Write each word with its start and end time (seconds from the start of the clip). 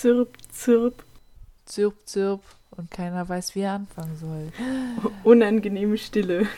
zirp, 0.00 0.36
zirp. 0.50 1.04
Zirp, 1.66 1.94
zirp. 2.06 2.42
Und 2.70 2.90
keiner 2.90 3.28
weiß, 3.28 3.54
wie 3.54 3.60
er 3.60 3.74
anfangen 3.74 4.16
soll. 4.16 4.48
Unangenehme 5.24 5.98
Stille. 5.98 6.48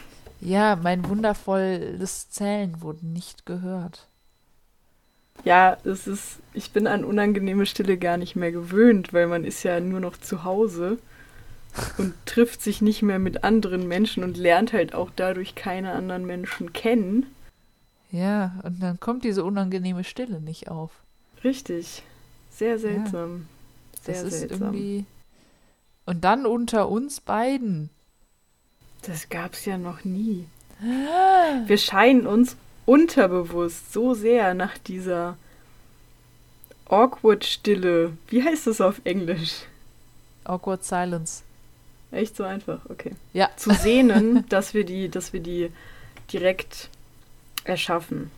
Ja, 0.40 0.76
mein 0.76 1.08
wundervolles 1.08 2.30
Zählen 2.30 2.80
wurde 2.80 3.06
nicht 3.06 3.46
gehört. 3.46 4.06
Ja, 5.44 5.76
es 5.84 6.06
ist, 6.06 6.38
ich 6.52 6.72
bin 6.72 6.86
an 6.86 7.04
unangenehme 7.04 7.66
Stille 7.66 7.98
gar 7.98 8.16
nicht 8.16 8.36
mehr 8.36 8.52
gewöhnt, 8.52 9.12
weil 9.12 9.26
man 9.26 9.44
ist 9.44 9.62
ja 9.64 9.80
nur 9.80 9.98
noch 9.98 10.16
zu 10.16 10.44
Hause 10.44 10.98
und 11.98 12.14
trifft 12.26 12.62
sich 12.62 12.80
nicht 12.80 13.02
mehr 13.02 13.18
mit 13.18 13.42
anderen 13.42 13.88
Menschen 13.88 14.22
und 14.22 14.36
lernt 14.36 14.72
halt 14.72 14.94
auch 14.94 15.10
dadurch 15.14 15.54
keine 15.56 15.92
anderen 15.92 16.26
Menschen 16.26 16.72
kennen. 16.72 17.26
Ja, 18.12 18.60
und 18.62 18.80
dann 18.82 19.00
kommt 19.00 19.24
diese 19.24 19.42
unangenehme 19.42 20.04
Stille 20.04 20.40
nicht 20.40 20.68
auf. 20.68 20.92
Richtig. 21.42 22.04
Sehr 22.54 22.78
seltsam. 22.78 23.46
Ja, 23.94 24.02
Sehr 24.02 24.14
das 24.24 24.32
ist 24.32 24.38
seltsam. 24.40 24.62
irgendwie. 24.74 25.04
Und 26.06 26.24
dann 26.24 26.46
unter 26.46 26.88
uns 26.88 27.20
beiden. 27.20 27.90
Das 29.02 29.28
gab's 29.28 29.64
ja 29.64 29.78
noch 29.78 30.04
nie. 30.04 30.46
Wir 31.66 31.78
scheinen 31.78 32.26
uns 32.26 32.56
unterbewusst 32.86 33.92
so 33.92 34.14
sehr 34.14 34.54
nach 34.54 34.76
dieser 34.78 35.36
awkward 36.88 37.44
Stille. 37.44 38.16
Wie 38.28 38.42
heißt 38.42 38.66
das 38.66 38.80
auf 38.80 39.00
Englisch? 39.04 39.62
Awkward 40.44 40.84
Silence. 40.84 41.42
Echt 42.10 42.36
so 42.36 42.44
einfach, 42.44 42.80
okay. 42.90 43.12
Ja. 43.32 43.50
Zu 43.56 43.72
sehnen, 43.74 44.46
dass 44.48 44.74
wir 44.74 44.84
die, 44.84 45.08
dass 45.08 45.32
wir 45.32 45.40
die 45.40 45.70
direkt 46.32 46.90
erschaffen. 47.64 48.30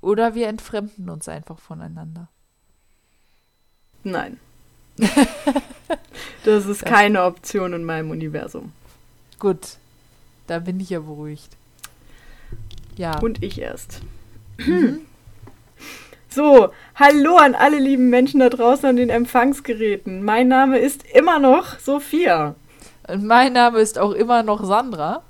Oder 0.00 0.34
wir 0.34 0.48
entfremden 0.48 1.08
uns 1.08 1.28
einfach 1.28 1.58
voneinander. 1.58 2.28
Nein. 4.04 4.38
das 6.44 6.66
ist 6.66 6.84
keine 6.84 7.24
Option 7.24 7.72
in 7.72 7.84
meinem 7.84 8.10
Universum. 8.10 8.72
Gut. 9.38 9.78
Da 10.46 10.58
bin 10.58 10.78
ich 10.78 10.90
ja 10.90 11.00
beruhigt. 11.00 11.56
Ja. 12.96 13.18
Und 13.18 13.42
ich 13.42 13.60
erst. 13.60 14.00
So, 16.34 16.70
hallo 16.96 17.36
an 17.36 17.54
alle 17.54 17.78
lieben 17.78 18.10
Menschen 18.10 18.40
da 18.40 18.48
draußen 18.48 18.88
an 18.88 18.96
den 18.96 19.08
Empfangsgeräten. 19.08 20.24
Mein 20.24 20.48
Name 20.48 20.78
ist 20.78 21.04
immer 21.14 21.38
noch 21.38 21.78
Sophia. 21.78 22.56
Und 23.06 23.24
mein 23.24 23.52
Name 23.52 23.78
ist 23.78 24.00
auch 24.00 24.10
immer 24.10 24.42
noch 24.42 24.64
Sandra. 24.64 25.22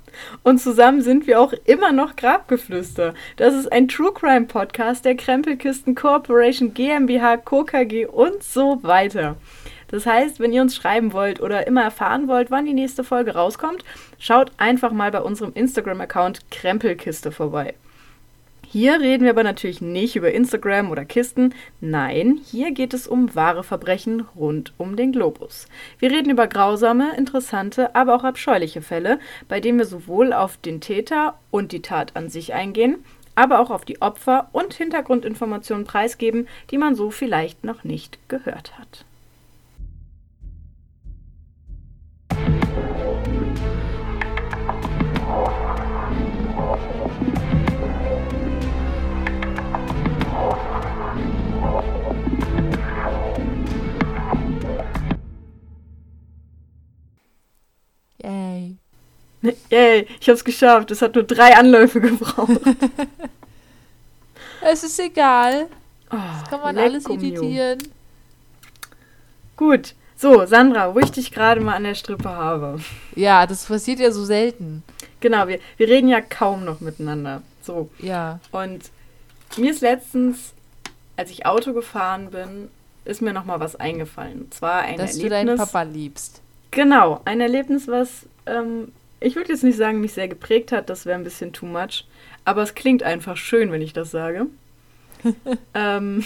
Und 0.43 0.59
zusammen 0.59 1.01
sind 1.01 1.27
wir 1.27 1.39
auch 1.39 1.53
immer 1.65 1.91
noch 1.91 2.15
Grabgeflüster. 2.15 3.13
Das 3.37 3.53
ist 3.53 3.71
ein 3.71 3.87
True 3.87 4.13
Crime 4.13 4.45
Podcast 4.45 5.05
der 5.05 5.15
Krempelkisten 5.15 5.95
Corporation 5.95 6.73
GmbH, 6.73 7.37
Co. 7.37 7.63
KG 7.63 8.05
und 8.05 8.43
so 8.43 8.83
weiter. 8.83 9.37
Das 9.87 10.05
heißt, 10.05 10.39
wenn 10.39 10.51
ihr 10.51 10.61
uns 10.61 10.75
schreiben 10.75 11.13
wollt 11.13 11.39
oder 11.39 11.67
immer 11.67 11.83
erfahren 11.83 12.27
wollt, 12.27 12.51
wann 12.51 12.65
die 12.65 12.73
nächste 12.73 13.03
Folge 13.03 13.33
rauskommt, 13.35 13.83
schaut 14.17 14.51
einfach 14.57 14.91
mal 14.91 15.11
bei 15.11 15.21
unserem 15.21 15.53
Instagram-Account 15.53 16.51
Krempelkiste 16.51 17.31
vorbei. 17.31 17.75
Hier 18.67 18.99
reden 18.99 19.23
wir 19.23 19.31
aber 19.31 19.43
natürlich 19.43 19.81
nicht 19.81 20.15
über 20.15 20.31
Instagram 20.31 20.91
oder 20.91 21.05
Kisten. 21.05 21.53
Nein, 21.81 22.39
hier 22.43 22.71
geht 22.71 22.93
es 22.93 23.07
um 23.07 23.33
wahre 23.35 23.63
Verbrechen 23.63 24.21
rund 24.35 24.73
um 24.77 24.95
den 24.95 25.11
Globus. 25.11 25.67
Wir 25.99 26.11
reden 26.11 26.29
über 26.29 26.47
grausame, 26.47 27.15
interessante, 27.15 27.95
aber 27.95 28.15
auch 28.15 28.23
abscheuliche 28.23 28.81
Fälle, 28.81 29.19
bei 29.47 29.59
denen 29.59 29.77
wir 29.77 29.85
sowohl 29.85 30.33
auf 30.33 30.57
den 30.57 30.81
Täter 30.81 31.37
und 31.51 31.71
die 31.71 31.81
Tat 31.81 32.15
an 32.15 32.29
sich 32.29 32.53
eingehen, 32.53 33.03
aber 33.35 33.59
auch 33.59 33.69
auf 33.69 33.85
die 33.85 34.01
Opfer 34.01 34.49
und 34.51 34.73
Hintergrundinformationen 34.73 35.85
preisgeben, 35.85 36.47
die 36.71 36.77
man 36.77 36.95
so 36.95 37.11
vielleicht 37.11 37.63
noch 37.63 37.83
nicht 37.83 38.17
gehört 38.29 38.77
hat. 38.77 39.05
Yay. 58.25 58.75
Yay, 59.69 60.07
ich 60.19 60.27
hab's 60.29 60.43
geschafft. 60.43 60.89
Es 60.91 61.01
hat 61.01 61.13
nur 61.15 61.23
drei 61.23 61.55
Anläufe 61.55 62.01
gebraucht. 62.01 62.49
Es 64.67 64.83
ist 64.83 64.99
egal. 64.99 65.67
Oh, 66.09 66.15
Das 66.15 66.49
kann 66.49 66.59
man 66.61 66.75
alles 66.77 67.07
mio. 67.07 67.17
editieren. 67.17 67.77
Gut. 69.55 69.93
So, 70.17 70.45
Sandra, 70.47 70.95
wo 70.95 70.99
ich 70.99 71.11
dich 71.11 71.31
gerade 71.31 71.61
mal 71.61 71.75
an 71.75 71.83
der 71.83 71.93
Strippe 71.93 72.29
habe. 72.29 72.79
Ja, 73.15 73.45
das 73.45 73.65
passiert 73.65 73.99
ja 73.99 74.09
so 74.11 74.25
selten. 74.25 74.81
Genau, 75.19 75.47
wir, 75.47 75.59
wir 75.77 75.87
reden 75.87 76.07
ja 76.07 76.19
kaum 76.21 76.65
noch 76.65 76.79
miteinander. 76.79 77.43
So. 77.61 77.89
Ja. 77.99 78.39
Und 78.51 78.89
mir 79.57 79.69
ist 79.71 79.81
letztens, 79.81 80.53
als 81.15 81.29
ich 81.29 81.45
Auto 81.45 81.73
gefahren 81.73 82.31
bin, 82.31 82.69
ist 83.03 83.21
mir 83.21 83.33
noch 83.33 83.45
mal 83.45 83.59
was 83.59 83.75
eingefallen. 83.75 84.43
Und 84.43 84.53
zwar 84.55 84.81
ein 84.81 84.97
Dass 84.97 85.11
du 85.17 85.25
Erlebnis. 85.25 85.29
deinen 85.29 85.57
Papa 85.57 85.81
liebst. 85.83 86.41
Genau, 86.71 87.21
ein 87.25 87.41
Erlebnis, 87.41 87.87
was 87.87 88.27
ähm, 88.45 88.91
ich 89.19 89.35
würde 89.35 89.51
jetzt 89.51 89.63
nicht 89.63 89.77
sagen, 89.77 90.01
mich 90.01 90.13
sehr 90.13 90.27
geprägt 90.27 90.71
hat. 90.71 90.89
Das 90.89 91.05
wäre 91.05 91.17
ein 91.17 91.23
bisschen 91.23 91.53
too 91.53 91.65
much. 91.65 92.05
Aber 92.43 92.61
es 92.61 92.75
klingt 92.75 93.03
einfach 93.03 93.37
schön, 93.37 93.71
wenn 93.71 93.81
ich 93.81 93.93
das 93.93 94.11
sage. 94.11 94.47
ähm, 95.73 96.23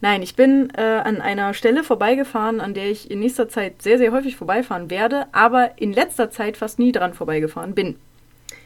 nein, 0.00 0.22
ich 0.22 0.34
bin 0.34 0.70
äh, 0.76 0.82
an 0.82 1.20
einer 1.20 1.54
Stelle 1.54 1.84
vorbeigefahren, 1.84 2.60
an 2.60 2.74
der 2.74 2.90
ich 2.90 3.10
in 3.10 3.20
nächster 3.20 3.48
Zeit 3.48 3.82
sehr, 3.82 3.98
sehr 3.98 4.10
häufig 4.10 4.36
vorbeifahren 4.36 4.90
werde, 4.90 5.26
aber 5.32 5.78
in 5.78 5.92
letzter 5.92 6.30
Zeit 6.30 6.56
fast 6.56 6.78
nie 6.78 6.90
dran 6.90 7.14
vorbeigefahren 7.14 7.74
bin. 7.74 7.96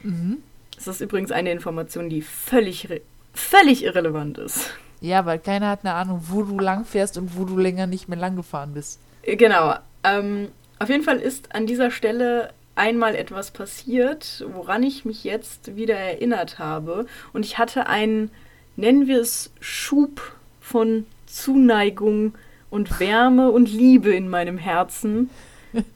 Mhm. 0.02 0.38
Das 0.76 0.86
ist 0.88 1.00
übrigens 1.00 1.30
eine 1.30 1.52
Information, 1.52 2.08
die 2.08 2.22
völlig, 2.22 2.88
völlig 3.34 3.84
irrelevant 3.84 4.38
ist. 4.38 4.70
Ja, 5.00 5.26
weil 5.26 5.40
keiner 5.40 5.68
hat 5.68 5.80
eine 5.84 5.94
Ahnung, 5.94 6.22
wo 6.28 6.42
du 6.42 6.58
lang 6.58 6.84
fährst 6.84 7.18
und 7.18 7.36
wo 7.36 7.44
du 7.44 7.58
länger 7.58 7.86
nicht 7.86 8.08
mehr 8.08 8.18
lang 8.18 8.36
gefahren 8.36 8.72
bist. 8.72 9.00
Genau. 9.24 9.74
Ähm, 10.04 10.48
auf 10.78 10.88
jeden 10.88 11.04
Fall 11.04 11.18
ist 11.18 11.54
an 11.54 11.66
dieser 11.66 11.90
Stelle 11.90 12.50
einmal 12.74 13.14
etwas 13.14 13.50
passiert, 13.50 14.44
woran 14.52 14.82
ich 14.82 15.04
mich 15.04 15.24
jetzt 15.24 15.76
wieder 15.76 15.94
erinnert 15.96 16.58
habe. 16.58 17.06
Und 17.32 17.44
ich 17.44 17.58
hatte 17.58 17.86
einen, 17.86 18.30
nennen 18.76 19.06
wir 19.06 19.20
es, 19.20 19.50
Schub 19.60 20.20
von 20.60 21.06
Zuneigung 21.26 22.34
und 22.70 22.98
Wärme 23.00 23.50
und 23.50 23.70
Liebe 23.70 24.14
in 24.14 24.28
meinem 24.28 24.58
Herzen, 24.58 25.28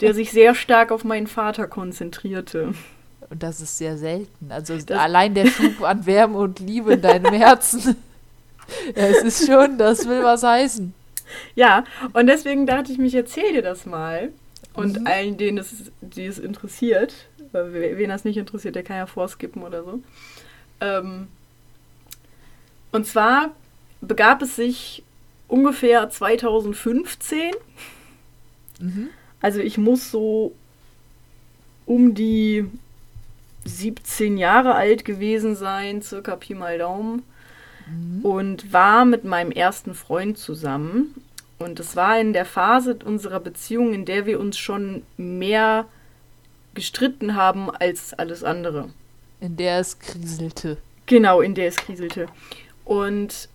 der 0.00 0.14
sich 0.14 0.30
sehr 0.30 0.54
stark 0.54 0.92
auf 0.92 1.04
meinen 1.04 1.26
Vater 1.26 1.66
konzentrierte. 1.66 2.74
Und 3.28 3.42
das 3.42 3.60
ist 3.60 3.78
sehr 3.78 3.96
selten. 3.96 4.50
Also 4.52 4.76
Das- 4.78 4.98
allein 5.00 5.34
der 5.34 5.46
Schub 5.46 5.82
an 5.82 6.06
Wärme 6.06 6.38
und 6.38 6.60
Liebe 6.60 6.92
in 6.94 7.02
deinem 7.02 7.32
Herzen. 7.32 7.96
ja, 8.94 9.02
es 9.06 9.22
ist 9.22 9.46
schon, 9.46 9.78
das 9.78 10.06
will 10.06 10.22
was 10.22 10.42
heißen. 10.42 10.92
Ja, 11.54 11.84
und 12.12 12.26
deswegen 12.26 12.66
dachte 12.66 12.92
ich, 12.92 12.98
mich 12.98 13.14
erzähle 13.14 13.54
dir 13.54 13.62
das 13.62 13.86
mal. 13.86 14.30
Und 14.74 15.00
Mhm. 15.00 15.06
allen, 15.06 15.36
denen 15.38 15.58
es, 15.58 15.90
die 16.00 16.26
es 16.26 16.38
interessiert, 16.38 17.14
wen 17.52 18.08
das 18.10 18.24
nicht 18.24 18.36
interessiert, 18.36 18.74
der 18.74 18.82
kann 18.82 18.98
ja 18.98 19.06
vorskippen 19.06 19.62
oder 19.62 19.82
so. 19.84 20.00
Ähm, 20.80 21.28
und 22.92 23.06
zwar 23.06 23.50
begab 24.02 24.42
es 24.42 24.56
sich 24.56 25.02
ungefähr 25.48 26.08
2015. 26.10 27.52
Mhm. 28.80 29.08
Also 29.40 29.60
ich 29.60 29.78
muss 29.78 30.10
so 30.10 30.54
um 31.86 32.14
die 32.14 32.66
17 33.64 34.36
Jahre 34.38 34.74
alt 34.74 35.04
gewesen 35.04 35.56
sein, 35.56 36.02
circa 36.02 36.36
Pi 36.36 36.54
mal 36.54 36.78
Daumen 36.78 37.22
Mhm. 37.88 38.24
und 38.24 38.72
war 38.72 39.04
mit 39.04 39.24
meinem 39.24 39.52
ersten 39.52 39.94
Freund 39.94 40.38
zusammen. 40.38 41.14
Und 41.58 41.80
es 41.80 41.96
war 41.96 42.20
in 42.20 42.32
der 42.32 42.44
Phase 42.44 42.98
unserer 43.04 43.40
Beziehung, 43.40 43.94
in 43.94 44.04
der 44.04 44.26
wir 44.26 44.38
uns 44.38 44.58
schon 44.58 45.02
mehr 45.16 45.86
gestritten 46.74 47.34
haben 47.34 47.70
als 47.70 48.12
alles 48.12 48.44
andere. 48.44 48.90
In 49.40 49.56
der 49.56 49.80
es 49.80 49.98
kriselte. 49.98 50.76
Genau, 51.06 51.40
in 51.40 51.54
der 51.54 51.68
es 51.68 51.76
kriselte. 51.76 52.26
Und 52.84 53.48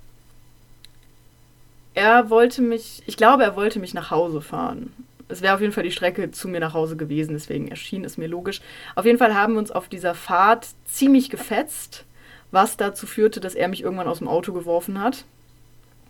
er 1.93 2.29
wollte 2.29 2.61
mich, 2.61 3.03
ich 3.05 3.17
glaube, 3.17 3.43
er 3.43 3.55
wollte 3.55 3.79
mich 3.79 3.93
nach 3.93 4.11
Hause 4.11 4.41
fahren. 4.41 4.93
Es 5.27 5.41
wäre 5.41 5.55
auf 5.55 5.61
jeden 5.61 5.73
Fall 5.73 5.83
die 5.83 5.91
Strecke 5.91 6.31
zu 6.31 6.47
mir 6.47 6.59
nach 6.59 6.73
Hause 6.73 6.97
gewesen, 6.97 7.33
deswegen 7.33 7.67
erschien 7.69 8.03
es 8.03 8.17
mir 8.17 8.27
logisch. 8.27 8.61
Auf 8.95 9.05
jeden 9.05 9.17
Fall 9.17 9.33
haben 9.33 9.53
wir 9.53 9.59
uns 9.59 9.71
auf 9.71 9.87
dieser 9.87 10.13
Fahrt 10.13 10.67
ziemlich 10.85 11.29
gefetzt, 11.29 12.05
was 12.51 12.75
dazu 12.75 13.05
führte, 13.05 13.39
dass 13.39 13.55
er 13.55 13.67
mich 13.67 13.81
irgendwann 13.81 14.07
aus 14.07 14.17
dem 14.17 14.27
Auto 14.27 14.51
geworfen 14.51 14.99
hat. 14.99 15.25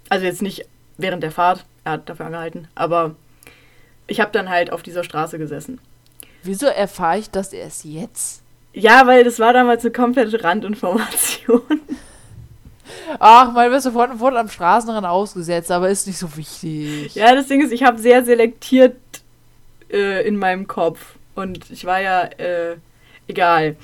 Also 0.10 0.26
jetzt 0.26 0.42
nicht 0.42 0.66
während 1.02 1.24
der 1.24 1.32
Fahrt, 1.32 1.66
er 1.84 1.94
hat 1.94 2.10
dafür 2.10 2.28
angehalten, 2.28 2.68
aber 2.76 3.16
ich 4.08 4.20
habe 4.20 4.32
dann 4.32 4.50
halt 4.50 4.72
auf 4.72 4.84
dieser 4.84 5.04
Straße 5.04 5.38
gesessen. 5.38 5.80
Wieso 6.44 6.66
erfahre 6.66 7.20
ich 7.20 7.30
das 7.30 7.54
erst 7.54 7.86
jetzt? 7.86 8.42
Ja, 8.74 9.06
weil 9.06 9.24
das 9.24 9.40
war 9.40 9.54
damals 9.54 9.84
eine 9.84 9.92
komplette 9.92 10.44
Randinformation. 10.44 11.62
Ach, 13.20 13.52
mal 13.52 13.72
wirst 13.72 13.86
du 13.86 13.92
vorhin, 13.92 14.18
vorhin 14.18 14.38
am 14.38 14.50
Straßenrand 14.50 15.06
ausgesetzt, 15.06 15.72
aber 15.72 15.90
ist 15.90 16.08
nicht 16.08 16.18
so 16.18 16.36
wichtig. 16.36 17.16
Ja, 17.16 17.36
das 17.36 17.48
Ding 17.48 17.62
ist, 17.62 17.72
ich 17.72 17.84
habe 17.84 18.00
sehr 18.00 18.24
selektiert 18.24 18.96
äh, 19.92 20.26
in 20.28 20.38
meinem 20.38 20.68
Kopf. 20.68 21.16
Und 21.36 21.70
ich 21.70 21.86
war 21.86 22.02
ja, 22.02 22.24
äh, 22.24 22.78
egal. 23.32 23.76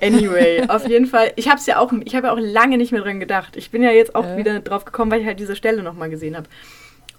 Anyway, 0.00 0.62
auf 0.68 0.88
jeden 0.88 1.06
Fall. 1.06 1.32
Ich 1.36 1.48
habe 1.48 1.58
es 1.58 1.66
ja 1.66 1.78
auch, 1.78 1.92
ich 2.04 2.14
habe 2.16 2.26
ja 2.26 2.32
auch 2.32 2.38
lange 2.40 2.76
nicht 2.78 2.92
mehr 2.92 3.00
dran 3.02 3.20
gedacht. 3.20 3.56
Ich 3.56 3.70
bin 3.70 3.82
ja 3.82 3.90
jetzt 3.90 4.14
auch 4.14 4.24
Ja. 4.24 4.36
wieder 4.36 4.60
drauf 4.60 4.84
gekommen, 4.84 5.10
weil 5.12 5.20
ich 5.20 5.26
halt 5.26 5.38
diese 5.38 5.54
Stelle 5.56 5.82
nochmal 5.82 6.10
gesehen 6.10 6.36
habe. 6.36 6.48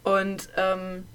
Und 0.03 0.49
ähm, 0.57 1.05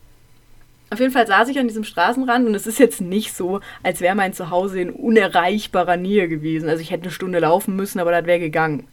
auf 0.91 0.99
jeden 0.99 1.13
Fall 1.13 1.27
saß 1.27 1.49
ich 1.49 1.59
an 1.59 1.69
diesem 1.69 1.85
Straßenrand 1.85 2.49
und 2.49 2.55
es 2.55 2.67
ist 2.67 2.79
jetzt 2.81 3.01
nicht 3.01 3.33
so, 3.35 3.61
als 3.85 4.01
wäre 4.01 4.17
mein 4.17 4.33
Zuhause 4.33 4.81
in 4.81 4.91
unerreichbarer 4.91 5.97
Nähe 5.97 6.27
gewesen. 6.29 6.69
Also 6.69 6.83
ich 6.83 6.91
hätte 6.91 7.05
eine 7.05 7.13
Stunde 7.13 7.39
laufen 7.39 7.77
müssen, 7.77 8.01
aber 8.01 8.11
das 8.11 8.25
wäre 8.27 8.41
gegangen. 8.41 8.89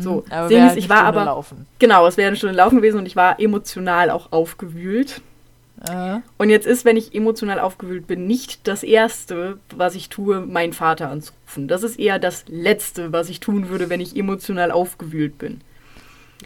So, 0.00 0.24
Aber 0.30 0.48
Ding 0.48 0.66
ist, 0.66 0.76
ich 0.76 0.84
eine 0.84 0.90
war 0.90 0.96
Stunde 0.98 1.20
aber 1.20 1.24
Laufen. 1.26 1.66
genau, 1.78 2.06
es 2.06 2.16
wäre 2.16 2.28
eine 2.28 2.36
Stunde 2.36 2.56
laufen 2.56 2.76
gewesen 2.76 2.98
und 2.98 3.06
ich 3.06 3.14
war 3.14 3.38
emotional 3.40 4.10
auch 4.10 4.32
aufgewühlt. 4.32 5.20
Äh, 5.88 6.20
Und 6.38 6.50
jetzt 6.50 6.66
ist, 6.66 6.84
wenn 6.84 6.96
ich 6.96 7.14
emotional 7.14 7.60
aufgewühlt 7.60 8.06
bin, 8.06 8.26
nicht 8.26 8.66
das 8.66 8.82
Erste, 8.82 9.58
was 9.74 9.94
ich 9.94 10.08
tue, 10.08 10.40
meinen 10.40 10.72
Vater 10.72 11.10
anzurufen. 11.10 11.68
Das 11.68 11.82
ist 11.82 11.98
eher 11.98 12.18
das 12.18 12.44
Letzte, 12.48 13.12
was 13.12 13.28
ich 13.28 13.40
tun 13.40 13.68
würde, 13.68 13.90
wenn 13.90 14.00
ich 14.00 14.16
emotional 14.16 14.70
aufgewühlt 14.70 15.38
bin. 15.38 15.60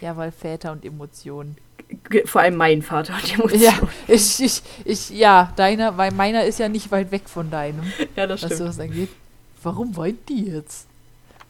ja, 0.01 0.17
weil 0.17 0.31
Väter 0.31 0.71
und 0.73 0.83
Emotionen. 0.85 1.57
Vor 2.25 2.41
allem 2.41 2.55
mein 2.55 2.81
Vater 2.81 3.17
hat 3.17 3.33
Emotionen. 3.33 3.63
Ja, 3.63 3.73
ich, 4.07 4.41
ich, 4.41 4.61
ich, 4.85 5.09
ja, 5.09 5.51
deiner, 5.57 5.97
weil 5.97 6.11
meiner 6.11 6.45
ist 6.45 6.59
ja 6.59 6.69
nicht 6.69 6.91
weit 6.91 7.11
weg 7.11 7.23
von 7.27 7.49
deinem, 7.51 7.81
ja 8.15 8.27
das 8.27 8.41
was 8.43 8.47
stimmt. 8.53 8.57
sowas 8.59 8.79
angeht. 8.79 9.09
Warum 9.63 9.95
weint 9.97 10.27
die 10.29 10.45
jetzt? 10.45 10.87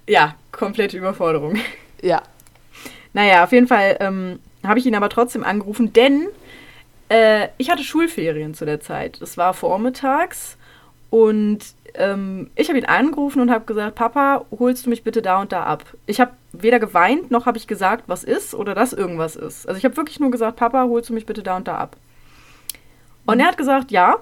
Ja, 0.07 0.35
komplette 0.51 0.97
Überforderung. 0.97 1.57
Ja, 2.01 2.23
Naja, 3.13 3.43
auf 3.43 3.51
jeden 3.51 3.67
Fall 3.67 3.97
ähm, 3.99 4.39
habe 4.63 4.79
ich 4.79 4.85
ihn 4.85 4.95
aber 4.95 5.09
trotzdem 5.09 5.43
angerufen, 5.43 5.93
denn 5.93 6.27
äh, 7.11 7.49
ich 7.57 7.69
hatte 7.69 7.83
Schulferien 7.83 8.53
zu 8.53 8.65
der 8.65 8.79
Zeit. 8.79 9.21
Es 9.21 9.37
war 9.37 9.53
vormittags 9.53 10.57
und 11.09 11.59
ähm, 11.95 12.49
ich 12.55 12.69
habe 12.69 12.79
ihn 12.79 12.85
angerufen 12.85 13.41
und 13.41 13.51
habe 13.51 13.65
gesagt, 13.65 13.95
Papa, 13.95 14.45
holst 14.57 14.85
du 14.85 14.89
mich 14.89 15.03
bitte 15.03 15.21
da 15.21 15.41
und 15.41 15.51
da 15.51 15.63
ab? 15.63 15.83
Ich 16.05 16.21
habe 16.21 16.31
weder 16.53 16.79
geweint, 16.79 17.29
noch 17.29 17.45
habe 17.45 17.57
ich 17.57 17.67
gesagt, 17.67 18.05
was 18.07 18.23
ist 18.23 18.55
oder 18.55 18.75
dass 18.75 18.93
irgendwas 18.93 19.35
ist. 19.35 19.67
Also 19.67 19.77
ich 19.77 19.83
habe 19.83 19.97
wirklich 19.97 20.21
nur 20.21 20.31
gesagt, 20.31 20.55
Papa, 20.55 20.83
holst 20.83 21.09
du 21.09 21.13
mich 21.13 21.25
bitte 21.25 21.43
da 21.43 21.57
und 21.57 21.67
da 21.67 21.77
ab? 21.77 21.97
Und 23.25 23.41
er 23.41 23.47
hat 23.47 23.57
gesagt, 23.57 23.91
ja, 23.91 24.15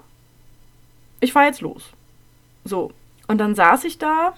ich 1.20 1.32
fahre 1.32 1.46
jetzt 1.46 1.62
los. 1.62 1.92
So, 2.66 2.92
und 3.28 3.38
dann 3.38 3.54
saß 3.54 3.84
ich 3.84 4.00
da 4.00 4.34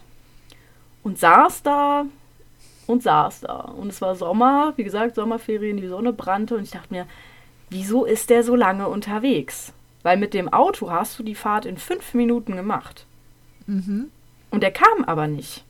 und 1.04 1.18
saß 1.18 1.64
da 1.64 2.06
und 2.86 3.02
saß 3.02 3.42
da. 3.42 3.60
Und 3.78 3.88
es 3.88 4.02
war 4.02 4.16
Sommer, 4.16 4.74
wie 4.76 4.84
gesagt, 4.84 5.16
Sommerferien, 5.16 5.78
die 5.78 5.88
Sonne 5.88 6.12
brannte 6.12 6.58
und 6.58 6.64
ich 6.64 6.72
dachte 6.72 6.94
mir, 6.94 7.08
wieso 7.72 8.06
ist 8.06 8.30
der 8.30 8.44
so 8.44 8.56
lange 8.56 8.88
unterwegs? 8.88 9.74
Weil 10.04 10.18
mit 10.18 10.36
dem 10.36 10.52
Auto 10.52 10.92
hast 10.92 11.18
du 11.18 11.24
die 11.24 11.36
Fahrt 11.36 11.66
in 11.66 11.78
fünf 11.78 12.14
Minuten 12.14 12.56
gemacht. 12.56 13.06
mhm. 13.66 14.12
Und 14.52 14.66
er 14.66 14.72
kam 14.72 15.06
aber 15.06 15.28
nicht. 15.28 15.64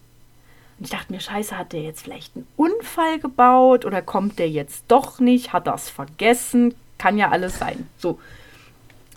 Und 0.79 0.85
ich 0.85 0.89
dachte 0.89 1.13
mir, 1.13 1.19
scheiße, 1.19 1.55
hat 1.55 1.73
der 1.73 1.83
jetzt 1.83 2.01
vielleicht 2.01 2.35
einen 2.35 2.47
Unfall 2.55 3.19
gebaut 3.19 3.85
oder 3.85 4.01
kommt 4.01 4.39
der 4.39 4.49
jetzt 4.49 4.85
doch 4.87 5.19
nicht? 5.19 5.53
Hat 5.53 5.67
das 5.67 5.91
vergessen? 5.91 6.73
Kann 6.97 7.19
ja 7.19 7.29
alles 7.29 7.59
sein. 7.59 7.87
So. 7.97 8.19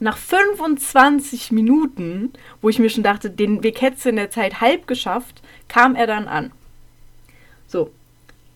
Nach 0.00 0.18
25 0.18 1.52
Minuten, 1.52 2.34
wo 2.60 2.68
ich 2.68 2.78
mir 2.78 2.90
schon 2.90 3.02
dachte, 3.02 3.30
den 3.30 3.62
Weg 3.62 3.80
hättest 3.80 4.04
du 4.04 4.10
in 4.10 4.16
der 4.16 4.30
Zeit 4.30 4.60
halb 4.60 4.86
geschafft, 4.86 5.40
kam 5.66 5.94
er 5.94 6.06
dann 6.06 6.28
an. 6.28 6.52
So. 7.66 7.90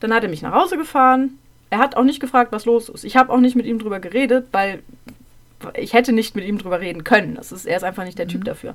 Dann 0.01 0.13
hat 0.13 0.23
er 0.23 0.29
mich 0.29 0.43
nach 0.43 0.53
Hause 0.53 0.77
gefahren. 0.77 1.39
Er 1.71 1.79
hat 1.79 1.97
auch 1.97 2.05
nicht 2.05 2.21
gefragt, 2.21 2.53
was 2.53 2.65
los 2.65 2.89
ist. 2.89 3.05
Ich 3.05 3.17
habe 3.17 3.33
auch 3.33 3.41
nicht 3.41 3.57
mit 3.57 3.67
ihm 3.67 3.79
drüber 3.79 4.01
geredet, 4.01 4.49
weil 4.53 4.83
ich 5.75 5.93
hätte 5.93 6.13
nicht 6.13 6.35
mit 6.35 6.45
ihm 6.45 6.59
drüber 6.59 6.81
reden 6.81 7.05
können. 7.05 7.35
Das 7.35 7.53
ist, 7.53 7.67
er 7.67 7.77
ist 7.77 7.83
einfach 7.83 8.05
nicht 8.05 8.19
der 8.19 8.29
Typ 8.29 8.45
dafür. 8.45 8.75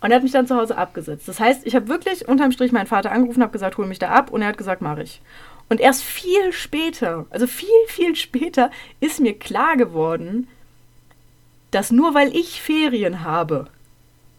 Und 0.00 0.10
er 0.10 0.16
hat 0.16 0.22
mich 0.22 0.32
dann 0.32 0.46
zu 0.46 0.56
Hause 0.56 0.76
abgesetzt. 0.76 1.28
Das 1.28 1.40
heißt, 1.40 1.66
ich 1.66 1.74
habe 1.74 1.88
wirklich 1.88 2.28
unterm 2.28 2.52
Strich 2.52 2.72
meinen 2.72 2.86
Vater 2.86 3.12
angerufen, 3.12 3.42
habe 3.42 3.52
gesagt, 3.52 3.76
hol 3.76 3.86
mich 3.86 3.98
da 3.98 4.10
ab. 4.10 4.30
Und 4.30 4.42
er 4.42 4.48
hat 4.48 4.58
gesagt, 4.58 4.82
mache 4.82 5.02
ich. 5.02 5.20
Und 5.68 5.80
erst 5.80 6.04
viel 6.04 6.52
später, 6.52 7.26
also 7.30 7.46
viel, 7.46 7.68
viel 7.88 8.14
später, 8.14 8.70
ist 9.00 9.20
mir 9.20 9.36
klar 9.36 9.76
geworden, 9.76 10.48
dass 11.70 11.90
nur 11.90 12.14
weil 12.14 12.34
ich 12.34 12.60
Ferien 12.60 13.24
habe, 13.24 13.66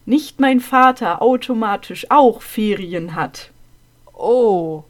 nicht 0.06 0.40
mein 0.40 0.60
Vater 0.60 1.20
automatisch 1.20 2.06
auch 2.10 2.40
Ferien 2.40 3.14
hat. 3.14 3.50
Oh, 4.14 4.84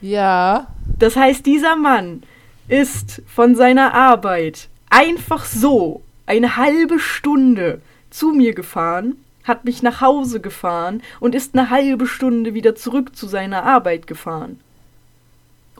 ja, 0.00 0.66
Das 0.98 1.16
heißt, 1.16 1.44
dieser 1.44 1.76
Mann 1.76 2.22
ist 2.68 3.22
von 3.26 3.54
seiner 3.54 3.94
Arbeit 3.94 4.68
einfach 4.90 5.44
so 5.44 6.02
eine 6.26 6.56
halbe 6.56 6.98
Stunde 6.98 7.80
zu 8.10 8.28
mir 8.28 8.54
gefahren, 8.54 9.16
hat 9.44 9.64
mich 9.64 9.82
nach 9.82 10.00
Hause 10.00 10.40
gefahren 10.40 11.02
und 11.20 11.34
ist 11.34 11.56
eine 11.56 11.70
halbe 11.70 12.06
Stunde 12.06 12.54
wieder 12.54 12.74
zurück 12.74 13.14
zu 13.14 13.26
seiner 13.26 13.62
Arbeit 13.64 14.06
gefahren. 14.06 14.60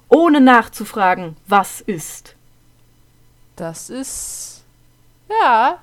Ohne 0.08 0.40
nachzufragen, 0.40 1.36
was 1.48 1.80
ist. 1.80 2.36
das 3.56 3.90
ist, 3.90 4.62
ja. 5.28 5.78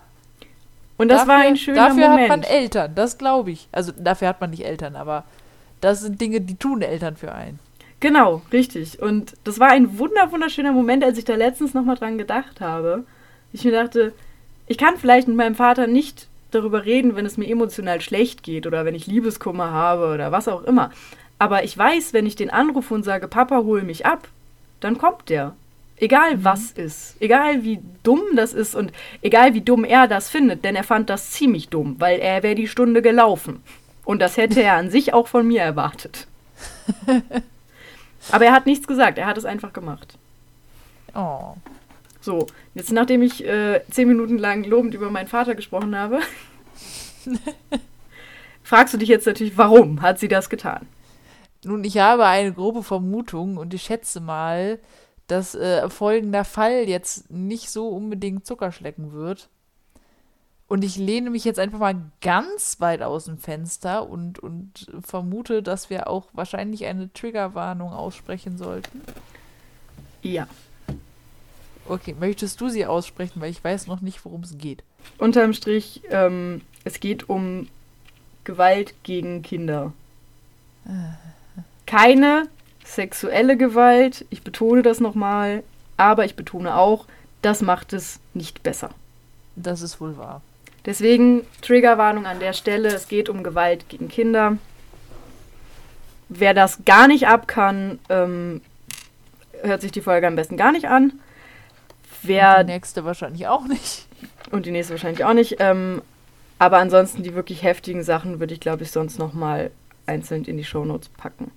Und 0.95 1.09
das 1.09 1.27
war 1.27 1.39
ein 1.39 1.57
schöner 1.57 1.89
Dafür 1.89 2.09
Moment. 2.09 2.21
hat 2.21 2.29
man 2.29 2.44
Eltern, 2.44 2.95
das 2.95 3.18
glaube 3.18 3.51
ich. 3.51 3.68
Also 3.71 3.91
dafür 3.91 4.29
hat 4.29 4.39
man 4.39 4.51
nicht 4.51 4.63
Eltern, 4.63 4.95
aber 4.95 5.25
das 5.81 6.01
sind 6.01 6.21
Dinge, 6.21 6.39
die 6.39 6.56
tun 6.56 6.81
Eltern 6.81 7.18
für 7.18 7.33
einen. 7.33 7.59
Genau, 8.03 8.41
richtig. 8.51 9.01
Und 9.01 9.31
das 9.45 9.61
war 9.61 9.69
ein 9.69 9.97
wunder, 9.97 10.29
wunderschöner 10.33 10.73
Moment, 10.73 11.05
als 11.05 11.17
ich 11.17 11.23
da 11.23 11.35
letztens 11.35 11.73
nochmal 11.73 11.95
dran 11.95 12.17
gedacht 12.17 12.59
habe. 12.59 13.05
Ich 13.53 13.63
mir 13.63 13.71
dachte, 13.71 14.11
ich 14.67 14.77
kann 14.77 14.97
vielleicht 14.97 15.29
mit 15.29 15.38
meinem 15.38 15.55
Vater 15.55 15.88
nicht 15.88 16.27
darüber 16.51 16.83
reden, 16.83 17.15
wenn 17.15 17.25
es 17.25 17.38
mir 17.38 17.47
emotional 17.47 18.01
schlecht 18.01 18.44
geht 18.44 18.67
oder 18.67 18.83
wenn 18.83 18.94
ich 18.94 19.07
Liebeskummer 19.07 19.71
habe 19.71 20.13
oder 20.13 20.33
was 20.33 20.50
auch 20.50 20.65
immer. 20.65 20.91
Aber 21.39 21.63
ich 21.63 21.77
weiß, 21.77 22.11
wenn 22.11 22.25
ich 22.25 22.35
den 22.35 22.50
anrufe 22.50 22.94
und 22.94 23.03
sage, 23.03 23.29
Papa, 23.29 23.63
hol 23.63 23.83
mich 23.83 24.05
ab, 24.05 24.27
dann 24.81 24.97
kommt 24.97 25.29
der. 25.29 25.55
Egal 25.95 26.44
was 26.44 26.71
ist. 26.71 27.15
Egal 27.21 27.63
wie 27.63 27.79
dumm 28.03 28.19
das 28.35 28.53
ist 28.53 28.75
und 28.75 28.91
egal 29.21 29.53
wie 29.53 29.61
dumm 29.61 29.85
er 29.85 30.09
das 30.09 30.29
findet, 30.29 30.65
denn 30.65 30.75
er 30.75 30.83
fand 30.83 31.09
das 31.09 31.31
ziemlich 31.31 31.69
dumm, 31.69 31.95
weil 32.00 32.19
er 32.19 32.44
wäre 32.44 32.55
die 32.55 32.67
Stunde 32.67 33.01
gelaufen. 33.01 33.63
Und 34.03 34.21
das 34.21 34.35
hätte 34.35 34.61
er 34.61 34.73
an 34.73 34.89
sich 34.89 35.13
auch 35.13 35.29
von 35.29 35.47
mir 35.47 35.61
erwartet. 35.61 36.27
Aber 38.31 38.45
er 38.45 38.53
hat 38.53 38.65
nichts 38.65 38.87
gesagt, 38.87 39.17
er 39.17 39.27
hat 39.27 39.37
es 39.37 39.45
einfach 39.45 39.73
gemacht. 39.73 40.17
Oh. 41.13 41.55
So, 42.21 42.47
jetzt 42.74 42.91
nachdem 42.91 43.21
ich 43.21 43.45
äh, 43.45 43.81
zehn 43.89 44.07
Minuten 44.07 44.38
lang 44.38 44.63
lobend 44.63 44.93
über 44.93 45.09
meinen 45.09 45.27
Vater 45.27 45.55
gesprochen 45.55 45.95
habe, 45.95 46.21
fragst 48.63 48.93
du 48.93 48.98
dich 48.98 49.09
jetzt 49.09 49.27
natürlich, 49.27 49.57
warum 49.57 50.01
hat 50.01 50.19
sie 50.19 50.29
das 50.29 50.50
getan? 50.50 50.88
Nun, 51.65 51.83
ich 51.83 51.98
habe 51.98 52.25
eine 52.25 52.53
grobe 52.53 52.83
Vermutung 52.83 53.57
und 53.57 53.74
ich 53.74 53.83
schätze 53.83 54.19
mal, 54.19 54.79
dass 55.27 55.55
äh, 55.55 55.89
folgender 55.89 56.45
Fall 56.45 56.88
jetzt 56.88 57.29
nicht 57.29 57.69
so 57.69 57.89
unbedingt 57.89 58.45
Zuckerschlecken 58.45 59.13
wird. 59.13 59.50
Und 60.67 60.84
ich 60.84 60.98
lehne 60.98 61.29
mich 61.29 61.43
jetzt 61.43 61.60
einfach 61.60 61.79
mal 61.79 61.96
ganz 62.22 62.79
weit 62.79 63.01
aus 63.01 63.25
dem 63.25 63.38
Fenster 63.38 64.10
und, 64.10 64.39
und 64.39 64.88
vermute, 65.01 65.62
dass 65.62 65.89
wir 65.89 66.08
auch 66.08 66.27
wahrscheinlich 66.34 66.86
eine 66.86 67.12
Triggerwarnung 67.13 67.91
aussprechen 67.91 68.58
sollten. 68.58 69.01
Ja. 70.22 70.48
Okay, 71.88 72.15
möchtest 72.17 72.62
du 72.62 72.70
sie 72.70 72.86
aussprechen, 72.86 73.41
weil 73.41 73.51
ich 73.51 73.63
weiß 73.63 73.88
noch 73.88 74.01
nicht, 74.01 74.24
worum 74.24 74.41
es 74.41 74.58
geht. 74.58 74.84
Unterm 75.17 75.53
Strich, 75.53 76.01
ähm, 76.10 76.62
es 76.86 77.00
geht 77.00 77.29
um 77.29 77.67
Gewalt 78.46 78.96
gegen 79.03 79.41
Kinder. 79.41 79.91
Keine 81.86 82.48
sexuelle 82.86 83.58
Gewalt, 83.58 84.25
ich 84.29 84.43
betone 84.43 84.82
das 84.82 85.00
nochmal, 85.00 85.63
aber 85.98 86.25
ich 86.25 86.36
betone 86.36 86.75
auch, 86.75 87.05
das 87.41 87.62
macht 87.62 87.93
es 87.93 88.20
nicht 88.34 88.63
besser. 88.63 88.89
Das 89.55 89.82
ist 89.82 90.01
wohl 90.01 90.17
wahr. 90.17 90.41
Deswegen 90.85 91.45
Triggerwarnung 91.61 92.25
an 92.25 92.39
der 92.39 92.53
Stelle. 92.53 92.89
Es 92.89 93.07
geht 93.07 93.29
um 93.29 93.43
Gewalt 93.43 93.87
gegen 93.89 94.09
Kinder. 94.09 94.57
Wer 96.29 96.53
das 96.53 96.83
gar 96.85 97.07
nicht 97.07 97.27
ab 97.27 97.47
kann, 97.47 97.99
ähm, 98.09 98.61
hört 99.61 99.81
sich 99.81 99.91
die 99.91 100.01
Folge 100.01 100.27
am 100.27 100.35
besten 100.35 100.57
gar 100.57 100.71
nicht 100.71 100.87
an. 100.87 101.13
Wer 102.21 102.63
Die 102.63 102.71
nächste 102.71 103.05
wahrscheinlich 103.05 103.47
auch 103.47 103.65
nicht. 103.67 104.07
und 104.51 104.65
die 104.65 104.71
nächste 104.71 104.93
wahrscheinlich 104.93 105.23
auch 105.23 105.33
nicht. 105.33 105.57
Ähm, 105.59 106.01
aber 106.59 106.77
ansonsten 106.77 107.23
die 107.23 107.33
wirklich 107.33 107.63
heftigen 107.63 108.03
Sachen 108.03 108.39
würde 108.39 108.53
ich, 108.53 108.59
glaube 108.59 108.83
ich, 108.83 108.91
sonst 108.91 109.19
noch 109.19 109.33
mal 109.33 109.71
einzeln 110.05 110.43
in 110.45 110.57
die 110.57 110.63
Shownotes 110.63 111.09
packen. 111.09 111.51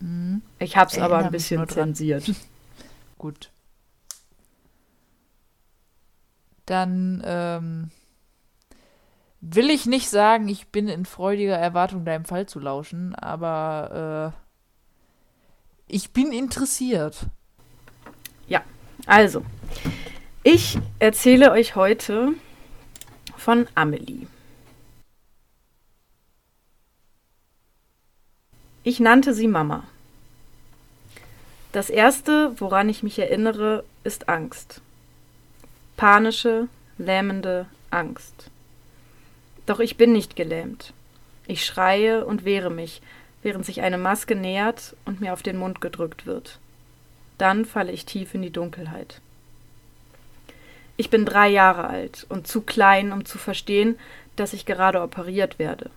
Mhm. 0.00 0.42
Ich 0.58 0.76
habe 0.76 0.90
es 0.90 0.98
aber 0.98 1.18
ein 1.18 1.30
bisschen 1.30 1.66
zensiert. 1.68 2.30
Gut. 3.18 3.50
Dann 6.66 7.22
ähm, 7.24 7.90
will 9.40 9.70
ich 9.70 9.86
nicht 9.86 10.08
sagen, 10.08 10.48
ich 10.48 10.68
bin 10.68 10.88
in 10.88 11.04
freudiger 11.04 11.56
Erwartung, 11.56 12.04
deinem 12.04 12.24
Fall 12.24 12.46
zu 12.46 12.58
lauschen, 12.58 13.14
aber 13.14 14.32
äh, 15.88 15.92
ich 15.92 16.12
bin 16.12 16.32
interessiert. 16.32 17.26
Also, 19.06 19.44
ich 20.42 20.78
erzähle 20.98 21.52
euch 21.52 21.76
heute 21.76 22.34
von 23.36 23.68
Amelie. 23.76 24.26
Ich 28.82 28.98
nannte 28.98 29.32
sie 29.32 29.46
Mama. 29.46 29.84
Das 31.70 31.88
Erste, 31.88 32.54
woran 32.58 32.88
ich 32.88 33.04
mich 33.04 33.18
erinnere, 33.18 33.84
ist 34.02 34.28
Angst. 34.28 34.80
Panische, 35.96 36.68
lähmende 36.98 37.66
Angst. 37.90 38.50
Doch 39.66 39.80
ich 39.80 39.96
bin 39.96 40.12
nicht 40.12 40.36
gelähmt. 40.36 40.92
Ich 41.46 41.64
schreie 41.64 42.24
und 42.24 42.44
wehre 42.44 42.70
mich, 42.70 43.02
während 43.42 43.66
sich 43.66 43.82
eine 43.82 43.98
Maske 43.98 44.34
nähert 44.34 44.96
und 45.04 45.20
mir 45.20 45.32
auf 45.32 45.42
den 45.42 45.58
Mund 45.58 45.80
gedrückt 45.80 46.26
wird. 46.26 46.58
Dann 47.38 47.64
falle 47.64 47.92
ich 47.92 48.06
tief 48.06 48.34
in 48.34 48.42
die 48.42 48.50
Dunkelheit. 48.50 49.20
Ich 50.96 51.10
bin 51.10 51.26
drei 51.26 51.48
Jahre 51.48 51.88
alt 51.88 52.26
und 52.28 52.46
zu 52.46 52.62
klein, 52.62 53.12
um 53.12 53.24
zu 53.24 53.38
verstehen, 53.38 53.98
dass 54.36 54.52
ich 54.52 54.66
gerade 54.66 55.02
operiert 55.02 55.58
werde, 55.58 55.90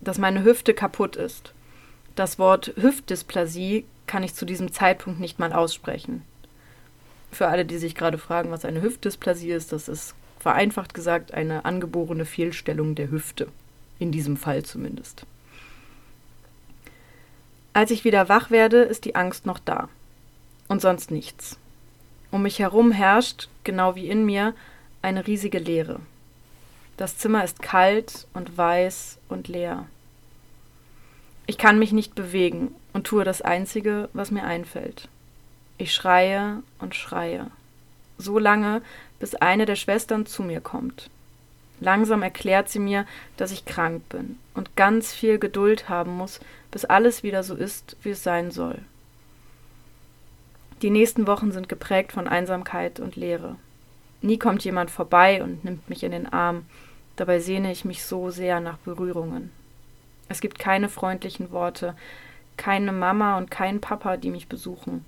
dass 0.00 0.18
meine 0.18 0.44
Hüfte 0.44 0.72
kaputt 0.74 1.16
ist. 1.16 1.52
Das 2.14 2.38
Wort 2.38 2.72
Hüftdysplasie 2.76 3.84
kann 4.06 4.22
ich 4.22 4.34
zu 4.34 4.46
diesem 4.46 4.72
Zeitpunkt 4.72 5.20
nicht 5.20 5.38
mal 5.38 5.52
aussprechen. 5.52 6.22
Für 7.32 7.48
alle, 7.48 7.64
die 7.64 7.78
sich 7.78 7.94
gerade 7.94 8.18
fragen, 8.18 8.50
was 8.50 8.64
eine 8.64 8.82
Hüftdysplasie 8.82 9.50
ist, 9.50 9.72
das 9.72 9.88
ist 9.88 10.14
vereinfacht 10.46 10.94
gesagt 10.94 11.34
eine 11.34 11.64
angeborene 11.64 12.24
Fehlstellung 12.24 12.94
der 12.94 13.10
Hüfte. 13.10 13.48
In 13.98 14.12
diesem 14.12 14.36
Fall 14.36 14.62
zumindest. 14.64 15.26
Als 17.72 17.90
ich 17.90 18.04
wieder 18.04 18.28
wach 18.28 18.52
werde, 18.52 18.82
ist 18.82 19.06
die 19.06 19.16
Angst 19.16 19.44
noch 19.44 19.58
da. 19.58 19.88
Und 20.68 20.80
sonst 20.80 21.10
nichts. 21.10 21.58
Um 22.30 22.42
mich 22.42 22.60
herum 22.60 22.92
herrscht, 22.92 23.48
genau 23.64 23.96
wie 23.96 24.08
in 24.08 24.24
mir, 24.24 24.54
eine 25.02 25.26
riesige 25.26 25.58
Leere. 25.58 25.98
Das 26.96 27.18
Zimmer 27.18 27.42
ist 27.42 27.60
kalt 27.60 28.28
und 28.32 28.56
weiß 28.56 29.18
und 29.28 29.48
leer. 29.48 29.88
Ich 31.48 31.58
kann 31.58 31.80
mich 31.80 31.90
nicht 31.90 32.14
bewegen 32.14 32.72
und 32.92 33.04
tue 33.04 33.24
das 33.24 33.42
Einzige, 33.42 34.10
was 34.12 34.30
mir 34.30 34.44
einfällt. 34.44 35.08
Ich 35.76 35.92
schreie 35.92 36.62
und 36.78 36.94
schreie. 36.94 37.50
So 38.18 38.38
lange, 38.38 38.82
bis 39.18 39.34
eine 39.34 39.66
der 39.66 39.76
Schwestern 39.76 40.26
zu 40.26 40.42
mir 40.42 40.60
kommt. 40.60 41.10
Langsam 41.80 42.22
erklärt 42.22 42.68
sie 42.68 42.78
mir, 42.78 43.04
dass 43.36 43.52
ich 43.52 43.66
krank 43.66 44.08
bin 44.08 44.38
und 44.54 44.76
ganz 44.76 45.12
viel 45.12 45.38
Geduld 45.38 45.88
haben 45.88 46.16
muss, 46.16 46.40
bis 46.70 46.84
alles 46.84 47.22
wieder 47.22 47.42
so 47.42 47.54
ist, 47.54 47.96
wie 48.02 48.10
es 48.10 48.22
sein 48.22 48.50
soll. 48.50 48.78
Die 50.82 50.90
nächsten 50.90 51.26
Wochen 51.26 51.52
sind 51.52 51.68
geprägt 51.68 52.12
von 52.12 52.28
Einsamkeit 52.28 53.00
und 53.00 53.16
Leere. 53.16 53.56
Nie 54.22 54.38
kommt 54.38 54.64
jemand 54.64 54.90
vorbei 54.90 55.42
und 55.42 55.64
nimmt 55.64 55.88
mich 55.88 56.02
in 56.02 56.12
den 56.12 56.32
Arm, 56.32 56.66
dabei 57.16 57.38
sehne 57.38 57.72
ich 57.72 57.84
mich 57.84 58.04
so 58.04 58.30
sehr 58.30 58.60
nach 58.60 58.78
Berührungen. 58.78 59.50
Es 60.28 60.40
gibt 60.40 60.58
keine 60.58 60.88
freundlichen 60.88 61.50
Worte, 61.50 61.94
keine 62.56 62.92
Mama 62.92 63.36
und 63.36 63.50
keinen 63.50 63.80
Papa, 63.80 64.16
die 64.16 64.30
mich 64.30 64.48
besuchen. 64.48 65.04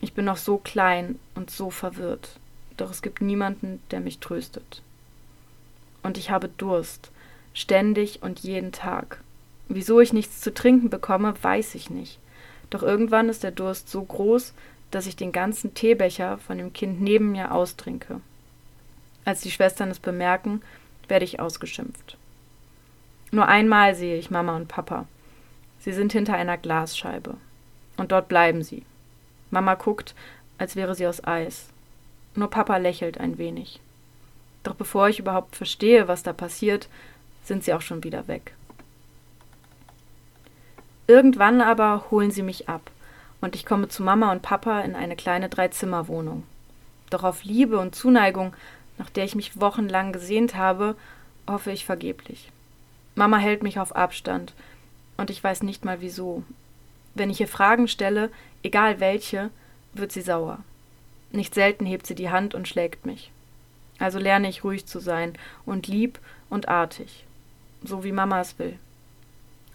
Ich 0.00 0.12
bin 0.12 0.24
noch 0.24 0.36
so 0.36 0.58
klein 0.58 1.18
und 1.34 1.50
so 1.50 1.70
verwirrt, 1.70 2.38
doch 2.76 2.90
es 2.90 3.02
gibt 3.02 3.20
niemanden, 3.20 3.82
der 3.90 4.00
mich 4.00 4.18
tröstet. 4.18 4.82
Und 6.02 6.16
ich 6.18 6.30
habe 6.30 6.48
Durst, 6.48 7.10
ständig 7.52 8.22
und 8.22 8.40
jeden 8.40 8.72
Tag. 8.72 9.20
Wieso 9.68 10.00
ich 10.00 10.12
nichts 10.12 10.40
zu 10.40 10.54
trinken 10.54 10.88
bekomme, 10.88 11.34
weiß 11.42 11.74
ich 11.74 11.90
nicht. 11.90 12.18
Doch 12.70 12.82
irgendwann 12.82 13.28
ist 13.28 13.42
der 13.42 13.50
Durst 13.50 13.90
so 13.90 14.02
groß, 14.02 14.54
dass 14.90 15.06
ich 15.06 15.16
den 15.16 15.32
ganzen 15.32 15.74
Teebecher 15.74 16.38
von 16.38 16.58
dem 16.58 16.72
Kind 16.72 17.00
neben 17.00 17.32
mir 17.32 17.52
austrinke. 17.52 18.20
Als 19.24 19.40
die 19.42 19.50
Schwestern 19.50 19.90
es 19.90 19.98
bemerken, 19.98 20.62
werde 21.08 21.24
ich 21.24 21.40
ausgeschimpft. 21.40 22.16
Nur 23.30 23.46
einmal 23.46 23.94
sehe 23.94 24.16
ich 24.16 24.30
Mama 24.30 24.56
und 24.56 24.68
Papa. 24.68 25.06
Sie 25.80 25.92
sind 25.92 26.12
hinter 26.12 26.34
einer 26.34 26.56
Glasscheibe. 26.56 27.36
Und 27.96 28.12
dort 28.12 28.28
bleiben 28.28 28.62
sie. 28.62 28.84
Mama 29.50 29.74
guckt, 29.74 30.14
als 30.58 30.76
wäre 30.76 30.94
sie 30.94 31.06
aus 31.06 31.24
Eis. 31.24 31.66
Nur 32.34 32.50
Papa 32.50 32.76
lächelt 32.76 33.18
ein 33.18 33.38
wenig. 33.38 33.80
Doch 34.62 34.74
bevor 34.74 35.08
ich 35.08 35.18
überhaupt 35.18 35.56
verstehe, 35.56 36.08
was 36.08 36.22
da 36.22 36.32
passiert, 36.32 36.88
sind 37.44 37.64
sie 37.64 37.72
auch 37.72 37.80
schon 37.80 38.04
wieder 38.04 38.28
weg. 38.28 38.54
Irgendwann 41.06 41.60
aber 41.62 42.10
holen 42.10 42.30
sie 42.30 42.42
mich 42.42 42.68
ab 42.68 42.90
und 43.40 43.54
ich 43.54 43.64
komme 43.64 43.88
zu 43.88 44.02
Mama 44.02 44.30
und 44.32 44.42
Papa 44.42 44.80
in 44.80 44.94
eine 44.94 45.16
kleine 45.16 45.48
Dreizimmerwohnung. 45.48 46.42
Doch 47.10 47.24
auf 47.24 47.44
Liebe 47.44 47.78
und 47.78 47.94
Zuneigung, 47.94 48.54
nach 48.98 49.08
der 49.08 49.24
ich 49.24 49.34
mich 49.34 49.60
wochenlang 49.60 50.12
gesehnt 50.12 50.56
habe, 50.56 50.96
hoffe 51.48 51.70
ich 51.70 51.86
vergeblich. 51.86 52.50
Mama 53.14 53.38
hält 53.38 53.62
mich 53.62 53.78
auf 53.80 53.96
Abstand, 53.96 54.52
und 55.16 55.30
ich 55.30 55.42
weiß 55.42 55.62
nicht 55.62 55.84
mal 55.84 56.00
wieso. 56.00 56.44
Wenn 57.14 57.30
ich 57.30 57.40
ihr 57.40 57.48
Fragen 57.48 57.88
stelle, 57.88 58.30
egal 58.62 59.00
welche, 59.00 59.50
wird 59.94 60.12
sie 60.12 60.22
sauer. 60.22 60.58
Nicht 61.30 61.54
selten 61.54 61.86
hebt 61.86 62.06
sie 62.06 62.14
die 62.14 62.30
Hand 62.30 62.54
und 62.54 62.68
schlägt 62.68 63.06
mich. 63.06 63.30
Also 63.98 64.18
lerne 64.18 64.48
ich 64.48 64.64
ruhig 64.64 64.86
zu 64.86 65.00
sein 65.00 65.34
und 65.66 65.88
lieb 65.88 66.18
und 66.48 66.68
artig, 66.68 67.24
so 67.82 68.04
wie 68.04 68.12
Mama 68.12 68.40
es 68.40 68.58
will. 68.58 68.78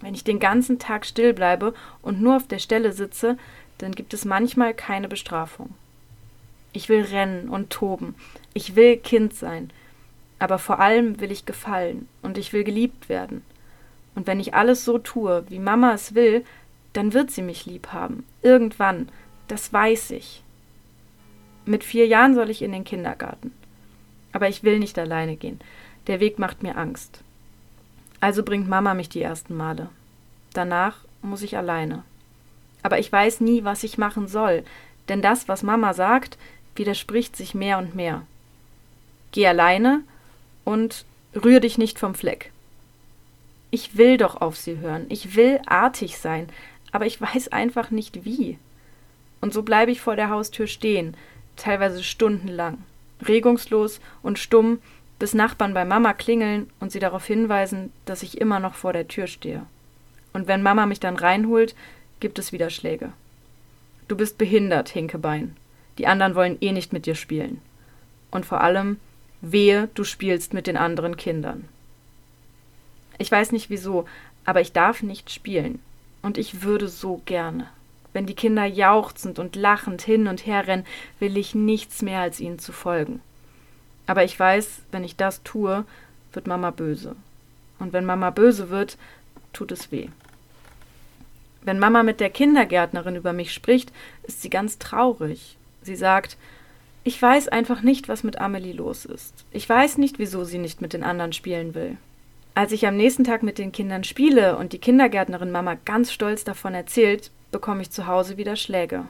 Wenn 0.02 0.16
ich 0.16 0.24
den 0.24 0.40
ganzen 0.40 0.80
Tag 0.80 1.06
still 1.06 1.34
bleibe 1.34 1.74
und 2.02 2.22
nur 2.22 2.38
auf 2.38 2.48
der 2.48 2.60
Stelle 2.60 2.94
sitze, 2.94 3.38
dann 3.78 3.94
gibt 3.94 4.14
es 4.14 4.26
manchmal 4.26 4.74
keine 4.74 5.08
Bestrafung. 5.08 5.74
Ich 6.72 6.90
will 6.90 7.04
rennen 7.04 7.50
und 7.50 7.70
toben, 7.70 8.16
ich 8.54 8.76
will 8.76 8.98
Kind 8.98 9.36
sein, 9.36 9.72
aber 10.40 10.58
vor 10.58 10.80
allem 10.80 11.20
will 11.20 11.32
ich 11.32 11.46
gefallen 11.46 12.08
und 12.22 12.38
ich 12.38 12.52
will 12.52 12.64
geliebt 12.64 13.10
werden. 13.10 13.44
Und 14.16 14.28
wenn 14.28 14.40
ich 14.40 14.54
alles 14.54 14.84
so 14.86 14.98
tue, 14.98 15.46
wie 15.50 15.60
Mama 15.60 15.94
es 15.94 16.16
will, 16.16 16.44
dann 16.94 17.14
wird 17.14 17.32
sie 17.32 17.42
mich 17.42 17.66
lieb 17.66 17.88
haben. 17.92 18.26
Irgendwann. 18.42 19.10
Das 19.48 19.74
weiß 19.74 20.12
ich. 20.12 20.44
Mit 21.66 21.84
vier 21.84 22.08
Jahren 22.08 22.34
soll 22.36 22.50
ich 22.50 22.62
in 22.62 22.72
den 22.72 22.84
Kindergarten. 22.84 23.52
Aber 24.32 24.48
ich 24.48 24.64
will 24.64 24.80
nicht 24.80 24.98
alleine 24.98 25.36
gehen. 25.36 25.60
Der 26.08 26.20
Weg 26.20 26.40
macht 26.40 26.64
mir 26.64 26.78
Angst. 26.78 27.22
Also 28.20 28.44
bringt 28.44 28.70
Mama 28.70 28.94
mich 28.94 29.10
die 29.10 29.22
ersten 29.22 29.56
Male. 29.56 29.90
Danach 30.54 30.98
muss 31.22 31.42
ich 31.42 31.58
alleine. 31.58 32.04
Aber 32.82 33.00
ich 33.00 33.12
weiß 33.12 33.42
nie, 33.42 33.64
was 33.64 33.84
ich 33.84 33.98
machen 33.98 34.28
soll, 34.28 34.64
denn 35.10 35.22
das, 35.22 35.48
was 35.48 35.64
Mama 35.64 35.94
sagt, 35.94 36.38
widerspricht 36.76 37.36
sich 37.36 37.56
mehr 37.56 37.78
und 37.78 37.96
mehr. 37.96 38.24
Geh 39.32 39.48
alleine 39.48 40.02
und 40.64 41.06
rühr 41.36 41.60
dich 41.60 41.78
nicht 41.78 42.00
vom 42.00 42.16
Fleck. 42.16 42.52
Ich 43.72 43.98
will 43.98 44.18
doch 44.18 44.40
auf 44.40 44.56
sie 44.56 44.78
hören, 44.78 45.06
ich 45.10 45.36
will 45.36 45.60
artig 45.66 46.18
sein, 46.18 46.48
aber 46.94 47.06
ich 47.06 47.20
weiß 47.20 47.50
einfach 47.50 47.92
nicht 47.92 48.24
wie. 48.24 48.58
Und 49.42 49.54
so 49.54 49.64
bleibe 49.64 49.92
ich 49.92 50.00
vor 50.00 50.16
der 50.16 50.30
Haustür 50.30 50.68
stehen, 50.68 51.18
teilweise 51.58 52.02
stundenlang, 52.02 52.78
regungslos 53.28 54.00
und 54.22 54.40
stumm, 54.40 54.80
bis 55.20 55.34
Nachbarn 55.34 55.74
bei 55.74 55.84
Mama 55.84 56.14
klingeln 56.14 56.70
und 56.80 56.92
sie 56.92 57.00
darauf 57.00 57.26
hinweisen, 57.26 57.92
dass 58.06 58.24
ich 58.24 58.40
immer 58.40 58.60
noch 58.60 58.76
vor 58.76 58.94
der 58.94 59.08
Tür 59.08 59.28
stehe. 59.28 59.66
Und 60.32 60.48
wenn 60.48 60.64
Mama 60.64 60.86
mich 60.86 61.00
dann 61.00 61.18
reinholt, 61.18 61.76
gibt 62.20 62.40
es 62.40 62.52
wieder 62.52 62.70
Schläge. 62.70 63.12
Du 64.08 64.16
bist 64.16 64.38
behindert, 64.38 64.90
Hinkebein. 64.90 65.58
Die 65.98 66.08
anderen 66.08 66.36
wollen 66.36 66.58
eh 66.62 66.72
nicht 66.72 66.94
mit 66.94 67.06
dir 67.06 67.16
spielen. 67.16 67.62
Und 68.32 68.46
vor 68.46 68.62
allem, 68.62 69.00
wehe, 69.42 69.90
du 69.94 70.04
spielst 70.04 70.54
mit 70.54 70.68
den 70.68 70.78
anderen 70.78 71.18
Kindern. 71.18 71.68
Ich 73.18 73.32
weiß 73.32 73.52
nicht 73.52 73.70
wieso, 73.70 74.08
aber 74.46 74.62
ich 74.62 74.74
darf 74.74 75.04
nicht 75.04 75.32
spielen. 75.32 75.80
Und 76.24 76.40
ich 76.40 76.64
würde 76.64 76.88
so 76.88 77.22
gerne. 77.26 77.68
Wenn 78.14 78.26
die 78.26 78.34
Kinder 78.34 78.66
jauchzend 78.66 79.38
und 79.38 79.56
lachend 79.56 80.02
hin 80.02 80.28
und 80.28 80.48
her 80.48 80.66
rennen, 80.66 80.86
will 81.20 81.38
ich 81.38 81.54
nichts 81.54 82.02
mehr 82.02 82.22
als 82.22 82.40
ihnen 82.40 82.58
zu 82.58 82.72
folgen. 82.72 83.22
Aber 84.08 84.24
ich 84.24 84.40
weiß, 84.40 84.82
wenn 84.92 85.04
ich 85.04 85.16
das 85.16 85.44
tue, 85.44 85.86
wird 86.32 86.48
Mama 86.48 86.72
böse. 86.72 87.16
Und 87.80 87.94
wenn 87.94 88.06
Mama 88.06 88.32
böse 88.32 88.70
wird, 88.70 88.98
tut 89.52 89.72
es 89.72 89.92
weh. 89.92 90.08
Wenn 91.62 91.80
Mama 91.80 92.04
mit 92.04 92.20
der 92.20 92.30
Kindergärtnerin 92.30 93.16
über 93.16 93.34
mich 93.34 93.54
spricht, 93.54 93.92
ist 94.24 94.42
sie 94.42 94.50
ganz 94.50 94.80
traurig. 94.80 95.58
Sie 95.82 95.96
sagt, 95.96 96.38
ich 97.04 97.22
weiß 97.22 97.50
einfach 97.50 97.82
nicht, 97.82 98.08
was 98.08 98.24
mit 98.24 98.40
Amelie 98.40 98.74
los 98.74 99.06
ist. 99.06 99.46
Ich 99.52 99.68
weiß 99.68 99.98
nicht, 99.98 100.20
wieso 100.20 100.44
sie 100.44 100.58
nicht 100.58 100.82
mit 100.82 100.94
den 100.94 101.04
anderen 101.04 101.34
spielen 101.34 101.74
will. 101.74 101.98
Als 102.56 102.72
ich 102.72 102.86
am 102.86 102.96
nächsten 102.96 103.24
Tag 103.24 103.42
mit 103.42 103.58
den 103.58 103.72
Kindern 103.72 104.04
spiele 104.04 104.58
und 104.58 104.74
die 104.74 104.80
Kindergärtnerin 104.80 105.52
Mama 105.52 105.76
ganz 105.86 106.12
stolz 106.12 106.44
davon 106.44 106.76
erzählt, 106.76 107.32
bekomme 107.52 107.82
ich 107.82 107.90
zu 107.90 108.06
Hause 108.06 108.38
wieder 108.38 108.56
Schläge. 108.56 109.06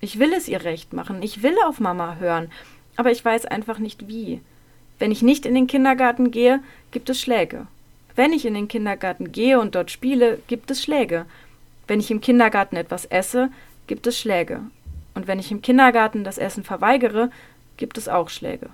Ich 0.00 0.20
will 0.20 0.32
es 0.32 0.46
ihr 0.46 0.62
recht 0.62 0.92
machen, 0.92 1.22
ich 1.22 1.42
will 1.42 1.56
auf 1.66 1.80
Mama 1.80 2.16
hören, 2.20 2.50
aber 2.96 3.10
ich 3.10 3.24
weiß 3.24 3.46
einfach 3.46 3.80
nicht 3.80 4.06
wie. 4.06 4.40
Wenn 5.00 5.10
ich 5.10 5.22
nicht 5.22 5.44
in 5.44 5.54
den 5.54 5.66
Kindergarten 5.66 6.30
gehe, 6.30 6.60
gibt 6.92 7.10
es 7.10 7.20
Schläge. 7.20 7.66
Wenn 8.14 8.32
ich 8.32 8.44
in 8.46 8.54
den 8.54 8.68
Kindergarten 8.68 9.32
gehe 9.32 9.60
und 9.60 9.74
dort 9.74 9.90
spiele, 9.90 10.38
gibt 10.46 10.70
es 10.70 10.82
Schläge. 10.82 11.26
Wenn 11.88 12.00
ich 12.00 12.10
im 12.10 12.20
Kindergarten 12.20 12.76
etwas 12.76 13.06
esse, 13.06 13.50
gibt 13.88 14.06
es 14.06 14.18
Schläge. 14.18 14.60
Und 15.14 15.26
wenn 15.26 15.40
ich 15.40 15.50
im 15.50 15.62
Kindergarten 15.62 16.22
das 16.22 16.38
Essen 16.38 16.62
verweigere, 16.62 17.30
gibt 17.76 17.98
es 17.98 18.08
auch 18.08 18.28
Schläge. 18.28 18.68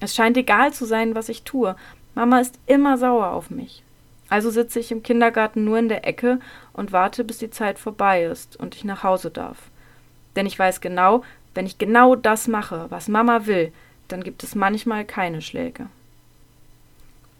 Es 0.00 0.14
scheint 0.14 0.36
egal 0.36 0.72
zu 0.74 0.84
sein, 0.84 1.14
was 1.14 1.30
ich 1.30 1.42
tue. 1.42 1.76
Mama 2.16 2.40
ist 2.40 2.58
immer 2.66 2.96
sauer 2.96 3.32
auf 3.32 3.50
mich. 3.50 3.82
Also 4.30 4.48
sitze 4.48 4.80
ich 4.80 4.90
im 4.90 5.02
Kindergarten 5.02 5.64
nur 5.64 5.78
in 5.78 5.90
der 5.90 6.06
Ecke 6.06 6.40
und 6.72 6.90
warte, 6.90 7.24
bis 7.24 7.36
die 7.36 7.50
Zeit 7.50 7.78
vorbei 7.78 8.24
ist 8.24 8.56
und 8.56 8.74
ich 8.74 8.84
nach 8.84 9.02
Hause 9.02 9.30
darf. 9.30 9.58
Denn 10.34 10.46
ich 10.46 10.58
weiß 10.58 10.80
genau, 10.80 11.22
wenn 11.54 11.66
ich 11.66 11.76
genau 11.76 12.16
das 12.16 12.48
mache, 12.48 12.86
was 12.88 13.08
Mama 13.08 13.44
will, 13.44 13.70
dann 14.08 14.24
gibt 14.24 14.42
es 14.42 14.54
manchmal 14.54 15.04
keine 15.04 15.42
Schläge. 15.42 15.88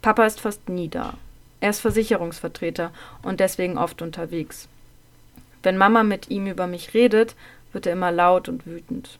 Papa 0.03 0.27
ist 0.27 0.41
fast 0.41 0.69
nie 0.69 0.89
da. 0.89 1.15
Er 1.59 1.71
ist 1.71 1.79
Versicherungsvertreter 1.79 2.91
und 3.23 3.39
deswegen 3.39 3.79
oft 3.79 4.03
unterwegs. 4.03 4.69
Wenn 5.63 5.77
Mama 5.77 6.03
mit 6.03 6.29
ihm 6.29 6.45
über 6.45 6.67
mich 6.67 6.93
redet, 6.93 7.35
wird 7.73 7.87
er 7.87 7.93
immer 7.93 8.11
laut 8.11 8.47
und 8.47 8.67
wütend. 8.67 9.17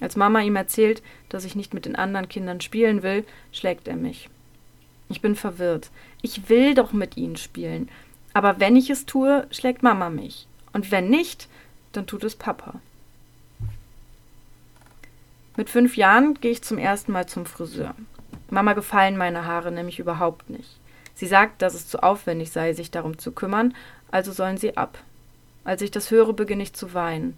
Als 0.00 0.16
Mama 0.16 0.40
ihm 0.40 0.56
erzählt, 0.56 1.00
dass 1.28 1.44
ich 1.44 1.54
nicht 1.54 1.74
mit 1.74 1.86
den 1.86 1.94
anderen 1.94 2.28
Kindern 2.28 2.60
spielen 2.60 3.04
will, 3.04 3.24
schlägt 3.52 3.86
er 3.86 3.94
mich. 3.94 4.28
Ich 5.10 5.20
bin 5.20 5.34
verwirrt. 5.34 5.90
Ich 6.22 6.48
will 6.48 6.74
doch 6.74 6.92
mit 6.92 7.16
ihnen 7.16 7.36
spielen. 7.36 7.90
Aber 8.32 8.60
wenn 8.60 8.76
ich 8.76 8.88
es 8.90 9.06
tue, 9.06 9.46
schlägt 9.50 9.82
Mama 9.82 10.08
mich. 10.08 10.46
Und 10.72 10.90
wenn 10.92 11.10
nicht, 11.10 11.48
dann 11.92 12.06
tut 12.06 12.22
es 12.24 12.36
Papa. 12.36 12.80
Mit 15.56 15.68
fünf 15.68 15.96
Jahren 15.96 16.34
gehe 16.34 16.52
ich 16.52 16.62
zum 16.62 16.78
ersten 16.78 17.10
Mal 17.12 17.26
zum 17.26 17.44
Friseur. 17.44 17.94
Mama 18.50 18.72
gefallen 18.72 19.16
meine 19.16 19.44
Haare 19.46 19.72
nämlich 19.72 19.98
überhaupt 19.98 20.48
nicht. 20.48 20.78
Sie 21.14 21.26
sagt, 21.26 21.60
dass 21.60 21.74
es 21.74 21.88
zu 21.88 22.02
aufwendig 22.02 22.52
sei, 22.52 22.72
sich 22.72 22.92
darum 22.92 23.18
zu 23.18 23.32
kümmern, 23.32 23.74
also 24.12 24.32
sollen 24.32 24.58
sie 24.58 24.76
ab. 24.76 24.98
Als 25.64 25.82
ich 25.82 25.90
das 25.90 26.10
höre, 26.10 26.32
beginne 26.32 26.62
ich 26.62 26.72
zu 26.72 26.94
weinen. 26.94 27.36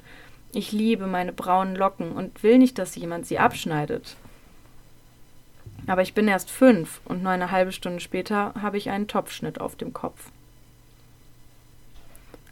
Ich 0.53 0.73
liebe 0.73 1.07
meine 1.07 1.33
braunen 1.33 1.75
Locken 1.75 2.13
und 2.13 2.43
will 2.43 2.59
nicht, 2.59 2.79
dass 2.79 2.95
jemand 2.97 3.27
sie 3.27 3.39
abschneidet. 3.39 4.17
Aber 5.87 6.03
ich 6.03 6.15
bin 6.15 6.29
erst 6.29 6.51
fünf 6.51 7.01
und 7.05 7.23
nur 7.23 7.33
eine 7.33 7.51
halbe 7.51 7.73
Stunde 7.73 8.01
später 8.01 8.55
habe 8.61 8.79
ich 8.79 8.91
einen 8.91 9.09
Topfschnitt 9.09 9.61
auf 9.61 9.77
dem 9.77 9.93
Kopf. 9.93 10.31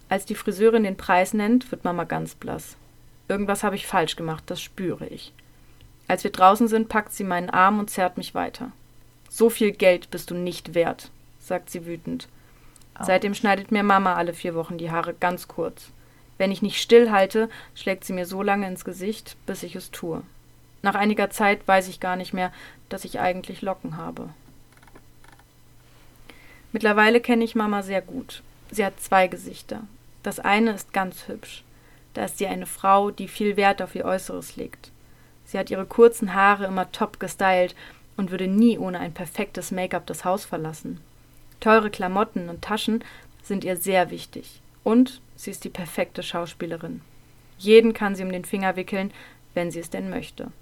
Als 0.08 0.24
die 0.24 0.34
Friseurin 0.34 0.82
den 0.82 0.96
Preis 0.96 1.34
nennt, 1.34 1.70
wird 1.70 1.84
Mama 1.84 2.04
ganz 2.04 2.34
blass. 2.34 2.76
Irgendwas 3.28 3.62
habe 3.62 3.76
ich 3.76 3.86
falsch 3.86 4.16
gemacht, 4.16 4.42
das 4.46 4.60
spüre 4.60 5.06
ich. 5.06 5.32
Als 6.08 6.24
wir 6.24 6.32
draußen 6.32 6.66
sind, 6.66 6.88
packt 6.88 7.12
sie 7.12 7.22
meinen 7.22 7.50
Arm 7.50 7.78
und 7.78 7.90
zerrt 7.90 8.16
mich 8.16 8.34
weiter. 8.34 8.72
So 9.28 9.48
viel 9.48 9.70
Geld 9.70 10.10
bist 10.10 10.32
du 10.32 10.34
nicht 10.34 10.74
wert, 10.74 11.12
sagt 11.38 11.70
sie 11.70 11.86
wütend. 11.86 12.28
Seitdem 13.00 13.34
schneidet 13.34 13.70
mir 13.70 13.84
Mama 13.84 14.14
alle 14.14 14.34
vier 14.34 14.54
Wochen 14.56 14.76
die 14.76 14.90
Haare 14.90 15.14
ganz 15.14 15.46
kurz. 15.46 15.90
Wenn 16.36 16.50
ich 16.50 16.62
nicht 16.62 16.82
stillhalte, 16.82 17.48
schlägt 17.74 18.04
sie 18.04 18.12
mir 18.12 18.26
so 18.26 18.42
lange 18.42 18.66
ins 18.66 18.84
Gesicht, 18.84 19.36
bis 19.46 19.62
ich 19.62 19.76
es 19.76 19.90
tue. 19.90 20.22
Nach 20.82 20.94
einiger 20.94 21.30
Zeit 21.30 21.66
weiß 21.66 21.88
ich 21.88 22.00
gar 22.00 22.16
nicht 22.16 22.32
mehr, 22.32 22.52
dass 22.88 23.04
ich 23.04 23.20
eigentlich 23.20 23.62
Locken 23.62 23.96
habe. 23.96 24.30
Mittlerweile 26.72 27.20
kenne 27.20 27.44
ich 27.44 27.54
Mama 27.54 27.82
sehr 27.82 28.00
gut. 28.00 28.42
Sie 28.70 28.84
hat 28.84 29.00
zwei 29.00 29.26
Gesichter. 29.26 29.82
Das 30.22 30.38
eine 30.38 30.72
ist 30.72 30.92
ganz 30.92 31.26
hübsch. 31.28 31.64
Da 32.14 32.24
ist 32.24 32.38
sie 32.38 32.46
eine 32.46 32.66
Frau, 32.66 33.10
die 33.10 33.28
viel 33.28 33.56
Wert 33.56 33.82
auf 33.82 33.94
ihr 33.94 34.04
Äußeres 34.04 34.56
legt. 34.56 34.90
Sie 35.44 35.58
hat 35.58 35.70
ihre 35.70 35.86
kurzen 35.86 36.34
Haare 36.34 36.66
immer 36.66 36.92
top 36.92 37.18
gestylt 37.18 37.74
und 38.16 38.30
würde 38.30 38.46
nie 38.46 38.78
ohne 38.78 39.00
ein 39.00 39.12
perfektes 39.12 39.70
Make-up 39.70 40.06
das 40.06 40.24
Haus 40.24 40.44
verlassen. 40.44 41.00
Teure 41.58 41.90
Klamotten 41.90 42.48
und 42.48 42.62
Taschen 42.62 43.04
sind 43.42 43.64
ihr 43.64 43.76
sehr 43.76 44.10
wichtig. 44.10 44.60
Und 44.84 45.20
sie 45.36 45.50
ist 45.50 45.64
die 45.64 45.70
perfekte 45.70 46.22
Schauspielerin. 46.22 47.02
Jeden 47.58 47.92
kann 47.94 48.14
sie 48.14 48.22
um 48.22 48.32
den 48.32 48.44
Finger 48.44 48.76
wickeln, 48.76 49.12
wenn 49.54 49.70
sie 49.70 49.80
es 49.80 49.90
denn 49.90 50.08
möchte. 50.08 50.52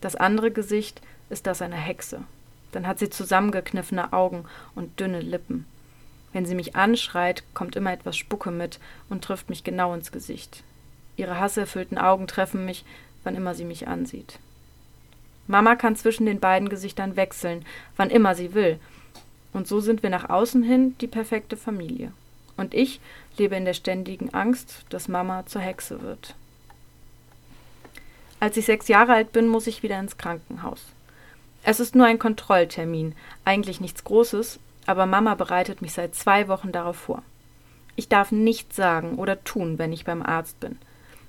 Das 0.00 0.16
andere 0.16 0.50
Gesicht 0.50 1.00
ist 1.28 1.46
das 1.46 1.62
einer 1.62 1.76
Hexe. 1.76 2.22
Dann 2.72 2.86
hat 2.86 2.98
sie 2.98 3.10
zusammengekniffene 3.10 4.12
Augen 4.12 4.44
und 4.74 5.00
dünne 5.00 5.20
Lippen. 5.20 5.66
Wenn 6.32 6.46
sie 6.46 6.54
mich 6.54 6.76
anschreit, 6.76 7.42
kommt 7.54 7.76
immer 7.76 7.92
etwas 7.92 8.16
Spucke 8.16 8.50
mit 8.50 8.78
und 9.08 9.24
trifft 9.24 9.50
mich 9.50 9.64
genau 9.64 9.94
ins 9.94 10.12
Gesicht. 10.12 10.62
Ihre 11.16 11.40
hasserfüllten 11.40 11.98
Augen 11.98 12.26
treffen 12.26 12.64
mich, 12.64 12.84
wann 13.24 13.34
immer 13.34 13.54
sie 13.54 13.64
mich 13.64 13.88
ansieht. 13.88 14.38
Mama 15.46 15.74
kann 15.74 15.96
zwischen 15.96 16.26
den 16.26 16.38
beiden 16.38 16.68
Gesichtern 16.68 17.16
wechseln, 17.16 17.64
wann 17.96 18.10
immer 18.10 18.34
sie 18.36 18.54
will. 18.54 18.78
Und 19.52 19.66
so 19.66 19.80
sind 19.80 20.04
wir 20.04 20.10
nach 20.10 20.30
außen 20.30 20.62
hin 20.62 20.94
die 21.00 21.08
perfekte 21.08 21.56
Familie. 21.56 22.12
Und 22.56 22.72
ich 22.72 23.00
lebe 23.36 23.56
in 23.56 23.64
der 23.64 23.74
ständigen 23.74 24.32
Angst, 24.32 24.84
dass 24.90 25.08
Mama 25.08 25.44
zur 25.46 25.62
Hexe 25.62 26.02
wird. 26.02 26.36
Als 28.40 28.56
ich 28.56 28.64
sechs 28.64 28.88
Jahre 28.88 29.12
alt 29.12 29.32
bin, 29.32 29.46
muss 29.48 29.66
ich 29.66 29.82
wieder 29.82 30.00
ins 30.00 30.16
Krankenhaus. 30.16 30.86
Es 31.62 31.78
ist 31.78 31.94
nur 31.94 32.06
ein 32.06 32.18
Kontrolltermin, 32.18 33.14
eigentlich 33.44 33.82
nichts 33.82 34.02
Großes, 34.02 34.58
aber 34.86 35.04
Mama 35.04 35.34
bereitet 35.34 35.82
mich 35.82 35.92
seit 35.92 36.14
zwei 36.14 36.48
Wochen 36.48 36.72
darauf 36.72 36.96
vor. 36.96 37.22
Ich 37.96 38.08
darf 38.08 38.32
nichts 38.32 38.76
sagen 38.76 39.16
oder 39.16 39.44
tun, 39.44 39.78
wenn 39.78 39.92
ich 39.92 40.06
beim 40.06 40.22
Arzt 40.22 40.58
bin. 40.58 40.78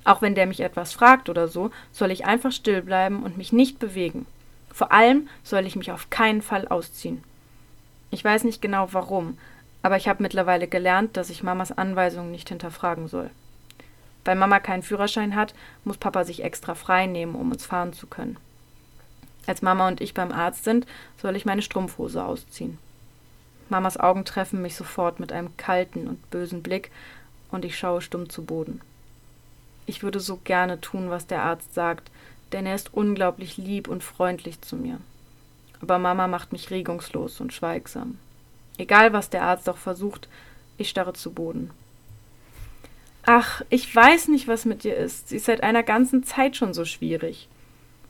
Auch 0.06 0.22
wenn 0.22 0.36
der 0.36 0.46
mich 0.46 0.62
etwas 0.62 0.94
fragt 0.94 1.30
oder 1.30 1.50
so, 1.50 1.70
soll 1.92 2.12
ich 2.12 2.26
einfach 2.26 2.54
still 2.54 2.82
bleiben 2.82 3.24
und 3.24 3.38
mich 3.38 3.52
nicht 3.52 3.78
bewegen. 3.78 4.26
Vor 4.72 4.94
allem 4.94 5.28
soll 5.44 5.66
ich 5.66 5.76
mich 5.76 5.92
auf 5.92 6.10
keinen 6.10 6.42
Fall 6.42 6.68
ausziehen. 6.70 7.24
Ich 8.10 8.24
weiß 8.24 8.46
nicht 8.46 8.62
genau 8.62 8.88
warum, 8.94 9.38
aber 9.82 9.98
ich 9.98 10.08
habe 10.08 10.24
mittlerweile 10.24 10.68
gelernt, 10.68 11.18
dass 11.18 11.30
ich 11.30 11.44
Mamas 11.44 11.74
Anweisungen 11.74 12.32
nicht 12.32 12.48
hinterfragen 12.48 13.10
soll. 13.10 13.30
Weil 14.26 14.36
Mama 14.36 14.60
keinen 14.60 14.84
Führerschein 14.84 15.36
hat, 15.36 15.54
muss 15.84 15.98
Papa 15.98 16.24
sich 16.24 16.44
extra 16.44 16.76
frei 16.76 17.08
nehmen, 17.08 17.36
um 17.36 17.52
uns 17.52 17.66
fahren 17.66 17.94
zu 17.94 18.08
können. 18.08 18.38
Als 19.48 19.62
Mama 19.62 19.88
und 19.88 20.02
ich 20.02 20.14
beim 20.14 20.32
Arzt 20.32 20.64
sind, 20.64 20.86
soll 21.18 21.36
ich 21.36 21.46
meine 21.46 21.62
Strumpfhose 21.64 22.24
ausziehen. 22.24 22.78
Mamas 23.70 23.98
Augen 23.98 24.26
treffen 24.26 24.62
mich 24.62 24.76
sofort 24.76 25.20
mit 25.20 25.32
einem 25.32 25.56
kalten 25.58 26.08
und 26.08 26.30
bösen 26.30 26.62
Blick 26.62 26.92
und 27.50 27.66
ich 27.66 27.78
schaue 27.78 28.02
stumm 28.02 28.30
zu 28.30 28.44
Boden. 28.44 28.82
Ich 29.86 30.04
würde 30.04 30.20
so 30.20 30.38
gerne 30.44 30.80
tun, 30.82 31.10
was 31.10 31.26
der 31.26 31.42
Arzt 31.42 31.74
sagt, 31.74 32.12
denn 32.52 32.66
er 32.66 32.76
ist 32.76 32.94
unglaublich 32.94 33.58
lieb 33.58 33.88
und 33.88 34.04
freundlich 34.04 34.62
zu 34.62 34.76
mir. 34.76 35.00
Aber 35.82 35.98
Mama 35.98 36.28
macht 36.28 36.52
mich 36.52 36.70
regungslos 36.70 37.40
und 37.40 37.54
schweigsam. 37.54 38.20
Egal, 38.78 39.14
was 39.14 39.30
der 39.30 39.44
Arzt 39.44 39.68
auch 39.70 39.78
versucht, 39.78 40.28
ich 40.78 40.90
starre 40.90 41.14
zu 41.14 41.32
Boden. 41.32 41.72
Ach, 43.26 43.62
ich 43.70 43.94
weiß 43.96 44.30
nicht, 44.30 44.48
was 44.48 44.66
mit 44.66 44.84
dir 44.84 44.96
ist. 44.96 45.30
Sie 45.30 45.38
ist 45.38 45.46
seit 45.46 45.64
einer 45.64 45.84
ganzen 45.84 46.24
Zeit 46.24 46.56
schon 46.56 46.74
so 46.74 46.86
schwierig, 46.86 47.48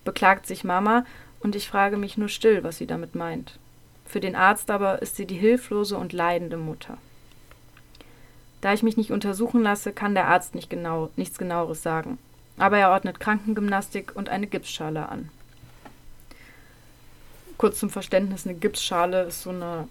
beklagt 0.05 0.47
sich 0.47 0.63
Mama, 0.63 1.05
und 1.41 1.55
ich 1.55 1.67
frage 1.67 1.97
mich 1.97 2.17
nur 2.17 2.29
still, 2.29 2.63
was 2.63 2.77
sie 2.77 2.87
damit 2.87 3.15
meint. 3.15 3.57
Für 4.05 4.19
den 4.19 4.35
Arzt 4.35 4.69
aber 4.69 5.01
ist 5.01 5.15
sie 5.15 5.25
die 5.25 5.37
hilflose 5.37 5.97
und 5.97 6.13
leidende 6.13 6.57
Mutter. 6.57 6.97
Da 8.61 8.73
ich 8.73 8.83
mich 8.83 8.95
nicht 8.95 9.11
untersuchen 9.11 9.63
lasse, 9.63 9.91
kann 9.91 10.13
der 10.13 10.27
Arzt 10.27 10.53
nicht 10.53 10.69
genau, 10.69 11.09
nichts 11.15 11.37
genaueres 11.37 11.81
sagen. 11.81 12.19
Aber 12.57 12.77
er 12.77 12.91
ordnet 12.91 13.19
Krankengymnastik 13.19 14.15
und 14.15 14.29
eine 14.29 14.45
Gipsschale 14.45 15.09
an. 15.09 15.29
Kurz 17.57 17.79
zum 17.79 17.89
Verständnis, 17.89 18.45
eine 18.45 18.55
Gipsschale 18.55 19.23
ist 19.23 19.43
so 19.43 19.49
eine 19.49 19.87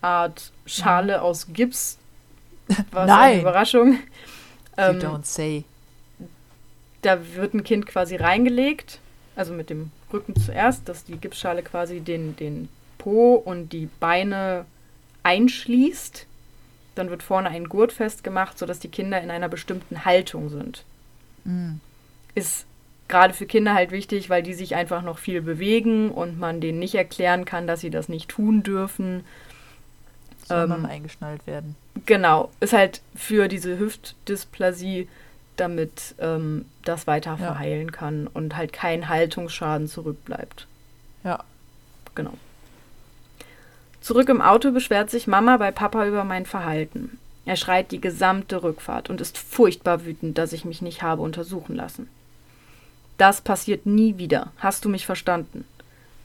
Art 0.00 0.52
Schale 0.66 1.22
aus 1.22 1.48
Gips. 1.52 1.98
Was 2.90 3.06
Nein. 3.06 3.32
eine 3.32 3.40
Überraschung. 3.40 3.92
You 3.92 4.84
ähm, 4.84 4.98
don't 4.98 5.24
say. 5.24 5.64
Da 7.02 7.18
wird 7.34 7.54
ein 7.54 7.64
Kind 7.64 7.86
quasi 7.86 8.16
reingelegt, 8.16 8.98
also 9.36 9.52
mit 9.52 9.70
dem 9.70 9.90
Rücken 10.12 10.34
zuerst, 10.36 10.88
dass 10.88 11.04
die 11.04 11.16
Gipsschale 11.16 11.62
quasi 11.62 12.00
den, 12.00 12.36
den 12.36 12.68
Po 12.98 13.34
und 13.34 13.72
die 13.72 13.88
Beine 14.00 14.64
einschließt 15.22 16.26
dann 16.98 17.10
wird 17.10 17.22
vorne 17.22 17.48
ein 17.48 17.68
Gurt 17.68 17.92
festgemacht, 17.92 18.58
sodass 18.58 18.80
die 18.80 18.88
Kinder 18.88 19.20
in 19.20 19.30
einer 19.30 19.48
bestimmten 19.48 20.04
Haltung 20.04 20.48
sind. 20.50 20.84
Mhm. 21.44 21.80
Ist 22.34 22.66
gerade 23.06 23.32
für 23.32 23.46
Kinder 23.46 23.74
halt 23.74 23.90
wichtig, 23.90 24.28
weil 24.28 24.42
die 24.42 24.54
sich 24.54 24.74
einfach 24.74 25.02
noch 25.02 25.18
viel 25.18 25.40
bewegen 25.40 26.10
und 26.10 26.38
man 26.38 26.60
denen 26.60 26.78
nicht 26.78 26.94
erklären 26.94 27.44
kann, 27.44 27.66
dass 27.66 27.80
sie 27.80 27.90
das 27.90 28.08
nicht 28.08 28.28
tun 28.28 28.62
dürfen. 28.62 29.24
Ähm, 30.50 30.86
eingeschnallt 30.86 31.46
werden. 31.46 31.76
Genau. 32.06 32.50
Ist 32.60 32.72
halt 32.72 33.00
für 33.14 33.48
diese 33.48 33.78
Hüftdysplasie, 33.78 35.08
damit 35.56 36.14
ähm, 36.18 36.64
das 36.84 37.06
weiter 37.06 37.32
ja. 37.32 37.36
verheilen 37.36 37.92
kann 37.92 38.26
und 38.26 38.56
halt 38.56 38.72
kein 38.72 39.08
Haltungsschaden 39.08 39.88
zurückbleibt. 39.88 40.66
Ja. 41.24 41.44
Genau. 42.14 42.34
Zurück 44.00 44.28
im 44.28 44.40
Auto 44.40 44.70
beschwert 44.70 45.10
sich 45.10 45.26
Mama 45.26 45.56
bei 45.56 45.70
Papa 45.70 46.06
über 46.06 46.24
mein 46.24 46.46
Verhalten. 46.46 47.18
Er 47.44 47.56
schreit 47.56 47.92
die 47.92 48.00
gesamte 48.00 48.62
Rückfahrt 48.62 49.10
und 49.10 49.20
ist 49.20 49.38
furchtbar 49.38 50.04
wütend, 50.04 50.38
dass 50.38 50.52
ich 50.52 50.64
mich 50.64 50.82
nicht 50.82 51.02
habe 51.02 51.22
untersuchen 51.22 51.74
lassen. 51.74 52.08
Das 53.16 53.40
passiert 53.40 53.84
nie 53.84 54.18
wieder. 54.18 54.52
Hast 54.58 54.84
du 54.84 54.88
mich 54.88 55.06
verstanden? 55.06 55.64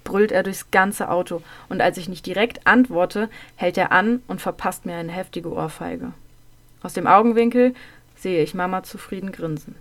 Brüllt 0.04 0.32
er 0.32 0.44
durchs 0.44 0.72
ganze 0.72 1.10
Auto, 1.10 1.42
und 1.70 1.82
als 1.82 1.98
ich 1.98 2.10
nicht 2.10 2.26
direkt 2.26 2.66
antworte, 2.68 3.30
hält 3.56 3.78
er 3.78 3.92
an 3.92 4.22
und 4.28 4.42
verpasst 4.42 4.86
mir 4.86 4.96
eine 4.96 5.12
heftige 5.12 5.52
Ohrfeige. 5.52 6.14
Aus 6.82 6.94
dem 6.94 7.08
Augenwinkel 7.08 7.74
sehe 8.16 8.44
ich 8.44 8.54
Mama 8.54 8.84
zufrieden 8.84 9.32
grinsen. 9.32 9.76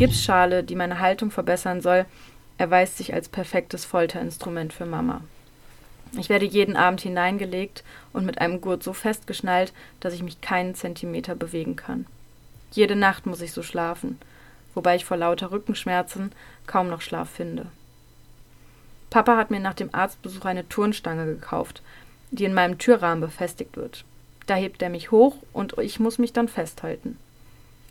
Gipsschale, 0.00 0.64
die 0.64 0.76
meine 0.76 0.98
Haltung 0.98 1.30
verbessern 1.30 1.82
soll, 1.82 2.06
erweist 2.56 2.96
sich 2.96 3.12
als 3.12 3.28
perfektes 3.28 3.84
Folterinstrument 3.84 4.72
für 4.72 4.86
Mama. 4.86 5.20
Ich 6.18 6.30
werde 6.30 6.46
jeden 6.46 6.74
Abend 6.74 7.02
hineingelegt 7.02 7.84
und 8.14 8.24
mit 8.24 8.40
einem 8.40 8.62
Gurt 8.62 8.82
so 8.82 8.94
festgeschnallt, 8.94 9.74
dass 10.00 10.14
ich 10.14 10.22
mich 10.22 10.40
keinen 10.40 10.74
Zentimeter 10.74 11.34
bewegen 11.34 11.76
kann. 11.76 12.06
Jede 12.72 12.96
Nacht 12.96 13.26
muss 13.26 13.42
ich 13.42 13.52
so 13.52 13.62
schlafen, 13.62 14.18
wobei 14.74 14.96
ich 14.96 15.04
vor 15.04 15.18
lauter 15.18 15.50
Rückenschmerzen 15.50 16.32
kaum 16.66 16.88
noch 16.88 17.02
Schlaf 17.02 17.28
finde. 17.28 17.66
Papa 19.10 19.36
hat 19.36 19.50
mir 19.50 19.60
nach 19.60 19.74
dem 19.74 19.92
Arztbesuch 19.92 20.44
eine 20.44 20.68
Turnstange 20.68 21.26
gekauft, 21.26 21.82
die 22.30 22.44
in 22.44 22.54
meinem 22.54 22.78
Türrahmen 22.78 23.20
befestigt 23.20 23.76
wird. 23.76 24.04
Da 24.46 24.54
hebt 24.54 24.82
er 24.82 24.88
mich 24.88 25.10
hoch 25.10 25.36
und 25.52 25.76
ich 25.78 26.00
muss 26.00 26.18
mich 26.18 26.32
dann 26.32 26.48
festhalten. 26.48 27.18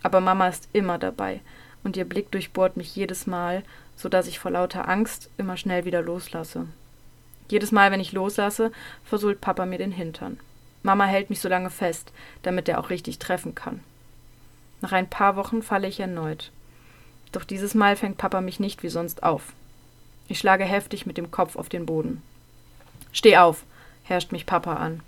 Aber 0.02 0.22
Mama 0.22 0.48
ist 0.48 0.70
immer 0.72 0.98
dabei 0.98 1.42
und 1.84 1.98
ihr 1.98 2.06
Blick 2.06 2.32
durchbohrt 2.32 2.78
mich 2.78 2.96
jedes 2.96 3.28
Mal, 3.28 3.64
so 3.96 4.10
dass 4.10 4.28
ich 4.28 4.40
vor 4.40 4.52
lauter 4.52 4.88
Angst 4.88 5.30
immer 5.38 5.58
schnell 5.58 5.86
wieder 5.86 6.02
loslasse. 6.02 6.68
Jedes 7.50 7.72
Mal, 7.72 7.92
wenn 7.92 8.00
ich 8.00 8.14
loslasse, 8.14 8.72
versohlt 9.04 9.42
Papa 9.42 9.66
mir 9.66 9.78
den 9.78 9.92
Hintern. 9.92 10.40
Mama 10.84 11.06
hält 11.06 11.30
mich 11.30 11.42
so 11.42 11.50
lange 11.50 11.70
fest, 11.70 12.14
damit 12.44 12.70
er 12.70 12.80
auch 12.80 12.90
richtig 12.90 13.20
treffen 13.20 13.56
kann. 13.56 13.82
Nach 14.82 14.94
ein 14.94 15.10
paar 15.10 15.36
Wochen 15.36 15.62
falle 15.62 15.88
ich 15.88 16.00
erneut. 16.00 16.52
Doch 17.34 17.44
dieses 17.44 17.76
Mal 17.76 17.96
fängt 17.96 18.18
Papa 18.18 18.40
mich 18.40 18.60
nicht 18.60 18.84
wie 18.84 18.90
sonst 18.90 19.24
auf. 19.24 19.54
Ich 20.30 20.39
schlage 20.39 20.63
heftig 20.63 21.06
mit 21.06 21.18
dem 21.18 21.32
Kopf 21.32 21.56
auf 21.56 21.68
den 21.70 21.88
Boden. 21.88 22.22
Steh 23.12 23.38
auf, 23.38 23.63
herrscht 24.04 24.32
mich 24.32 24.46
Papa 24.46 24.76
an. 24.76 25.02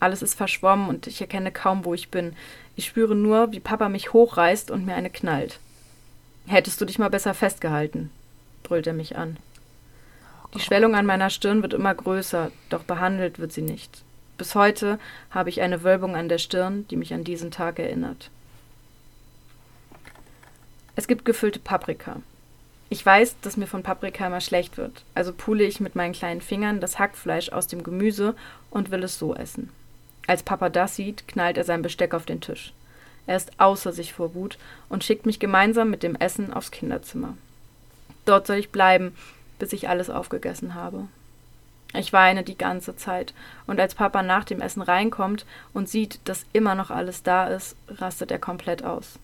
Alles 0.00 0.20
ist 0.20 0.34
verschwommen 0.34 0.88
und 0.88 1.06
ich 1.06 1.20
erkenne 1.20 1.52
kaum, 1.52 1.84
wo 1.84 1.94
ich 1.94 2.10
bin. 2.10 2.34
Ich 2.76 2.86
spüre 2.86 3.14
nur, 3.14 3.52
wie 3.52 3.60
Papa 3.60 3.88
mich 3.88 4.12
hochreißt 4.12 4.70
und 4.70 4.84
mir 4.84 4.96
eine 4.96 5.10
knallt. 5.10 5.60
Hättest 6.46 6.80
du 6.80 6.84
dich 6.84 6.98
mal 6.98 7.08
besser 7.08 7.34
festgehalten, 7.34 8.10
brüllt 8.64 8.86
er 8.86 8.94
mich 8.94 9.16
an. 9.16 9.36
Die 10.54 10.60
Schwellung 10.60 10.96
an 10.96 11.06
meiner 11.06 11.30
Stirn 11.30 11.62
wird 11.62 11.74
immer 11.74 11.94
größer, 11.94 12.50
doch 12.68 12.82
behandelt 12.82 13.38
wird 13.38 13.52
sie 13.52 13.62
nicht. 13.62 14.02
Bis 14.38 14.54
heute 14.54 14.98
habe 15.30 15.50
ich 15.50 15.60
eine 15.60 15.84
Wölbung 15.84 16.16
an 16.16 16.28
der 16.28 16.38
Stirn, 16.38 16.86
die 16.88 16.96
mich 16.96 17.14
an 17.14 17.22
diesen 17.22 17.50
Tag 17.50 17.78
erinnert. 17.78 18.30
Es 20.96 21.06
gibt 21.06 21.24
gefüllte 21.24 21.60
Paprika. 21.60 22.22
Ich 22.90 23.04
weiß, 23.04 23.36
dass 23.42 23.58
mir 23.58 23.66
von 23.66 23.82
Paprika 23.82 24.26
immer 24.26 24.40
schlecht 24.40 24.78
wird, 24.78 25.04
also 25.14 25.32
pule 25.32 25.64
ich 25.64 25.78
mit 25.78 25.94
meinen 25.94 26.14
kleinen 26.14 26.40
Fingern 26.40 26.80
das 26.80 26.98
Hackfleisch 26.98 27.50
aus 27.50 27.66
dem 27.66 27.82
Gemüse 27.82 28.34
und 28.70 28.90
will 28.90 29.02
es 29.02 29.18
so 29.18 29.34
essen. 29.34 29.70
Als 30.26 30.42
Papa 30.42 30.70
das 30.70 30.96
sieht, 30.96 31.28
knallt 31.28 31.58
er 31.58 31.64
sein 31.64 31.82
Besteck 31.82 32.14
auf 32.14 32.24
den 32.24 32.40
Tisch. 32.40 32.72
Er 33.26 33.36
ist 33.36 33.52
außer 33.58 33.92
sich 33.92 34.14
vor 34.14 34.34
Wut 34.34 34.56
und 34.88 35.04
schickt 35.04 35.26
mich 35.26 35.38
gemeinsam 35.38 35.90
mit 35.90 36.02
dem 36.02 36.16
Essen 36.16 36.52
aufs 36.52 36.70
Kinderzimmer. 36.70 37.36
Dort 38.24 38.46
soll 38.46 38.56
ich 38.56 38.70
bleiben, 38.70 39.14
bis 39.58 39.74
ich 39.74 39.88
alles 39.88 40.08
aufgegessen 40.08 40.74
habe. 40.74 41.08
Ich 41.94 42.12
weine 42.12 42.42
die 42.42 42.58
ganze 42.58 42.96
Zeit, 42.96 43.32
und 43.66 43.80
als 43.80 43.94
Papa 43.94 44.22
nach 44.22 44.44
dem 44.44 44.60
Essen 44.60 44.82
reinkommt 44.82 45.46
und 45.72 45.88
sieht, 45.88 46.20
dass 46.24 46.46
immer 46.52 46.74
noch 46.74 46.90
alles 46.90 47.22
da 47.22 47.48
ist, 47.48 47.76
rastet 47.88 48.30
er 48.30 48.38
komplett 48.38 48.84
aus. 48.84 49.18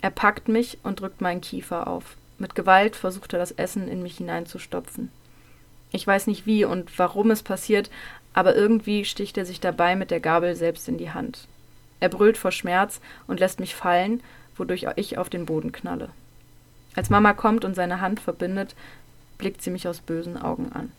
Er 0.00 0.10
packt 0.10 0.48
mich 0.48 0.78
und 0.82 1.00
drückt 1.00 1.20
meinen 1.20 1.40
Kiefer 1.40 1.86
auf. 1.86 2.16
Mit 2.42 2.56
Gewalt 2.56 2.96
versucht 2.96 3.32
er 3.34 3.38
das 3.38 3.52
Essen 3.52 3.86
in 3.86 4.02
mich 4.02 4.16
hineinzustopfen. 4.16 5.12
Ich 5.92 6.04
weiß 6.04 6.26
nicht 6.26 6.44
wie 6.44 6.64
und 6.64 6.98
warum 6.98 7.30
es 7.30 7.44
passiert, 7.44 7.88
aber 8.34 8.56
irgendwie 8.56 9.04
sticht 9.04 9.38
er 9.38 9.46
sich 9.46 9.60
dabei 9.60 9.94
mit 9.94 10.10
der 10.10 10.18
Gabel 10.18 10.56
selbst 10.56 10.88
in 10.88 10.98
die 10.98 11.12
Hand. 11.12 11.46
Er 12.00 12.08
brüllt 12.08 12.36
vor 12.36 12.50
Schmerz 12.50 13.00
und 13.28 13.38
lässt 13.38 13.60
mich 13.60 13.76
fallen, 13.76 14.24
wodurch 14.56 14.88
ich 14.96 15.18
auf 15.18 15.30
den 15.30 15.46
Boden 15.46 15.70
knalle. 15.70 16.08
Als 16.96 17.10
Mama 17.10 17.32
kommt 17.32 17.64
und 17.64 17.76
seine 17.76 18.00
Hand 18.00 18.18
verbindet, 18.18 18.74
blickt 19.38 19.62
sie 19.62 19.70
mich 19.70 19.86
aus 19.86 20.00
bösen 20.00 20.36
Augen 20.36 20.72
an. 20.72 20.90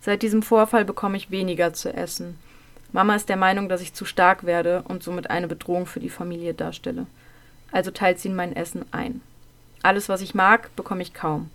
Seit 0.00 0.22
diesem 0.22 0.40
Vorfall 0.40 0.86
bekomme 0.86 1.18
ich 1.18 1.30
weniger 1.30 1.74
zu 1.74 1.92
essen. 1.92 2.38
Mama 2.92 3.16
ist 3.16 3.28
der 3.28 3.36
Meinung, 3.36 3.68
dass 3.68 3.82
ich 3.82 3.92
zu 3.92 4.06
stark 4.06 4.44
werde 4.44 4.80
und 4.88 5.02
somit 5.02 5.28
eine 5.28 5.46
Bedrohung 5.46 5.84
für 5.84 6.00
die 6.00 6.08
Familie 6.08 6.54
darstelle 6.54 7.06
also 7.72 7.90
teilt 7.90 8.18
sie 8.18 8.28
in 8.28 8.36
mein 8.36 8.54
Essen 8.54 8.84
ein. 8.92 9.20
Alles, 9.82 10.08
was 10.08 10.20
ich 10.20 10.34
mag, 10.34 10.74
bekomme 10.76 11.02
ich 11.02 11.14
kaum. 11.14 11.50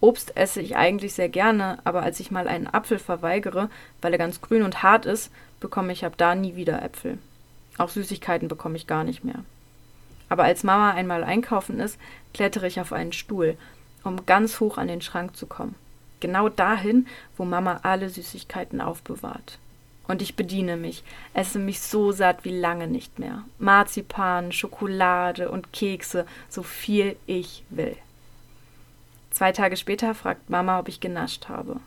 Obst 0.00 0.36
esse 0.36 0.60
ich 0.60 0.76
eigentlich 0.76 1.14
sehr 1.14 1.28
gerne, 1.28 1.78
aber 1.84 2.02
als 2.02 2.20
ich 2.20 2.30
mal 2.30 2.46
einen 2.46 2.66
Apfel 2.66 2.98
verweigere, 2.98 3.70
weil 4.02 4.12
er 4.12 4.18
ganz 4.18 4.40
grün 4.40 4.62
und 4.62 4.82
hart 4.82 5.06
ist, 5.06 5.30
bekomme 5.60 5.92
ich 5.92 6.04
ab 6.04 6.14
da 6.16 6.34
nie 6.34 6.56
wieder 6.56 6.82
Äpfel. 6.82 7.18
Auch 7.78 7.88
Süßigkeiten 7.88 8.48
bekomme 8.48 8.76
ich 8.76 8.86
gar 8.86 9.04
nicht 9.04 9.24
mehr. 9.24 9.44
Aber 10.28 10.44
als 10.44 10.62
Mama 10.62 10.90
einmal 10.90 11.24
einkaufen 11.24 11.80
ist, 11.80 11.98
klettere 12.32 12.66
ich 12.66 12.80
auf 12.80 12.92
einen 12.92 13.12
Stuhl, 13.12 13.56
um 14.02 14.26
ganz 14.26 14.60
hoch 14.60 14.78
an 14.78 14.88
den 14.88 15.00
Schrank 15.00 15.36
zu 15.36 15.46
kommen. 15.46 15.74
Genau 16.20 16.48
dahin, 16.48 17.06
wo 17.36 17.44
Mama 17.44 17.80
alle 17.82 18.08
Süßigkeiten 18.08 18.80
aufbewahrt. 18.80 19.58
Und 20.06 20.20
ich 20.20 20.36
bediene 20.36 20.76
mich, 20.76 21.02
esse 21.32 21.58
mich 21.58 21.80
so 21.80 22.12
satt 22.12 22.44
wie 22.44 22.58
lange 22.58 22.88
nicht 22.88 23.18
mehr. 23.18 23.44
Marzipan, 23.58 24.52
Schokolade 24.52 25.50
und 25.50 25.72
Kekse, 25.72 26.26
so 26.48 26.62
viel 26.62 27.16
ich 27.26 27.64
will. 27.70 27.96
Zwei 29.30 29.52
Tage 29.52 29.76
später 29.76 30.14
fragt 30.14 30.50
Mama, 30.50 30.78
ob 30.78 30.88
ich 30.88 31.00
genascht 31.00 31.48
habe. 31.48 31.80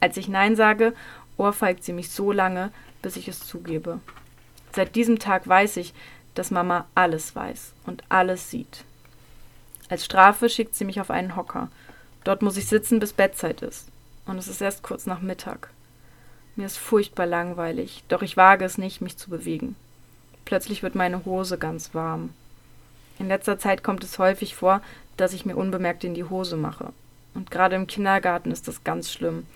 Als 0.00 0.16
ich 0.16 0.28
Nein 0.28 0.56
sage, 0.56 0.94
ohrfeigt 1.36 1.84
sie 1.84 1.92
mich 1.92 2.10
so 2.10 2.32
lange, 2.32 2.72
bis 3.02 3.16
ich 3.16 3.28
es 3.28 3.46
zugebe. 3.46 4.00
Seit 4.72 4.96
diesem 4.96 5.18
Tag 5.18 5.46
weiß 5.46 5.76
ich, 5.76 5.94
dass 6.34 6.50
Mama 6.50 6.86
alles 6.94 7.34
weiß 7.34 7.72
und 7.86 8.02
alles 8.08 8.50
sieht. 8.50 8.84
Als 9.88 10.04
Strafe 10.04 10.48
schickt 10.48 10.74
sie 10.74 10.84
mich 10.84 11.00
auf 11.00 11.10
einen 11.10 11.36
Hocker. 11.36 11.68
Dort 12.24 12.42
muss 12.42 12.56
ich 12.56 12.66
sitzen, 12.66 12.98
bis 12.98 13.12
Bettzeit 13.12 13.62
ist. 13.62 13.88
Und 14.26 14.38
es 14.38 14.48
ist 14.48 14.60
erst 14.60 14.82
kurz 14.82 15.06
nach 15.06 15.20
Mittag. 15.20 15.70
Mir 16.56 16.66
ist 16.66 16.78
furchtbar 16.78 17.26
langweilig, 17.26 18.04
doch 18.08 18.22
ich 18.22 18.36
wage 18.36 18.64
es 18.64 18.78
nicht, 18.78 19.00
mich 19.00 19.16
zu 19.16 19.28
bewegen. 19.28 19.74
Plötzlich 20.44 20.82
wird 20.82 20.94
meine 20.94 21.24
Hose 21.24 21.58
ganz 21.58 21.94
warm. 21.94 22.30
In 23.18 23.28
letzter 23.28 23.58
Zeit 23.58 23.82
kommt 23.82 24.04
es 24.04 24.18
häufig 24.18 24.54
vor, 24.54 24.80
dass 25.16 25.32
ich 25.32 25.46
mir 25.46 25.56
unbemerkt 25.56 26.04
in 26.04 26.14
die 26.14 26.24
Hose 26.24 26.56
mache. 26.56 26.92
Und 27.34 27.50
gerade 27.50 27.74
im 27.76 27.86
Kindergarten 27.86 28.52
ist 28.52 28.68
das 28.68 28.84
ganz 28.84 29.10
schlimm. 29.10 29.46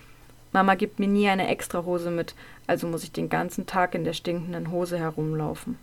Mama 0.51 0.75
gibt 0.75 0.99
mir 0.99 1.07
nie 1.07 1.29
eine 1.29 1.47
extra 1.47 1.85
Hose 1.85 2.11
mit, 2.11 2.35
also 2.67 2.87
muss 2.87 3.03
ich 3.03 3.11
den 3.11 3.29
ganzen 3.29 3.65
Tag 3.65 3.95
in 3.95 4.03
der 4.03 4.13
stinkenden 4.13 4.71
Hose 4.71 4.97
herumlaufen. 4.97 5.77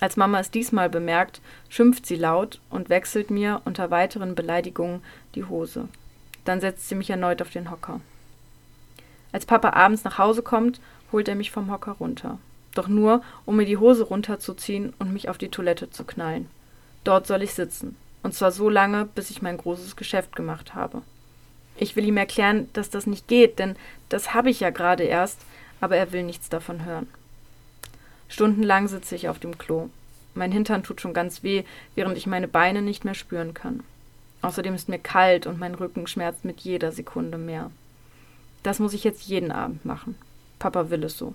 Als 0.00 0.16
Mama 0.16 0.40
es 0.40 0.50
diesmal 0.50 0.90
bemerkt, 0.90 1.40
schimpft 1.68 2.06
sie 2.06 2.16
laut 2.16 2.60
und 2.70 2.88
wechselt 2.88 3.30
mir 3.30 3.62
unter 3.64 3.90
weiteren 3.90 4.34
Beleidigungen 4.34 5.02
die 5.36 5.44
Hose. 5.44 5.88
Dann 6.44 6.60
setzt 6.60 6.88
sie 6.88 6.96
mich 6.96 7.08
erneut 7.08 7.40
auf 7.40 7.50
den 7.50 7.70
Hocker. 7.70 8.00
Als 9.32 9.46
Papa 9.46 9.70
abends 9.70 10.04
nach 10.04 10.18
Hause 10.18 10.42
kommt, 10.42 10.80
holt 11.10 11.28
er 11.28 11.34
mich 11.34 11.50
vom 11.50 11.70
Hocker 11.70 11.92
runter. 11.92 12.38
Doch 12.74 12.88
nur, 12.88 13.22
um 13.44 13.56
mir 13.56 13.66
die 13.66 13.76
Hose 13.76 14.04
runterzuziehen 14.04 14.92
und 14.98 15.12
mich 15.12 15.28
auf 15.28 15.38
die 15.38 15.48
Toilette 15.48 15.90
zu 15.90 16.04
knallen. 16.04 16.48
Dort 17.04 17.26
soll 17.26 17.42
ich 17.42 17.54
sitzen. 17.54 17.96
Und 18.22 18.34
zwar 18.34 18.52
so 18.52 18.68
lange, 18.68 19.04
bis 19.04 19.30
ich 19.30 19.42
mein 19.42 19.56
großes 19.56 19.96
Geschäft 19.96 20.36
gemacht 20.36 20.74
habe. 20.74 21.02
Ich 21.76 21.96
will 21.96 22.06
ihm 22.06 22.16
erklären, 22.16 22.68
dass 22.74 22.90
das 22.90 23.06
nicht 23.06 23.26
geht, 23.26 23.58
denn 23.58 23.76
das 24.08 24.34
habe 24.34 24.50
ich 24.50 24.60
ja 24.60 24.70
gerade 24.70 25.04
erst, 25.04 25.40
aber 25.80 25.96
er 25.96 26.12
will 26.12 26.22
nichts 26.22 26.48
davon 26.48 26.84
hören. 26.84 27.08
Stundenlang 28.28 28.88
sitze 28.88 29.14
ich 29.16 29.28
auf 29.28 29.38
dem 29.38 29.58
Klo. 29.58 29.90
Mein 30.34 30.52
Hintern 30.52 30.82
tut 30.82 31.00
schon 31.00 31.12
ganz 31.12 31.42
weh, 31.42 31.64
während 31.94 32.16
ich 32.16 32.26
meine 32.26 32.48
Beine 32.48 32.80
nicht 32.80 33.04
mehr 33.04 33.14
spüren 33.14 33.52
kann. 33.52 33.80
Außerdem 34.40 34.74
ist 34.74 34.88
mir 34.88 34.98
kalt 34.98 35.46
und 35.46 35.58
mein 35.58 35.74
Rücken 35.74 36.06
schmerzt 36.06 36.44
mit 36.44 36.60
jeder 36.60 36.92
Sekunde 36.92 37.38
mehr. 37.38 37.70
Das 38.62 38.78
muss 38.78 38.94
ich 38.94 39.04
jetzt 39.04 39.24
jeden 39.24 39.50
Abend 39.50 39.84
machen. 39.84 40.16
Papa 40.58 40.90
will 40.90 41.04
es 41.04 41.18
so. 41.18 41.34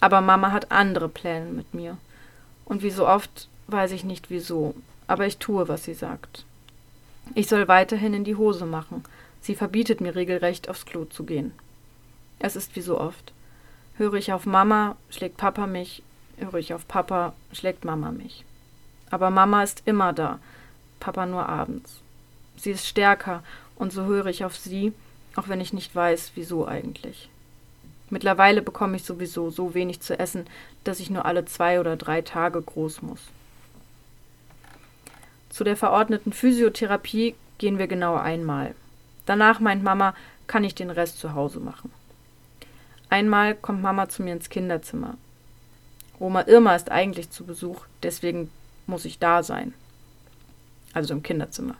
Aber 0.00 0.20
Mama 0.20 0.52
hat 0.52 0.70
andere 0.70 1.08
Pläne 1.08 1.50
mit 1.50 1.74
mir. 1.74 1.98
Und 2.64 2.82
wie 2.82 2.90
so 2.90 3.06
oft 3.06 3.48
weiß 3.68 3.92
ich 3.92 4.04
nicht 4.04 4.30
wieso, 4.30 4.74
aber 5.06 5.26
ich 5.26 5.38
tue, 5.38 5.68
was 5.68 5.84
sie 5.84 5.94
sagt. 5.94 6.44
Ich 7.34 7.48
soll 7.48 7.68
weiterhin 7.68 8.14
in 8.14 8.24
die 8.24 8.36
Hose 8.36 8.66
machen. 8.66 9.04
Sie 9.40 9.54
verbietet 9.54 10.00
mir 10.00 10.14
regelrecht, 10.14 10.68
aufs 10.68 10.86
Klo 10.86 11.04
zu 11.04 11.24
gehen. 11.24 11.52
Es 12.38 12.56
ist 12.56 12.76
wie 12.76 12.80
so 12.80 13.00
oft. 13.00 13.32
Höre 13.96 14.14
ich 14.14 14.32
auf 14.32 14.46
Mama, 14.46 14.96
schlägt 15.10 15.36
Papa 15.36 15.66
mich, 15.66 16.02
höre 16.38 16.54
ich 16.54 16.74
auf 16.74 16.86
Papa, 16.86 17.32
schlägt 17.52 17.84
Mama 17.84 18.10
mich. 18.10 18.44
Aber 19.10 19.30
Mama 19.30 19.62
ist 19.62 19.82
immer 19.86 20.12
da, 20.12 20.38
Papa 21.00 21.26
nur 21.26 21.48
abends. 21.48 22.00
Sie 22.56 22.70
ist 22.70 22.86
stärker, 22.86 23.42
und 23.76 23.92
so 23.92 24.04
höre 24.04 24.26
ich 24.26 24.44
auf 24.44 24.56
sie, 24.56 24.92
auch 25.36 25.48
wenn 25.48 25.60
ich 25.60 25.72
nicht 25.72 25.94
weiß, 25.94 26.32
wieso 26.34 26.66
eigentlich. 26.66 27.28
Mittlerweile 28.08 28.62
bekomme 28.62 28.96
ich 28.96 29.04
sowieso 29.04 29.50
so 29.50 29.74
wenig 29.74 30.00
zu 30.00 30.18
essen, 30.18 30.46
dass 30.84 31.00
ich 31.00 31.10
nur 31.10 31.24
alle 31.24 31.44
zwei 31.44 31.80
oder 31.80 31.96
drei 31.96 32.22
Tage 32.22 32.60
groß 32.60 33.02
muss. 33.02 33.20
Zu 35.50 35.64
der 35.64 35.76
verordneten 35.76 36.32
Physiotherapie 36.32 37.34
gehen 37.58 37.78
wir 37.78 37.86
genau 37.86 38.14
einmal. 38.16 38.74
Danach 39.24 39.60
meint 39.60 39.82
Mama, 39.82 40.14
kann 40.46 40.64
ich 40.64 40.74
den 40.74 40.90
Rest 40.90 41.18
zu 41.18 41.34
Hause 41.34 41.60
machen. 41.60 41.90
Einmal 43.08 43.54
kommt 43.54 43.82
Mama 43.82 44.08
zu 44.08 44.22
mir 44.22 44.32
ins 44.32 44.48
Kinderzimmer. 44.48 45.16
Oma 46.18 46.42
Irma 46.46 46.74
ist 46.74 46.90
eigentlich 46.90 47.30
zu 47.30 47.44
Besuch, 47.44 47.86
deswegen 48.02 48.50
muss 48.86 49.04
ich 49.04 49.18
da 49.18 49.42
sein. 49.42 49.74
Also 50.92 51.12
im 51.14 51.22
Kinderzimmer. 51.22 51.74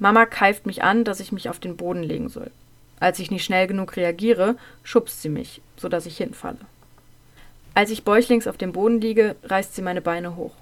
Mama 0.00 0.24
keift 0.24 0.64
mich 0.64 0.82
an, 0.82 1.04
dass 1.04 1.20
ich 1.20 1.30
mich 1.30 1.48
auf 1.50 1.60
den 1.60 1.76
Boden 1.76 2.02
legen 2.02 2.30
soll. 2.30 2.50
Als 2.98 3.18
ich 3.18 3.30
nicht 3.30 3.44
schnell 3.44 3.66
genug 3.66 3.96
reagiere, 3.96 4.56
schubst 4.82 5.20
sie 5.20 5.28
mich, 5.28 5.60
sodass 5.76 6.06
ich 6.06 6.16
hinfalle. 6.16 6.58
Als 7.74 7.90
ich 7.90 8.02
bäuchlings 8.02 8.46
auf 8.46 8.56
dem 8.56 8.72
Boden 8.72 9.00
liege, 9.00 9.36
reißt 9.44 9.74
sie 9.74 9.82
meine 9.82 10.00
Beine 10.00 10.36
hoch. 10.36 10.54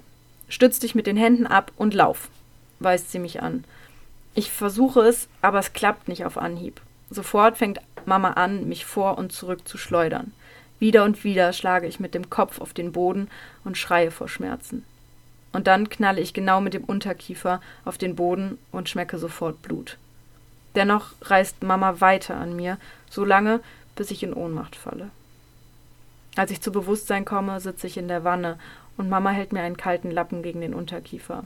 Stütz 0.48 0.80
dich 0.80 0.96
mit 0.96 1.06
den 1.06 1.16
Händen 1.16 1.46
ab 1.46 1.70
und 1.76 1.94
lauf, 1.94 2.28
weist 2.80 3.12
sie 3.12 3.20
mich 3.20 3.40
an. 3.40 3.64
Ich 4.34 4.50
versuche 4.50 5.02
es, 5.02 5.28
aber 5.40 5.60
es 5.60 5.72
klappt 5.72 6.08
nicht 6.08 6.24
auf 6.24 6.36
Anhieb. 6.36 6.80
Sofort 7.08 7.58
fängt 7.58 7.80
Mama 8.06 8.32
an, 8.32 8.68
mich 8.68 8.86
vor 8.86 9.18
und 9.18 9.32
zurück 9.32 9.66
zu 9.68 9.78
schleudern. 9.78 10.32
Wieder 10.80 11.04
und 11.04 11.22
wieder 11.22 11.52
schlage 11.52 11.86
ich 11.86 12.00
mit 12.00 12.14
dem 12.14 12.28
Kopf 12.28 12.60
auf 12.60 12.74
den 12.74 12.90
Boden 12.90 13.28
und 13.64 13.78
schreie 13.78 14.10
vor 14.10 14.28
Schmerzen. 14.28 14.84
Und 15.52 15.66
dann 15.66 15.88
knalle 15.88 16.20
ich 16.20 16.34
genau 16.34 16.60
mit 16.60 16.74
dem 16.74 16.84
Unterkiefer 16.84 17.60
auf 17.84 17.98
den 17.98 18.16
Boden 18.16 18.58
und 18.70 18.88
schmecke 18.88 19.18
sofort 19.18 19.62
Blut. 19.62 19.96
Dennoch 20.74 21.12
reißt 21.22 21.62
Mama 21.62 22.00
weiter 22.00 22.36
an 22.36 22.54
mir, 22.54 22.78
so 23.10 23.24
lange, 23.24 23.60
bis 23.96 24.10
ich 24.10 24.22
in 24.22 24.34
Ohnmacht 24.34 24.76
falle. 24.76 25.10
Als 26.36 26.50
ich 26.50 26.60
zu 26.60 26.70
Bewusstsein 26.70 27.24
komme, 27.24 27.58
sitze 27.60 27.86
ich 27.86 27.96
in 27.96 28.08
der 28.08 28.24
Wanne 28.24 28.58
und 28.96 29.08
Mama 29.08 29.30
hält 29.30 29.52
mir 29.52 29.62
einen 29.62 29.76
kalten 29.76 30.10
Lappen 30.10 30.42
gegen 30.42 30.60
den 30.60 30.74
Unterkiefer. 30.74 31.44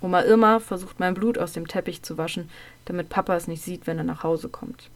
Oma 0.00 0.22
Irma 0.22 0.58
versucht 0.58 0.98
mein 0.98 1.14
Blut 1.14 1.38
aus 1.38 1.52
dem 1.52 1.68
Teppich 1.68 2.02
zu 2.02 2.18
waschen, 2.18 2.50
damit 2.86 3.08
Papa 3.08 3.36
es 3.36 3.46
nicht 3.46 3.62
sieht, 3.62 3.86
wenn 3.86 3.98
er 3.98 4.04
nach 4.04 4.24
Hause 4.24 4.48
kommt. 4.48 4.88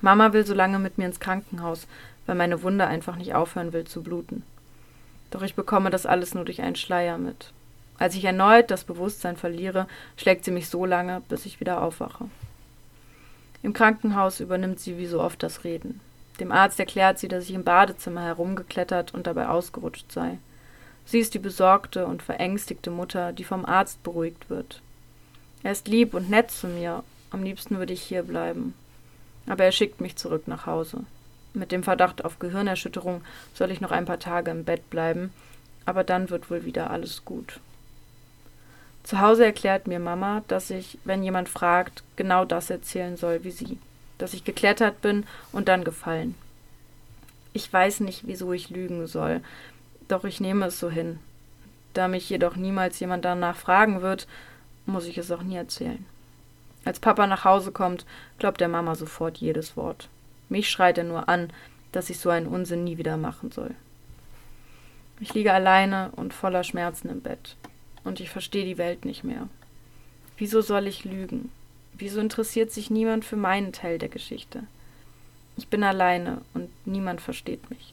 Mama 0.00 0.32
will 0.32 0.44
so 0.44 0.54
lange 0.54 0.78
mit 0.78 0.98
mir 0.98 1.06
ins 1.06 1.20
Krankenhaus, 1.20 1.86
weil 2.26 2.34
meine 2.34 2.62
Wunde 2.62 2.86
einfach 2.86 3.16
nicht 3.16 3.34
aufhören 3.34 3.72
will 3.72 3.84
zu 3.84 4.02
bluten. 4.02 4.42
Doch 5.30 5.42
ich 5.42 5.54
bekomme 5.54 5.90
das 5.90 6.06
alles 6.06 6.34
nur 6.34 6.44
durch 6.44 6.60
einen 6.62 6.76
Schleier 6.76 7.18
mit. 7.18 7.52
Als 7.98 8.14
ich 8.14 8.24
erneut 8.24 8.70
das 8.70 8.84
Bewusstsein 8.84 9.36
verliere, 9.36 9.86
schlägt 10.16 10.44
sie 10.44 10.50
mich 10.50 10.68
so 10.68 10.86
lange, 10.86 11.22
bis 11.28 11.46
ich 11.46 11.60
wieder 11.60 11.82
aufwache. 11.82 12.26
Im 13.62 13.74
Krankenhaus 13.74 14.40
übernimmt 14.40 14.80
sie 14.80 14.96
wie 14.96 15.06
so 15.06 15.20
oft 15.20 15.42
das 15.42 15.64
Reden. 15.64 16.00
Dem 16.40 16.50
Arzt 16.50 16.80
erklärt 16.80 17.18
sie, 17.18 17.28
dass 17.28 17.44
ich 17.44 17.54
im 17.54 17.64
Badezimmer 17.64 18.22
herumgeklettert 18.22 19.12
und 19.12 19.26
dabei 19.26 19.48
ausgerutscht 19.48 20.10
sei. 20.10 20.38
Sie 21.04 21.18
ist 21.18 21.34
die 21.34 21.38
besorgte 21.38 22.06
und 22.06 22.22
verängstigte 22.22 22.90
Mutter, 22.90 23.32
die 23.32 23.44
vom 23.44 23.66
Arzt 23.66 24.02
beruhigt 24.02 24.48
wird. 24.48 24.80
Er 25.62 25.72
ist 25.72 25.88
lieb 25.88 26.14
und 26.14 26.30
nett 26.30 26.50
zu 26.50 26.68
mir, 26.68 27.04
am 27.30 27.42
liebsten 27.42 27.78
würde 27.78 27.92
ich 27.92 28.02
hier 28.02 28.22
bleiben. 28.22 28.74
Aber 29.46 29.64
er 29.64 29.72
schickt 29.72 30.00
mich 30.00 30.16
zurück 30.16 30.48
nach 30.48 30.64
Hause. 30.64 31.04
Mit 31.52 31.72
dem 31.72 31.82
Verdacht 31.82 32.24
auf 32.24 32.38
Gehirnerschütterung 32.38 33.22
soll 33.54 33.70
ich 33.70 33.80
noch 33.80 33.90
ein 33.90 34.04
paar 34.04 34.20
Tage 34.20 34.50
im 34.50 34.64
Bett 34.64 34.88
bleiben, 34.90 35.32
aber 35.84 36.04
dann 36.04 36.30
wird 36.30 36.50
wohl 36.50 36.64
wieder 36.64 36.90
alles 36.90 37.24
gut. 37.24 37.60
Zu 39.02 39.20
Hause 39.20 39.44
erklärt 39.44 39.86
mir 39.86 39.98
Mama, 39.98 40.42
dass 40.48 40.70
ich, 40.70 40.98
wenn 41.04 41.22
jemand 41.22 41.48
fragt, 41.48 42.04
genau 42.16 42.44
das 42.44 42.70
erzählen 42.70 43.16
soll 43.16 43.42
wie 43.44 43.50
sie, 43.50 43.78
dass 44.18 44.34
ich 44.34 44.44
geklettert 44.44 45.00
bin 45.00 45.24
und 45.52 45.68
dann 45.68 45.84
gefallen. 45.84 46.34
Ich 47.52 47.72
weiß 47.72 48.00
nicht, 48.00 48.26
wieso 48.26 48.52
ich 48.52 48.70
lügen 48.70 49.06
soll, 49.06 49.40
doch 50.06 50.24
ich 50.24 50.40
nehme 50.40 50.66
es 50.66 50.78
so 50.78 50.90
hin. 50.90 51.18
Da 51.94 52.06
mich 52.06 52.30
jedoch 52.30 52.54
niemals 52.54 53.00
jemand 53.00 53.24
danach 53.24 53.56
fragen 53.56 54.02
wird, 54.02 54.28
muss 54.86 55.06
ich 55.06 55.18
es 55.18 55.30
auch 55.32 55.42
nie 55.42 55.56
erzählen. 55.56 56.04
Als 56.84 57.00
Papa 57.00 57.26
nach 57.26 57.44
Hause 57.44 57.72
kommt, 57.72 58.06
glaubt 58.38 58.60
der 58.60 58.68
Mama 58.68 58.94
sofort 58.94 59.38
jedes 59.38 59.76
Wort. 59.76 60.08
Mich 60.50 60.68
schreit 60.68 60.98
er 60.98 61.04
nur 61.04 61.30
an, 61.30 61.50
dass 61.92 62.10
ich 62.10 62.18
so 62.18 62.28
einen 62.28 62.46
Unsinn 62.46 62.84
nie 62.84 62.98
wieder 62.98 63.16
machen 63.16 63.50
soll. 63.50 63.74
Ich 65.20 65.32
liege 65.32 65.52
alleine 65.52 66.10
und 66.16 66.34
voller 66.34 66.64
Schmerzen 66.64 67.08
im 67.08 67.22
Bett. 67.22 67.56
Und 68.04 68.20
ich 68.20 68.30
verstehe 68.30 68.64
die 68.64 68.78
Welt 68.78 69.04
nicht 69.04 69.24
mehr. 69.24 69.48
Wieso 70.36 70.60
soll 70.60 70.86
ich 70.86 71.04
lügen? 71.04 71.50
Wieso 71.92 72.20
interessiert 72.20 72.70
sich 72.72 72.90
niemand 72.90 73.24
für 73.24 73.36
meinen 73.36 73.72
Teil 73.72 73.98
der 73.98 74.08
Geschichte? 74.08 74.64
Ich 75.56 75.68
bin 75.68 75.84
alleine 75.84 76.40
und 76.54 76.68
niemand 76.86 77.20
versteht 77.20 77.68
mich. 77.70 77.92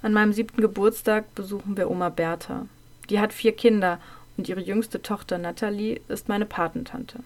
An 0.00 0.12
meinem 0.12 0.32
siebten 0.32 0.60
Geburtstag 0.62 1.34
besuchen 1.34 1.76
wir 1.76 1.90
Oma 1.90 2.08
Bertha. 2.08 2.66
Die 3.10 3.20
hat 3.20 3.32
vier 3.32 3.52
Kinder 3.52 4.00
und 4.36 4.48
ihre 4.48 4.62
jüngste 4.62 5.02
Tochter 5.02 5.38
Natalie 5.38 6.00
ist 6.08 6.28
meine 6.28 6.46
Patentante. 6.46 7.20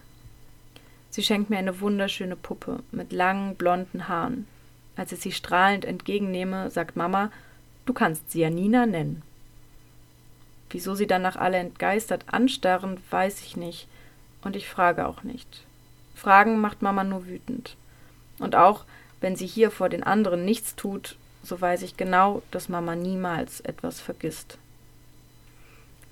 Sie 1.11 1.23
schenkt 1.23 1.49
mir 1.49 1.57
eine 1.57 1.81
wunderschöne 1.81 2.35
Puppe 2.35 2.83
mit 2.91 3.11
langen 3.11 3.55
blonden 3.55 4.07
Haaren. 4.07 4.47
Als 4.95 5.11
ich 5.11 5.19
sie 5.19 5.31
strahlend 5.31 5.85
entgegennehme, 5.85 6.69
sagt 6.69 6.95
Mama, 6.95 7.31
du 7.85 7.93
kannst 7.93 8.31
sie 8.31 8.41
ja 8.41 8.49
Nina 8.49 8.85
nennen. 8.85 9.23
Wieso 10.69 10.93
sie 10.93 11.07
danach 11.07 11.35
alle 11.35 11.57
entgeistert 11.57 12.25
anstarren, 12.27 12.97
weiß 13.09 13.41
ich 13.41 13.57
nicht, 13.57 13.87
und 14.43 14.55
ich 14.55 14.69
frage 14.69 15.07
auch 15.07 15.23
nicht. 15.23 15.65
Fragen 16.15 16.59
macht 16.59 16.81
Mama 16.81 17.03
nur 17.03 17.25
wütend. 17.25 17.75
Und 18.37 18.55
auch 18.55 18.85
wenn 19.19 19.35
sie 19.35 19.47
hier 19.47 19.71
vor 19.71 19.89
den 19.89 20.03
anderen 20.03 20.45
nichts 20.45 20.75
tut, 20.75 21.17
so 21.43 21.59
weiß 21.59 21.81
ich 21.81 21.97
genau, 21.97 22.43
dass 22.51 22.69
Mama 22.69 22.95
niemals 22.95 23.61
etwas 23.61 23.99
vergisst. 23.99 24.57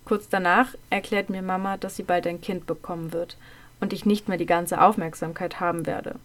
Kurz 0.05 0.29
danach 0.29 0.73
erklärt 0.89 1.29
mir 1.29 1.41
Mama, 1.41 1.77
dass 1.77 1.97
sie 1.97 2.03
bald 2.03 2.25
ein 2.25 2.41
Kind 2.41 2.65
bekommen 2.65 3.11
wird 3.11 3.37
und 3.79 3.93
ich 3.93 4.05
nicht 4.05 4.27
mehr 4.27 4.37
die 4.37 4.45
ganze 4.45 4.81
Aufmerksamkeit 4.81 5.59
haben 5.59 5.85
werde. 5.85 6.15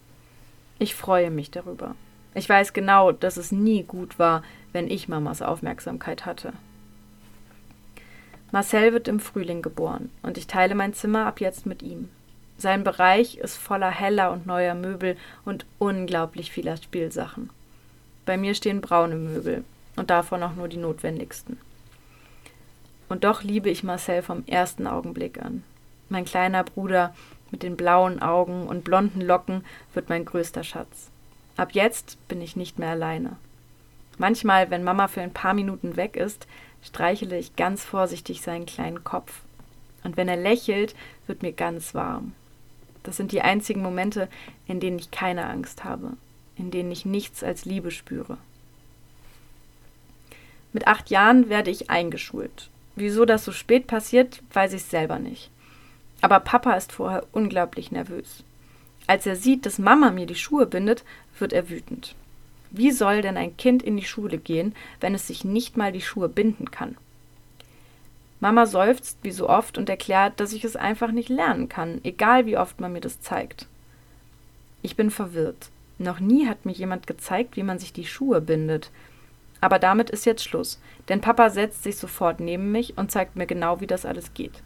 Ich 0.79 0.95
freue 0.95 1.31
mich 1.31 1.51
darüber. 1.51 1.95
Ich 2.35 2.49
weiß 2.49 2.73
genau, 2.73 3.11
dass 3.11 3.37
es 3.37 3.51
nie 3.51 3.83
gut 3.83 4.17
war, 4.17 4.43
wenn 4.71 4.89
ich 4.89 5.07
Mamas 5.07 5.41
Aufmerksamkeit 5.41 6.25
hatte. 6.25 6.53
Marcel 8.51 8.93
wird 8.93 9.07
im 9.07 9.19
Frühling 9.19 9.61
geboren 9.61 10.09
und 10.21 10.37
ich 10.37 10.47
teile 10.47 10.75
mein 10.75 10.93
Zimmer 10.93 11.25
ab 11.25 11.41
jetzt 11.41 11.65
mit 11.65 11.81
ihm. 11.81 12.09
Sein 12.57 12.83
Bereich 12.83 13.37
ist 13.37 13.57
voller 13.57 13.89
heller 13.89 14.31
und 14.31 14.45
neuer 14.45 14.75
Möbel 14.75 15.17
und 15.43 15.65
unglaublich 15.79 16.51
vieler 16.51 16.77
Spielsachen. 16.77 17.49
Bei 18.25 18.37
mir 18.37 18.53
stehen 18.53 18.79
braune 18.79 19.15
Möbel 19.15 19.63
und 19.95 20.09
davon 20.09 20.43
auch 20.43 20.55
nur 20.55 20.67
die 20.67 20.77
notwendigsten. 20.77 21.57
Und 23.09 23.23
doch 23.23 23.43
liebe 23.43 23.69
ich 23.69 23.83
Marcel 23.83 24.21
vom 24.21 24.43
ersten 24.47 24.87
Augenblick 24.87 25.41
an. 25.41 25.63
Mein 26.09 26.25
kleiner 26.25 26.63
Bruder 26.63 27.13
mit 27.53 27.61
den 27.61 27.77
blauen 27.77 28.19
Augen 28.19 28.67
und 28.67 28.83
blonden 28.83 29.21
Locken 29.21 29.63
wird 29.93 30.09
mein 30.09 30.25
größter 30.25 30.63
Schatz. 30.63 31.11
Ab 31.55 31.73
jetzt 31.73 32.17
bin 32.27 32.41
ich 32.41 32.55
nicht 32.55 32.79
mehr 32.79 32.89
alleine. 32.89 33.37
Manchmal, 34.17 34.71
wenn 34.71 34.83
Mama 34.83 35.07
für 35.07 35.21
ein 35.21 35.33
paar 35.33 35.53
Minuten 35.53 35.95
weg 35.95 36.17
ist, 36.17 36.47
streichele 36.81 37.37
ich 37.37 37.55
ganz 37.55 37.83
vorsichtig 37.83 38.41
seinen 38.41 38.65
kleinen 38.65 39.03
Kopf. 39.03 39.41
Und 40.03 40.17
wenn 40.17 40.27
er 40.27 40.35
lächelt, 40.35 40.95
wird 41.27 41.43
mir 41.43 41.53
ganz 41.53 41.93
warm. 41.93 42.33
Das 43.03 43.17
sind 43.17 43.31
die 43.31 43.41
einzigen 43.41 43.83
Momente, 43.83 44.29
in 44.65 44.79
denen 44.79 44.97
ich 44.97 45.11
keine 45.11 45.45
Angst 45.45 45.83
habe, 45.83 46.13
in 46.57 46.71
denen 46.71 46.91
ich 46.91 47.05
nichts 47.05 47.43
als 47.43 47.65
Liebe 47.65 47.91
spüre. 47.91 48.37
Mit 50.73 50.87
acht 50.87 51.11
Jahren 51.11 51.49
werde 51.49 51.69
ich 51.69 51.91
eingeschult. 51.91 52.71
Wieso 52.95 53.25
das 53.25 53.45
so 53.45 53.51
spät 53.51 53.85
passiert, 53.85 54.41
weiß 54.53 54.73
ich 54.73 54.85
selber 54.85 55.19
nicht. 55.19 55.51
Aber 56.23 56.39
Papa 56.39 56.75
ist 56.75 56.93
vorher 56.93 57.25
unglaublich 57.33 57.91
nervös. 57.91 58.45
Als 59.07 59.25
er 59.25 59.35
sieht, 59.35 59.65
dass 59.65 59.77
Mama 59.77 60.09
mir 60.09 60.25
die 60.25 60.35
Schuhe 60.35 60.65
bindet, 60.65 61.03
wird 61.37 61.51
er 61.51 61.69
wütend. 61.69 62.15
Wie 62.71 62.91
soll 62.91 63.21
denn 63.21 63.35
ein 63.35 63.57
Kind 63.57 63.83
in 63.83 63.97
die 63.97 64.05
Schule 64.05 64.37
gehen, 64.37 64.73
wenn 65.01 65.15
es 65.15 65.27
sich 65.27 65.43
nicht 65.43 65.75
mal 65.75 65.91
die 65.91 65.99
Schuhe 65.99 66.29
binden 66.29 66.71
kann? 66.71 66.95
Mama 68.39 68.65
seufzt 68.67 69.17
wie 69.21 69.31
so 69.31 69.49
oft 69.49 69.77
und 69.77 69.89
erklärt, 69.89 70.39
dass 70.39 70.53
ich 70.53 70.63
es 70.63 70.77
einfach 70.77 71.11
nicht 71.11 71.27
lernen 71.27 71.67
kann, 71.67 71.99
egal 72.05 72.45
wie 72.45 72.57
oft 72.57 72.79
man 72.79 72.93
mir 72.93 73.01
das 73.01 73.19
zeigt. 73.19 73.67
Ich 74.81 74.95
bin 74.95 75.11
verwirrt. 75.11 75.71
Noch 75.97 76.21
nie 76.21 76.47
hat 76.47 76.65
mir 76.65 76.71
jemand 76.71 77.05
gezeigt, 77.05 77.57
wie 77.57 77.63
man 77.63 77.79
sich 77.79 77.91
die 77.91 78.05
Schuhe 78.05 78.39
bindet. 78.39 78.91
Aber 79.59 79.77
damit 79.77 80.09
ist 80.09 80.25
jetzt 80.25 80.45
Schluss, 80.45 80.79
denn 81.09 81.19
Papa 81.19 81.49
setzt 81.49 81.83
sich 81.83 81.97
sofort 81.97 82.39
neben 82.39 82.71
mich 82.71 82.97
und 82.97 83.11
zeigt 83.11 83.35
mir 83.35 83.45
genau, 83.45 83.81
wie 83.81 83.87
das 83.87 84.05
alles 84.05 84.33
geht. 84.33 84.63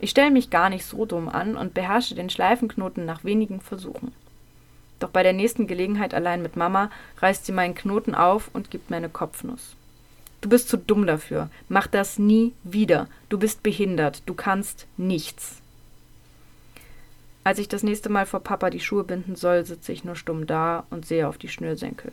Ich 0.00 0.10
stelle 0.10 0.30
mich 0.30 0.48
gar 0.48 0.70
nicht 0.70 0.86
so 0.86 1.04
dumm 1.04 1.28
an 1.28 1.56
und 1.56 1.74
beherrsche 1.74 2.14
den 2.14 2.30
Schleifenknoten 2.30 3.04
nach 3.04 3.22
wenigen 3.22 3.60
Versuchen. 3.60 4.12
Doch 4.98 5.10
bei 5.10 5.22
der 5.22 5.34
nächsten 5.34 5.66
Gelegenheit 5.66 6.14
allein 6.14 6.42
mit 6.42 6.56
Mama 6.56 6.90
reißt 7.18 7.44
sie 7.44 7.52
meinen 7.52 7.74
Knoten 7.74 8.14
auf 8.14 8.50
und 8.52 8.70
gibt 8.70 8.90
mir 8.90 8.96
eine 8.96 9.10
Kopfnuss. 9.10 9.76
Du 10.40 10.48
bist 10.48 10.70
zu 10.70 10.78
dumm 10.78 11.06
dafür. 11.06 11.50
Mach 11.68 11.86
das 11.86 12.18
nie 12.18 12.54
wieder. 12.64 13.08
Du 13.28 13.38
bist 13.38 13.62
behindert. 13.62 14.22
Du 14.24 14.32
kannst 14.32 14.86
nichts. 14.96 15.60
Als 17.44 17.58
ich 17.58 17.68
das 17.68 17.82
nächste 17.82 18.08
Mal 18.08 18.24
vor 18.24 18.40
Papa 18.40 18.70
die 18.70 18.80
Schuhe 18.80 19.04
binden 19.04 19.36
soll, 19.36 19.66
sitze 19.66 19.92
ich 19.92 20.04
nur 20.04 20.16
stumm 20.16 20.46
da 20.46 20.84
und 20.90 21.06
sehe 21.06 21.28
auf 21.28 21.36
die 21.36 21.48
Schnürsenkel. 21.48 22.12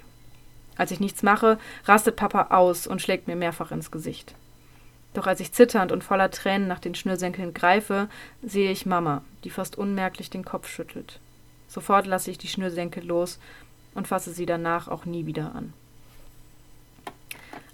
Als 0.78 0.92
ich 0.92 1.00
nichts 1.00 1.24
mache, 1.24 1.58
rastet 1.86 2.18
Papa 2.18 2.56
aus 2.56 2.86
und 2.86 3.02
schlägt 3.02 3.28
mir 3.28 3.36
mehrfach 3.36 3.72
ins 3.72 3.92
Gesicht. 3.92 4.36
Doch 5.18 5.26
als 5.26 5.40
ich 5.40 5.52
zitternd 5.52 5.92
und 5.92 6.04
voller 6.04 6.30
Tränen 6.30 6.68
nach 6.68 6.78
den 6.78 6.94
Schnürsenkeln 6.94 7.52
greife, 7.52 8.08
sehe 8.44 8.72
ich 8.72 8.86
Mama, 8.86 9.24
die 9.44 9.50
fast 9.50 9.76
unmerklich 9.76 10.30
den 10.30 10.46
Kopf 10.46 10.70
schüttelt. 10.70 11.20
Sofort 11.68 12.06
lasse 12.06 12.30
ich 12.30 12.38
die 12.38 12.48
Schnürsenkel 12.48 13.04
los 13.04 13.40
und 13.96 14.08
fasse 14.08 14.32
sie 14.32 14.46
danach 14.46 14.88
auch 14.88 15.06
nie 15.06 15.26
wieder 15.26 15.56
an. 15.56 15.74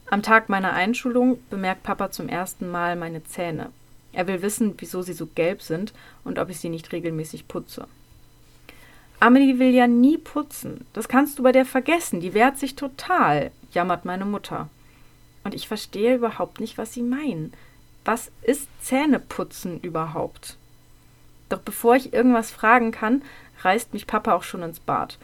Am 0.09 0.23
Tag 0.23 0.47
meiner 0.47 0.71
Einschulung 0.71 1.37
bemerkt 1.49 1.83
Papa 1.83 2.11
zum 2.11 2.29
ersten 2.29 2.71
Mal 2.71 2.95
meine 2.95 3.25
Zähne. 3.25 3.71
Er 4.13 4.25
will 4.27 4.41
wissen, 4.41 4.75
wieso 4.77 5.01
sie 5.01 5.11
so 5.11 5.25
gelb 5.25 5.61
sind 5.61 5.93
und 6.23 6.39
ob 6.39 6.49
ich 6.49 6.61
sie 6.61 6.69
nicht 6.69 6.93
regelmäßig 6.93 7.49
putze. 7.49 7.89
Amelie 9.19 9.59
will 9.59 9.73
ja 9.73 9.87
nie 9.87 10.17
putzen. 10.17 10.85
Das 10.93 11.09
kannst 11.09 11.39
du 11.39 11.43
bei 11.43 11.51
der 11.51 11.65
vergessen. 11.65 12.21
Die 12.21 12.33
wehrt 12.33 12.57
sich 12.57 12.77
total, 12.77 13.51
jammert 13.73 14.05
meine 14.05 14.23
Mutter. 14.23 14.69
Und 15.43 15.53
ich 15.53 15.67
verstehe 15.67 16.15
überhaupt 16.15 16.59
nicht, 16.59 16.77
was 16.77 16.93
sie 16.93 17.03
meinen. 17.03 17.53
Was 18.05 18.31
ist 18.41 18.67
Zähneputzen 18.81 19.79
überhaupt? 19.79 20.57
Doch 21.49 21.59
bevor 21.59 21.95
ich 21.95 22.13
irgendwas 22.13 22.51
fragen 22.51 22.91
kann, 22.91 23.21
reißt 23.61 23.93
mich 23.93 24.07
Papa 24.07 24.33
auch 24.33 24.43
schon 24.43 24.63
ins 24.63 24.79
Bad, 24.79 25.17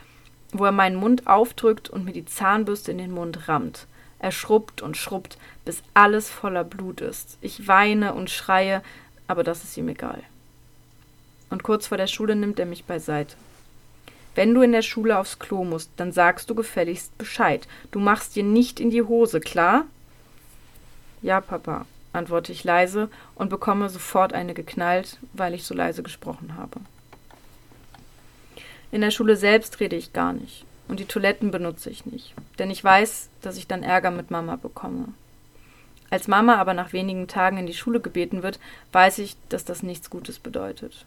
wo 0.52 0.66
er 0.66 0.72
meinen 0.72 0.96
Mund 0.96 1.28
aufdrückt 1.28 1.90
und 1.90 2.06
mir 2.06 2.14
die 2.14 2.26
Zahnbürste 2.26 2.92
in 2.92 2.98
den 2.98 3.12
Mund 3.12 3.48
rammt. 3.48 3.88
Er 4.20 4.32
schrubbt 4.32 4.82
und 4.82 4.98
schrubbt, 4.98 5.38
bis 5.66 5.82
alles 5.94 6.30
voller 6.30 6.64
Blut 6.64 7.02
ist. 7.02 7.38
Ich 7.42 7.68
weine 7.68 8.14
und 8.14 8.30
schreie, 8.30 8.84
aber 9.28 9.44
das 9.44 9.64
ist 9.64 9.78
ihm 9.78 9.88
egal. 9.88 10.22
Und 11.50 11.64
kurz 11.64 11.88
vor 11.88 11.98
der 11.98 12.08
Schule 12.08 12.36
nimmt 12.36 12.60
er 12.60 12.66
mich 12.66 12.86
beiseite. 12.86 13.36
Wenn 14.36 14.54
du 14.54 14.62
in 14.62 14.72
der 14.72 14.82
Schule 14.84 15.18
aufs 15.18 15.40
Klo 15.40 15.64
musst, 15.64 15.92
dann 15.98 16.12
sagst 16.12 16.50
du 16.50 16.56
gefälligst 16.56 17.18
Bescheid. 17.18 17.68
Du 17.92 18.00
machst 18.00 18.36
dir 18.36 18.44
nicht 18.44 18.80
in 18.80 18.90
die 18.90 19.02
Hose, 19.02 19.40
klar? 19.40 19.86
Ja, 21.22 21.42
Papa, 21.42 21.86
antworte 22.14 22.52
ich 22.52 22.64
leise 22.64 23.10
und 23.36 23.50
bekomme 23.50 23.90
sofort 23.90 24.34
eine 24.34 24.54
geknallt, 24.54 25.18
weil 25.34 25.54
ich 25.54 25.64
so 25.64 25.74
leise 25.74 26.04
gesprochen 26.04 26.56
habe. 26.58 26.80
In 28.92 29.02
der 29.02 29.12
Schule 29.12 29.36
selbst 29.36 29.80
rede 29.80 29.96
ich 29.96 30.14
gar 30.14 30.34
nicht. 30.34 30.66
Und 30.88 31.00
die 31.00 31.06
Toiletten 31.06 31.52
benutze 31.52 31.92
ich 31.92 32.08
nicht, 32.08 32.34
denn 32.58 32.72
ich 32.72 32.84
weiß, 32.84 33.30
dass 33.42 33.58
ich 33.58 33.68
dann 33.68 33.84
Ärger 33.84 34.10
mit 34.10 34.32
Mama 34.32 34.56
bekomme. 34.56 35.10
Als 36.10 36.28
Mama 36.28 36.56
aber 36.56 36.74
nach 36.74 36.94
wenigen 36.94 37.28
Tagen 37.28 37.58
in 37.58 37.68
die 37.68 37.76
Schule 37.76 38.00
gebeten 38.00 38.42
wird, 38.42 38.60
weiß 38.92 39.20
ich, 39.20 39.36
dass 39.50 39.64
das 39.64 39.84
nichts 39.84 40.10
Gutes 40.10 40.40
bedeutet. 40.40 41.06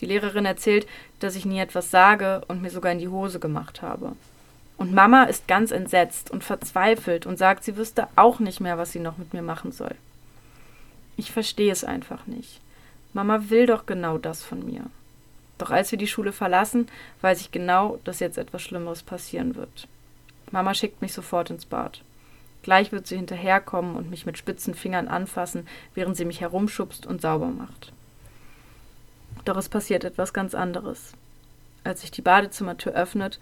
Die 0.00 0.06
Lehrerin 0.06 0.46
erzählt, 0.46 0.86
dass 1.18 1.34
ich 1.34 1.44
nie 1.44 1.58
etwas 1.58 1.90
sage 1.90 2.42
und 2.46 2.62
mir 2.62 2.70
sogar 2.70 2.92
in 2.92 3.00
die 3.00 3.08
Hose 3.08 3.40
gemacht 3.40 3.82
habe. 3.82 4.12
Und 4.76 4.92
Mama 4.92 5.24
ist 5.24 5.46
ganz 5.46 5.70
entsetzt 5.70 6.30
und 6.30 6.42
verzweifelt 6.42 7.26
und 7.26 7.38
sagt, 7.38 7.64
sie 7.64 7.76
wüsste 7.76 8.08
auch 8.16 8.40
nicht 8.40 8.60
mehr, 8.60 8.76
was 8.76 8.92
sie 8.92 8.98
noch 8.98 9.18
mit 9.18 9.32
mir 9.32 9.42
machen 9.42 9.72
soll. 9.72 9.94
Ich 11.16 11.30
verstehe 11.30 11.72
es 11.72 11.84
einfach 11.84 12.26
nicht. 12.26 12.60
Mama 13.12 13.44
will 13.48 13.66
doch 13.66 13.86
genau 13.86 14.18
das 14.18 14.42
von 14.42 14.66
mir. 14.66 14.86
Doch 15.58 15.70
als 15.70 15.92
wir 15.92 15.98
die 15.98 16.08
Schule 16.08 16.32
verlassen, 16.32 16.88
weiß 17.20 17.40
ich 17.40 17.52
genau, 17.52 18.00
dass 18.04 18.18
jetzt 18.18 18.38
etwas 18.38 18.62
Schlimmeres 18.62 19.04
passieren 19.04 19.54
wird. 19.54 19.86
Mama 20.50 20.74
schickt 20.74 21.00
mich 21.00 21.12
sofort 21.12 21.50
ins 21.50 21.64
Bad. 21.64 22.00
Gleich 22.62 22.92
wird 22.92 23.06
sie 23.06 23.16
hinterherkommen 23.16 23.94
und 23.94 24.10
mich 24.10 24.26
mit 24.26 24.38
spitzen 24.38 24.74
Fingern 24.74 25.06
anfassen, 25.06 25.68
während 25.94 26.16
sie 26.16 26.24
mich 26.24 26.40
herumschubst 26.40 27.06
und 27.06 27.20
sauber 27.20 27.48
macht. 27.48 27.92
Doch 29.44 29.56
es 29.56 29.68
passiert 29.68 30.04
etwas 30.04 30.32
ganz 30.32 30.54
anderes. 30.54 31.12
Als 31.84 32.00
sich 32.00 32.10
die 32.10 32.22
Badezimmertür 32.22 32.92
öffnet, 32.94 33.38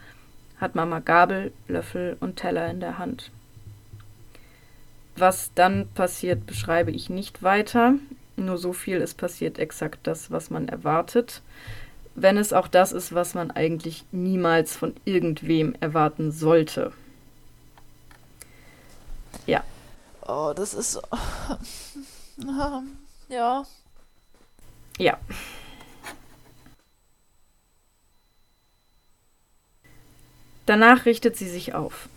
hat 0.62 0.74
Mama 0.74 1.00
Gabel, 1.00 1.52
Löffel 1.68 2.16
und 2.20 2.36
Teller 2.36 2.70
in 2.70 2.80
der 2.80 2.96
Hand. 2.96 3.30
Was 5.16 5.52
dann 5.54 5.88
passiert, 5.94 6.46
beschreibe 6.46 6.90
ich 6.90 7.10
nicht 7.10 7.42
weiter. 7.42 7.96
Nur 8.36 8.56
so 8.56 8.72
viel, 8.72 9.02
es 9.02 9.12
passiert 9.12 9.58
exakt 9.58 9.98
das, 10.04 10.30
was 10.30 10.48
man 10.48 10.68
erwartet 10.68 11.42
wenn 12.14 12.36
es 12.36 12.52
auch 12.52 12.68
das 12.68 12.92
ist, 12.92 13.14
was 13.14 13.34
man 13.34 13.50
eigentlich 13.50 14.04
niemals 14.12 14.76
von 14.76 14.94
irgendwem 15.04 15.74
erwarten 15.80 16.30
sollte. 16.30 16.92
Ja. 19.46 19.64
Oh, 20.26 20.52
das 20.54 20.74
ist. 20.74 21.00
ja. 23.28 23.64
Ja. 24.98 25.18
Danach 30.72 31.04
richtet 31.04 31.36
sie 31.36 31.50
sich 31.50 31.74
auf. 31.74 32.08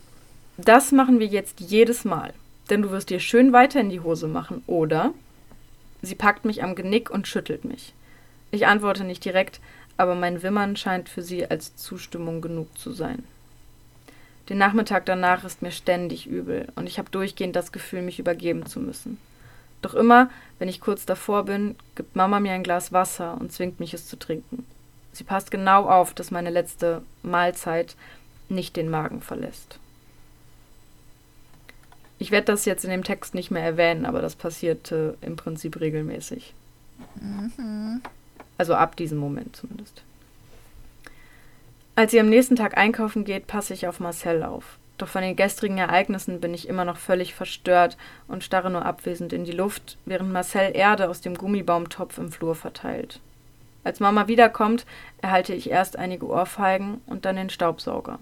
Das 0.55 0.93
machen 0.93 1.19
wir 1.19 1.27
jetzt 1.27 1.59
jedes 1.59 2.05
Mal, 2.05 2.33
denn 2.69 2.83
du 2.83 2.89
wirst 2.89 3.09
dir 3.09 3.19
schön 3.19 3.51
weiter 3.51 3.81
in 3.81 3.89
die 3.89 3.99
Hose 3.99 4.29
machen, 4.29 4.63
oder? 4.65 5.13
Sie 6.01 6.15
packt 6.15 6.45
mich 6.45 6.63
am 6.63 6.73
Genick 6.73 7.09
und 7.09 7.27
schüttelt 7.27 7.65
mich. 7.65 7.93
Ich 8.51 8.65
antworte 8.65 9.03
nicht 9.03 9.25
direkt, 9.25 9.59
aber 9.97 10.15
mein 10.15 10.41
Wimmern 10.41 10.77
scheint 10.77 11.09
für 11.09 11.21
sie 11.21 11.45
als 11.45 11.75
Zustimmung 11.75 12.39
genug 12.39 12.69
zu 12.77 12.93
sein. 12.93 13.25
Den 14.47 14.57
Nachmittag 14.57 15.05
danach 15.05 15.43
ist 15.43 15.61
mir 15.61 15.71
ständig 15.71 16.25
übel 16.25 16.69
und 16.77 16.87
ich 16.87 16.97
habe 16.97 17.11
durchgehend 17.11 17.57
das 17.57 17.73
Gefühl, 17.73 18.03
mich 18.03 18.19
übergeben 18.19 18.65
zu 18.67 18.79
müssen. 18.79 19.17
Doch 19.81 19.95
immer, 19.95 20.29
wenn 20.59 20.69
ich 20.69 20.79
kurz 20.79 21.05
davor 21.05 21.43
bin, 21.43 21.75
gibt 21.95 22.15
Mama 22.15 22.39
mir 22.39 22.53
ein 22.53 22.63
Glas 22.63 22.93
Wasser 22.93 23.35
und 23.37 23.51
zwingt 23.51 23.81
mich 23.81 23.93
es 23.93 24.07
zu 24.07 24.17
trinken. 24.17 24.65
Sie 25.11 25.25
passt 25.25 25.51
genau 25.51 25.89
auf, 25.89 26.13
dass 26.13 26.31
meine 26.31 26.51
letzte 26.51 27.01
Mahlzeit 27.21 27.97
nicht 28.49 28.75
den 28.75 28.89
Magen 28.89 29.21
verlässt. 29.21 29.79
Ich 32.17 32.31
werde 32.31 32.45
das 32.45 32.65
jetzt 32.65 32.85
in 32.85 32.91
dem 32.91 33.03
Text 33.03 33.35
nicht 33.35 33.51
mehr 33.51 33.63
erwähnen, 33.63 34.05
aber 34.05 34.21
das 34.21 34.35
passierte 34.35 35.17
im 35.21 35.35
Prinzip 35.35 35.79
regelmäßig. 35.79 36.53
Mhm. 37.19 38.01
Also 38.57 38.73
ab 38.73 38.95
diesem 38.95 39.17
Moment 39.17 39.55
zumindest. 39.55 40.03
Als 41.95 42.11
sie 42.11 42.19
am 42.19 42.29
nächsten 42.29 42.55
Tag 42.55 42.77
einkaufen 42.77 43.25
geht, 43.25 43.47
passe 43.47 43.73
ich 43.73 43.87
auf 43.87 43.99
Marcel 43.99 44.43
auf. 44.43 44.77
Doch 44.97 45.07
von 45.09 45.21
den 45.21 45.35
gestrigen 45.35 45.77
Ereignissen 45.77 46.39
bin 46.39 46.53
ich 46.53 46.69
immer 46.69 46.85
noch 46.85 46.97
völlig 46.97 47.33
verstört 47.33 47.97
und 48.27 48.43
starre 48.43 48.69
nur 48.69 48.85
abwesend 48.85 49.33
in 49.33 49.43
die 49.43 49.51
Luft, 49.51 49.97
während 50.05 50.31
Marcel 50.31 50.71
Erde 50.73 51.09
aus 51.09 51.19
dem 51.19 51.35
Gummibaumtopf 51.35 52.17
im 52.17 52.31
Flur 52.31 52.55
verteilt. 52.55 53.19
Als 53.85 53.99
Mama 53.99 54.27
wiederkommt, 54.27 54.85
erhalte 55.21 55.53
ich 55.53 55.69
erst 55.69 55.97
einige 55.97 56.25
Ohrfeigen 56.25 57.01
und 57.05 57.23
dann 57.23 57.35
den 57.35 57.51
Staubsauger. 57.51 58.17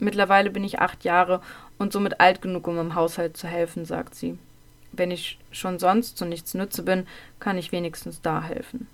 Mittlerweile 0.00 0.50
bin 0.50 0.64
ich 0.64 0.80
acht 0.80 1.04
Jahre 1.04 1.40
und 1.78 1.92
somit 1.92 2.20
alt 2.20 2.42
genug, 2.42 2.66
um 2.66 2.76
im 2.78 2.94
Haushalt 2.96 3.36
zu 3.36 3.46
helfen, 3.46 3.84
sagt 3.86 4.16
sie. 4.16 4.36
Wenn 4.90 5.12
ich 5.12 5.38
schon 5.52 5.78
sonst 5.78 6.18
zu 6.18 6.24
nichts 6.24 6.54
nütze 6.54 6.82
bin, 6.82 7.06
kann 7.38 7.56
ich 7.56 7.70
wenigstens 7.70 8.20
da 8.20 8.42
helfen. 8.42 8.88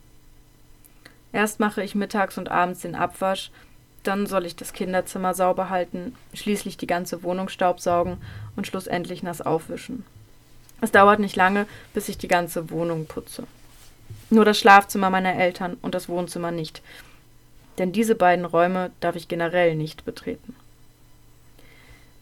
Erst 1.32 1.60
mache 1.60 1.82
ich 1.82 1.94
mittags 1.94 2.36
und 2.36 2.50
abends 2.50 2.82
den 2.82 2.94
Abwasch, 2.94 3.50
dann 4.02 4.26
soll 4.26 4.44
ich 4.44 4.54
das 4.54 4.74
Kinderzimmer 4.74 5.32
sauber 5.32 5.70
halten, 5.70 6.14
schließlich 6.34 6.76
die 6.76 6.86
ganze 6.86 7.22
Wohnung 7.22 7.48
staubsaugen 7.48 8.18
und 8.54 8.66
schlussendlich 8.66 9.22
nass 9.22 9.40
aufwischen. 9.40 10.04
Es 10.82 10.92
dauert 10.92 11.20
nicht 11.20 11.36
lange, 11.36 11.66
bis 11.94 12.10
ich 12.10 12.18
die 12.18 12.28
ganze 12.28 12.68
Wohnung 12.70 13.06
putze. 13.06 13.44
Nur 14.32 14.46
das 14.46 14.58
Schlafzimmer 14.58 15.10
meiner 15.10 15.34
Eltern 15.34 15.76
und 15.82 15.94
das 15.94 16.08
Wohnzimmer 16.08 16.52
nicht, 16.52 16.80
denn 17.76 17.92
diese 17.92 18.14
beiden 18.14 18.46
Räume 18.46 18.90
darf 19.00 19.14
ich 19.14 19.28
generell 19.28 19.76
nicht 19.76 20.06
betreten. 20.06 20.56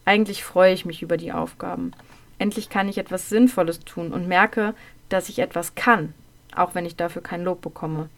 Eigentlich 0.03 0.43
freue 0.43 0.73
ich 0.73 0.83
mich 0.83 1.01
über 1.01 1.15
die 1.15 1.31
Aufgaben. 1.31 1.93
Endlich 2.37 2.69
kann 2.69 2.89
ich 2.89 2.97
etwas 2.97 3.29
Sinnvolles 3.29 3.79
tun 3.79 4.11
und 4.11 4.27
merke, 4.27 4.73
dass 5.07 5.29
ich 5.29 5.39
etwas 5.39 5.73
kann, 5.75 6.13
auch 6.53 6.75
wenn 6.75 6.85
ich 6.85 6.97
dafür 6.97 7.23
kein 7.23 7.45
Lob 7.45 7.61
bekomme. 7.61 8.09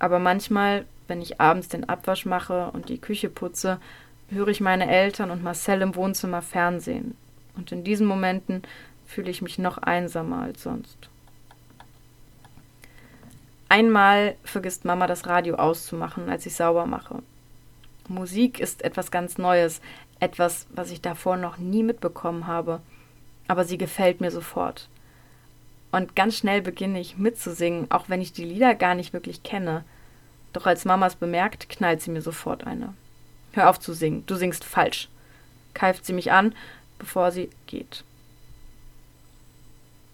Aber 0.00 0.18
manchmal, 0.18 0.84
wenn 1.06 1.22
ich 1.22 1.40
abends 1.40 1.68
den 1.68 1.88
Abwasch 1.88 2.26
mache 2.26 2.72
und 2.72 2.88
die 2.88 2.98
Küche 2.98 3.28
putze, 3.28 3.78
höre 4.30 4.48
ich 4.48 4.60
meine 4.60 4.90
Eltern 4.90 5.30
und 5.30 5.44
Marcel 5.44 5.82
im 5.82 5.94
Wohnzimmer 5.94 6.42
Fernsehen. 6.42 7.16
Und 7.56 7.70
in 7.70 7.84
diesen 7.84 8.08
Momenten 8.08 8.62
fühle 9.06 9.30
ich 9.30 9.42
mich 9.42 9.60
noch 9.60 9.78
einsamer 9.78 10.42
als 10.42 10.64
sonst. 10.64 11.08
Einmal 13.68 14.36
vergisst 14.44 14.84
Mama 14.84 15.06
das 15.06 15.26
Radio 15.26 15.56
auszumachen, 15.56 16.30
als 16.30 16.46
ich 16.46 16.54
sauber 16.54 16.86
mache. 16.86 17.22
Musik 18.08 18.60
ist 18.60 18.82
etwas 18.82 19.10
ganz 19.10 19.36
Neues, 19.36 19.82
etwas, 20.20 20.66
was 20.70 20.90
ich 20.90 21.02
davor 21.02 21.36
noch 21.36 21.58
nie 21.58 21.82
mitbekommen 21.82 22.46
habe. 22.46 22.80
Aber 23.46 23.64
sie 23.64 23.78
gefällt 23.78 24.20
mir 24.20 24.30
sofort. 24.30 24.88
Und 25.90 26.16
ganz 26.16 26.36
schnell 26.36 26.62
beginne 26.62 27.00
ich 27.00 27.18
mitzusingen, 27.18 27.90
auch 27.90 28.08
wenn 28.08 28.20
ich 28.20 28.32
die 28.32 28.44
Lieder 28.44 28.74
gar 28.74 28.94
nicht 28.94 29.12
wirklich 29.12 29.42
kenne. 29.42 29.84
Doch 30.52 30.66
als 30.66 30.84
Mama 30.84 31.06
es 31.06 31.16
bemerkt, 31.16 31.68
knallt 31.68 32.02
sie 32.02 32.10
mir 32.10 32.22
sofort 32.22 32.66
eine. 32.66 32.94
Hör 33.52 33.70
auf 33.70 33.80
zu 33.80 33.92
singen, 33.92 34.24
du 34.26 34.34
singst 34.34 34.64
falsch, 34.64 35.08
keift 35.74 36.04
sie 36.04 36.12
mich 36.12 36.32
an, 36.32 36.54
bevor 36.98 37.32
sie 37.32 37.50
geht. 37.66 38.04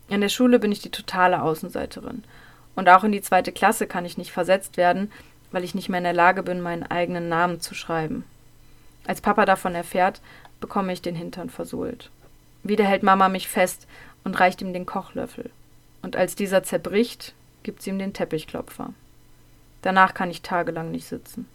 In 0.08 0.20
der 0.20 0.28
Schule 0.28 0.58
bin 0.58 0.70
ich 0.70 0.80
die 0.80 0.90
totale 0.90 1.42
Außenseiterin. 1.42 2.24
Und 2.76 2.88
auch 2.88 3.04
in 3.04 3.12
die 3.12 3.22
zweite 3.22 3.52
Klasse 3.52 3.86
kann 3.86 4.04
ich 4.04 4.18
nicht 4.18 4.32
versetzt 4.32 4.76
werden, 4.76 5.12
weil 5.52 5.64
ich 5.64 5.74
nicht 5.74 5.88
mehr 5.88 5.98
in 5.98 6.04
der 6.04 6.12
Lage 6.12 6.42
bin, 6.42 6.60
meinen 6.60 6.82
eigenen 6.82 7.28
Namen 7.28 7.60
zu 7.60 7.74
schreiben. 7.74 8.24
Als 9.06 9.20
Papa 9.20 9.44
davon 9.44 9.74
erfährt, 9.74 10.20
bekomme 10.60 10.92
ich 10.92 11.02
den 11.02 11.14
Hintern 11.14 11.50
versohlt. 11.50 12.10
Wieder 12.62 12.84
hält 12.84 13.02
Mama 13.02 13.28
mich 13.28 13.48
fest 13.48 13.86
und 14.24 14.40
reicht 14.40 14.62
ihm 14.62 14.72
den 14.72 14.86
Kochlöffel 14.86 15.50
und 16.04 16.16
als 16.16 16.36
dieser 16.36 16.62
zerbricht, 16.62 17.34
gibt 17.62 17.80
sie 17.80 17.88
ihm 17.88 17.98
den 17.98 18.12
Teppichklopfer. 18.12 18.92
Danach 19.80 20.12
kann 20.12 20.30
ich 20.30 20.42
tagelang 20.42 20.90
nicht 20.90 21.06
sitzen. 21.06 21.48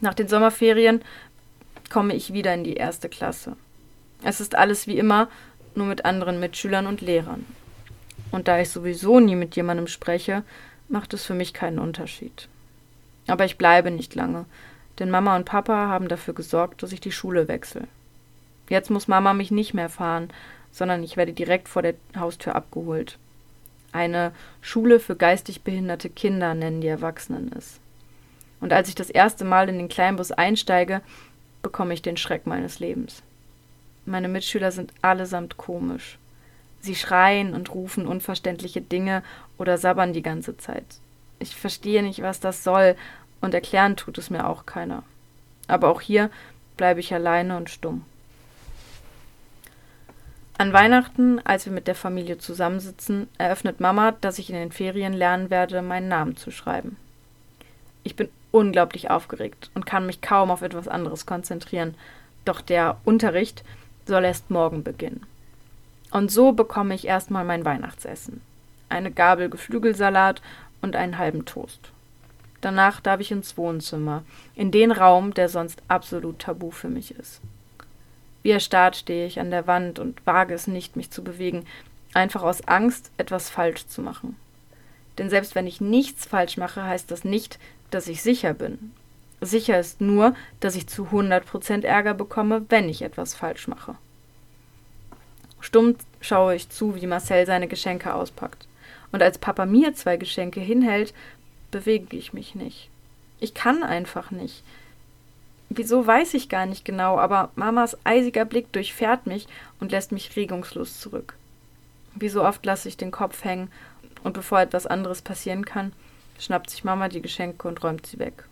Nach 0.00 0.14
den 0.14 0.26
Sommerferien 0.26 1.02
komme 1.90 2.14
ich 2.14 2.32
wieder 2.32 2.54
in 2.54 2.64
die 2.64 2.74
erste 2.74 3.10
Klasse. 3.10 3.56
Es 4.24 4.40
ist 4.40 4.54
alles 4.54 4.86
wie 4.86 4.98
immer, 4.98 5.28
nur 5.74 5.86
mit 5.86 6.06
anderen 6.06 6.40
Mitschülern 6.40 6.86
und 6.86 7.02
Lehrern. 7.02 7.44
Und 8.32 8.48
da 8.48 8.58
ich 8.58 8.70
sowieso 8.70 9.20
nie 9.20 9.36
mit 9.36 9.54
jemandem 9.54 9.86
spreche, 9.86 10.42
macht 10.88 11.14
es 11.14 11.24
für 11.24 11.34
mich 11.34 11.54
keinen 11.54 11.78
Unterschied. 11.78 12.48
Aber 13.28 13.44
ich 13.44 13.58
bleibe 13.58 13.90
nicht 13.90 14.14
lange, 14.14 14.46
denn 14.98 15.10
Mama 15.10 15.36
und 15.36 15.44
Papa 15.44 15.86
haben 15.88 16.08
dafür 16.08 16.34
gesorgt, 16.34 16.82
dass 16.82 16.92
ich 16.92 17.00
die 17.00 17.12
Schule 17.12 17.46
wechsle. 17.46 17.86
Jetzt 18.68 18.90
muss 18.90 19.06
Mama 19.06 19.34
mich 19.34 19.50
nicht 19.50 19.74
mehr 19.74 19.88
fahren, 19.88 20.30
sondern 20.72 21.02
ich 21.02 21.16
werde 21.16 21.32
direkt 21.32 21.68
vor 21.68 21.82
der 21.82 21.94
Haustür 22.16 22.56
abgeholt. 22.56 23.18
Eine 23.92 24.32
Schule 24.62 24.98
für 24.98 25.16
geistig 25.16 25.62
behinderte 25.62 26.08
Kinder 26.08 26.54
nennen 26.54 26.80
die 26.80 26.88
Erwachsenen 26.88 27.52
es. 27.56 27.78
Und 28.60 28.72
als 28.72 28.88
ich 28.88 28.94
das 28.94 29.10
erste 29.10 29.44
Mal 29.44 29.68
in 29.68 29.76
den 29.76 29.88
Kleinbus 29.88 30.32
einsteige, 30.32 31.02
bekomme 31.62 31.92
ich 31.92 32.00
den 32.00 32.16
Schreck 32.16 32.46
meines 32.46 32.80
Lebens. 32.80 33.22
Meine 34.06 34.28
Mitschüler 34.28 34.72
sind 34.72 34.92
allesamt 35.02 35.56
komisch. 35.58 36.18
Sie 36.82 36.96
schreien 36.96 37.54
und 37.54 37.72
rufen 37.72 38.06
unverständliche 38.06 38.80
Dinge 38.80 39.22
oder 39.56 39.78
sabbern 39.78 40.12
die 40.12 40.22
ganze 40.22 40.56
Zeit. 40.56 40.84
Ich 41.38 41.56
verstehe 41.56 42.02
nicht, 42.02 42.22
was 42.22 42.40
das 42.40 42.64
soll, 42.64 42.96
und 43.40 43.54
erklären 43.54 43.96
tut 43.96 44.18
es 44.18 44.30
mir 44.30 44.48
auch 44.48 44.66
keiner. 44.66 45.02
Aber 45.68 45.88
auch 45.88 46.00
hier 46.00 46.30
bleibe 46.76 47.00
ich 47.00 47.14
alleine 47.14 47.56
und 47.56 47.70
stumm. 47.70 48.04
An 50.58 50.72
Weihnachten, 50.72 51.40
als 51.44 51.64
wir 51.66 51.72
mit 51.72 51.86
der 51.88 51.94
Familie 51.94 52.38
zusammensitzen, 52.38 53.28
eröffnet 53.38 53.80
Mama, 53.80 54.12
dass 54.20 54.38
ich 54.38 54.50
in 54.50 54.56
den 54.56 54.70
Ferien 54.70 55.12
lernen 55.12 55.50
werde, 55.50 55.82
meinen 55.82 56.08
Namen 56.08 56.36
zu 56.36 56.50
schreiben. 56.50 56.96
Ich 58.04 58.16
bin 58.16 58.28
unglaublich 58.50 59.10
aufgeregt 59.10 59.70
und 59.74 59.86
kann 59.86 60.06
mich 60.06 60.20
kaum 60.20 60.50
auf 60.50 60.62
etwas 60.62 60.88
anderes 60.88 61.26
konzentrieren, 61.26 61.94
doch 62.44 62.60
der 62.60 62.98
Unterricht 63.04 63.64
soll 64.06 64.24
erst 64.24 64.50
morgen 64.50 64.82
beginnen. 64.82 65.26
Und 66.12 66.30
so 66.30 66.52
bekomme 66.52 66.94
ich 66.94 67.06
erstmal 67.06 67.44
mein 67.44 67.64
Weihnachtsessen. 67.64 68.42
Eine 68.90 69.10
Gabel 69.10 69.48
Geflügelsalat 69.48 70.42
und 70.82 70.94
einen 70.94 71.16
halben 71.16 71.46
Toast. 71.46 71.90
Danach 72.60 73.00
darf 73.00 73.20
ich 73.20 73.32
ins 73.32 73.56
Wohnzimmer, 73.56 74.22
in 74.54 74.70
den 74.70 74.92
Raum, 74.92 75.32
der 75.32 75.48
sonst 75.48 75.82
absolut 75.88 76.38
tabu 76.38 76.70
für 76.70 76.88
mich 76.88 77.18
ist. 77.18 77.40
Wie 78.42 78.50
erstarrt 78.50 78.96
stehe 78.96 79.26
ich 79.26 79.40
an 79.40 79.50
der 79.50 79.66
Wand 79.66 79.98
und 79.98 80.24
wage 80.26 80.52
es 80.52 80.66
nicht, 80.66 80.96
mich 80.96 81.10
zu 81.10 81.24
bewegen, 81.24 81.64
einfach 82.12 82.42
aus 82.42 82.68
Angst, 82.68 83.10
etwas 83.16 83.48
falsch 83.48 83.86
zu 83.86 84.02
machen. 84.02 84.36
Denn 85.16 85.30
selbst 85.30 85.54
wenn 85.54 85.66
ich 85.66 85.80
nichts 85.80 86.26
falsch 86.26 86.58
mache, 86.58 86.84
heißt 86.84 87.10
das 87.10 87.24
nicht, 87.24 87.58
dass 87.90 88.06
ich 88.06 88.22
sicher 88.22 88.52
bin. 88.52 88.92
Sicher 89.40 89.80
ist 89.80 90.00
nur, 90.00 90.34
dass 90.60 90.76
ich 90.76 90.86
zu 90.86 91.06
100% 91.06 91.84
Ärger 91.84 92.14
bekomme, 92.14 92.66
wenn 92.68 92.88
ich 92.88 93.02
etwas 93.02 93.34
falsch 93.34 93.66
mache. 93.66 93.96
Stumm 95.62 95.96
schaue 96.20 96.56
ich 96.56 96.68
zu, 96.68 96.96
wie 96.96 97.06
Marcel 97.06 97.46
seine 97.46 97.68
Geschenke 97.68 98.12
auspackt. 98.12 98.66
Und 99.12 99.22
als 99.22 99.38
Papa 99.38 99.64
mir 99.64 99.94
zwei 99.94 100.18
Geschenke 100.18 100.60
hinhält, 100.60 101.14
bewege 101.70 102.16
ich 102.16 102.34
mich 102.34 102.54
nicht. 102.54 102.90
Ich 103.40 103.54
kann 103.54 103.82
einfach 103.82 104.30
nicht. 104.30 104.62
Wieso 105.70 106.06
weiß 106.06 106.34
ich 106.34 106.50
gar 106.50 106.66
nicht 106.66 106.84
genau, 106.84 107.18
aber 107.18 107.50
Mamas 107.54 107.96
eisiger 108.04 108.44
Blick 108.44 108.70
durchfährt 108.72 109.26
mich 109.26 109.46
und 109.80 109.90
lässt 109.90 110.12
mich 110.12 110.36
regungslos 110.36 111.00
zurück. 111.00 111.34
Wie 112.14 112.28
so 112.28 112.44
oft 112.44 112.66
lasse 112.66 112.88
ich 112.88 112.98
den 112.98 113.10
Kopf 113.10 113.42
hängen 113.44 113.70
und 114.22 114.34
bevor 114.34 114.60
etwas 114.60 114.86
anderes 114.86 115.22
passieren 115.22 115.64
kann, 115.64 115.92
schnappt 116.38 116.68
sich 116.68 116.84
Mama 116.84 117.08
die 117.08 117.22
Geschenke 117.22 117.68
und 117.68 117.82
räumt 117.82 118.04
sie 118.06 118.18
weg. 118.18 118.44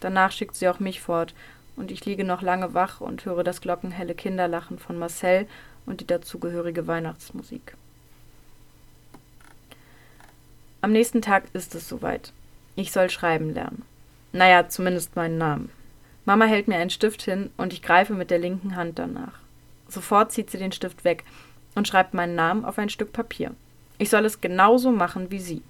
Danach 0.00 0.32
schickt 0.32 0.54
sie 0.54 0.68
auch 0.68 0.80
mich 0.80 1.00
fort 1.00 1.34
und 1.76 1.90
ich 1.90 2.06
liege 2.06 2.24
noch 2.24 2.40
lange 2.40 2.72
wach 2.72 3.00
und 3.00 3.24
höre 3.24 3.44
das 3.44 3.60
glockenhelle 3.60 4.14
Kinderlachen 4.14 4.78
von 4.78 4.98
Marcel 4.98 5.46
und 5.88 6.00
die 6.00 6.06
dazugehörige 6.06 6.86
Weihnachtsmusik. 6.86 7.74
Am 10.80 10.92
nächsten 10.92 11.22
Tag 11.22 11.44
ist 11.54 11.74
es 11.74 11.88
soweit. 11.88 12.32
Ich 12.76 12.92
soll 12.92 13.10
schreiben 13.10 13.52
lernen. 13.52 13.82
Naja, 14.32 14.68
zumindest 14.68 15.16
meinen 15.16 15.38
Namen. 15.38 15.70
Mama 16.24 16.44
hält 16.44 16.68
mir 16.68 16.76
einen 16.76 16.90
Stift 16.90 17.22
hin 17.22 17.50
und 17.56 17.72
ich 17.72 17.82
greife 17.82 18.14
mit 18.14 18.30
der 18.30 18.38
linken 18.38 18.76
Hand 18.76 18.98
danach. 18.98 19.40
Sofort 19.88 20.30
zieht 20.30 20.50
sie 20.50 20.58
den 20.58 20.72
Stift 20.72 21.04
weg 21.04 21.24
und 21.74 21.88
schreibt 21.88 22.14
meinen 22.14 22.34
Namen 22.34 22.64
auf 22.64 22.78
ein 22.78 22.90
Stück 22.90 23.12
Papier. 23.12 23.52
Ich 23.96 24.10
soll 24.10 24.24
es 24.24 24.40
genauso 24.40 24.92
machen 24.92 25.30
wie 25.30 25.40
sie. 25.40 25.62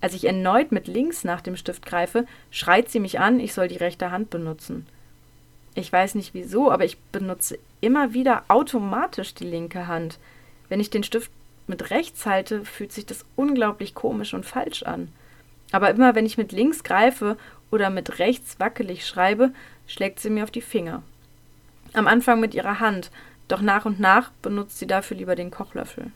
Als 0.00 0.12
ich 0.12 0.26
erneut 0.26 0.72
mit 0.72 0.88
links 0.88 1.24
nach 1.24 1.40
dem 1.40 1.56
Stift 1.56 1.86
greife, 1.86 2.26
schreit 2.50 2.90
sie 2.90 3.00
mich 3.00 3.18
an, 3.18 3.40
ich 3.40 3.54
soll 3.54 3.68
die 3.68 3.76
rechte 3.76 4.10
Hand 4.10 4.28
benutzen. 4.28 4.86
Ich 5.76 5.92
weiß 5.92 6.14
nicht 6.14 6.32
wieso, 6.32 6.72
aber 6.72 6.86
ich 6.86 6.98
benutze 7.12 7.58
immer 7.82 8.14
wieder 8.14 8.44
automatisch 8.48 9.34
die 9.34 9.44
linke 9.44 9.86
Hand. 9.86 10.18
Wenn 10.70 10.80
ich 10.80 10.88
den 10.88 11.04
Stift 11.04 11.30
mit 11.66 11.90
rechts 11.90 12.24
halte, 12.24 12.64
fühlt 12.64 12.92
sich 12.92 13.04
das 13.04 13.26
unglaublich 13.36 13.94
komisch 13.94 14.32
und 14.32 14.46
falsch 14.46 14.84
an. 14.84 15.12
Aber 15.72 15.90
immer 15.90 16.14
wenn 16.14 16.24
ich 16.24 16.38
mit 16.38 16.52
links 16.52 16.82
greife 16.82 17.36
oder 17.70 17.90
mit 17.90 18.18
rechts 18.18 18.58
wackelig 18.58 19.06
schreibe, 19.06 19.52
schlägt 19.86 20.18
sie 20.18 20.30
mir 20.30 20.44
auf 20.44 20.50
die 20.50 20.62
Finger. 20.62 21.02
Am 21.92 22.06
Anfang 22.06 22.40
mit 22.40 22.54
ihrer 22.54 22.80
Hand, 22.80 23.10
doch 23.46 23.60
nach 23.60 23.84
und 23.84 24.00
nach 24.00 24.30
benutzt 24.40 24.78
sie 24.78 24.86
dafür 24.86 25.18
lieber 25.18 25.36
den 25.36 25.50
Kochlöffel. 25.50 26.10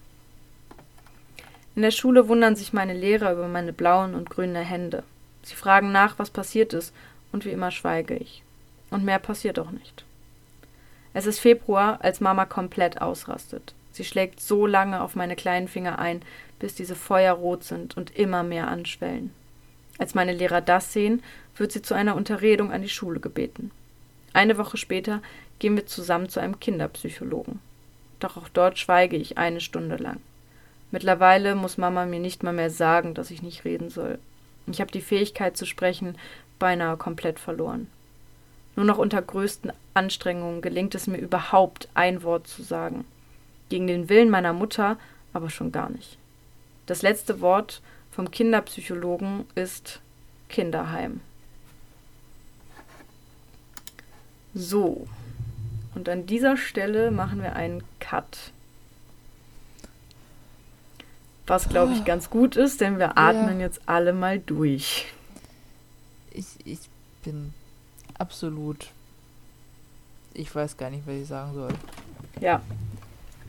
In 1.76 1.82
der 1.82 1.90
Schule 1.90 2.28
wundern 2.28 2.56
sich 2.56 2.72
meine 2.72 2.94
Lehrer 2.94 3.32
über 3.32 3.46
meine 3.46 3.74
blauen 3.74 4.14
und 4.14 4.30
grünen 4.30 4.64
Hände. 4.64 5.02
Sie 5.42 5.54
fragen 5.54 5.92
nach, 5.92 6.18
was 6.18 6.30
passiert 6.30 6.72
ist, 6.72 6.94
und 7.30 7.44
wie 7.44 7.50
immer 7.50 7.70
schweige 7.70 8.16
ich. 8.16 8.42
Und 8.90 9.04
mehr 9.04 9.18
passiert 9.18 9.58
auch 9.58 9.70
nicht. 9.70 10.04
Es 11.12 11.26
ist 11.26 11.40
Februar, 11.40 11.98
als 12.02 12.20
Mama 12.20 12.44
komplett 12.44 13.00
ausrastet. 13.00 13.74
Sie 13.92 14.04
schlägt 14.04 14.40
so 14.40 14.66
lange 14.66 15.02
auf 15.02 15.16
meine 15.16 15.36
kleinen 15.36 15.68
Finger 15.68 15.98
ein, 15.98 16.22
bis 16.58 16.74
diese 16.74 16.94
feuerrot 16.94 17.64
sind 17.64 17.96
und 17.96 18.16
immer 18.16 18.42
mehr 18.42 18.68
anschwellen. 18.68 19.32
Als 19.98 20.14
meine 20.14 20.32
Lehrer 20.32 20.60
das 20.60 20.92
sehen, 20.92 21.22
wird 21.56 21.72
sie 21.72 21.82
zu 21.82 21.94
einer 21.94 22.16
Unterredung 22.16 22.72
an 22.72 22.82
die 22.82 22.88
Schule 22.88 23.20
gebeten. 23.20 23.70
Eine 24.32 24.56
Woche 24.58 24.76
später 24.76 25.20
gehen 25.58 25.76
wir 25.76 25.86
zusammen 25.86 26.28
zu 26.28 26.40
einem 26.40 26.60
Kinderpsychologen. 26.60 27.58
Doch 28.20 28.36
auch 28.36 28.48
dort 28.48 28.78
schweige 28.78 29.16
ich 29.16 29.38
eine 29.38 29.60
Stunde 29.60 29.96
lang. 29.96 30.20
Mittlerweile 30.90 31.54
muss 31.54 31.78
Mama 31.78 32.06
mir 32.06 32.20
nicht 32.20 32.42
mal 32.42 32.52
mehr 32.52 32.70
sagen, 32.70 33.14
dass 33.14 33.30
ich 33.30 33.42
nicht 33.42 33.64
reden 33.64 33.90
soll. 33.90 34.18
Ich 34.66 34.80
habe 34.80 34.90
die 34.90 35.00
Fähigkeit 35.00 35.56
zu 35.56 35.66
sprechen 35.66 36.16
beinahe 36.58 36.96
komplett 36.96 37.38
verloren. 37.38 37.88
Nur 38.80 38.86
noch 38.86 38.96
unter 38.96 39.20
größten 39.20 39.74
Anstrengungen 39.92 40.62
gelingt 40.62 40.94
es 40.94 41.06
mir 41.06 41.18
überhaupt, 41.18 41.90
ein 41.92 42.22
Wort 42.22 42.46
zu 42.46 42.62
sagen. 42.62 43.04
Gegen 43.68 43.86
den 43.86 44.08
Willen 44.08 44.30
meiner 44.30 44.54
Mutter 44.54 44.96
aber 45.34 45.50
schon 45.50 45.70
gar 45.70 45.90
nicht. 45.90 46.16
Das 46.86 47.02
letzte 47.02 47.42
Wort 47.42 47.82
vom 48.10 48.30
Kinderpsychologen 48.30 49.44
ist 49.54 50.00
Kinderheim. 50.48 51.20
So. 54.54 55.06
Und 55.94 56.08
an 56.08 56.24
dieser 56.24 56.56
Stelle 56.56 57.10
machen 57.10 57.42
wir 57.42 57.56
einen 57.56 57.82
Cut. 57.98 58.50
Was, 61.46 61.68
glaube 61.68 61.92
ich, 61.92 62.06
ganz 62.06 62.30
gut 62.30 62.56
ist, 62.56 62.80
denn 62.80 62.98
wir 62.98 63.18
atmen 63.18 63.60
ja. 63.60 63.66
jetzt 63.66 63.82
alle 63.84 64.14
mal 64.14 64.38
durch. 64.38 65.12
Ich, 66.30 66.46
ich 66.64 66.80
bin 67.22 67.52
absolut. 68.20 68.88
Ich 70.34 70.54
weiß 70.54 70.76
gar 70.76 70.90
nicht, 70.90 71.06
was 71.06 71.14
ich 71.14 71.26
sagen 71.26 71.54
soll. 71.54 71.72
Ja. 72.40 72.62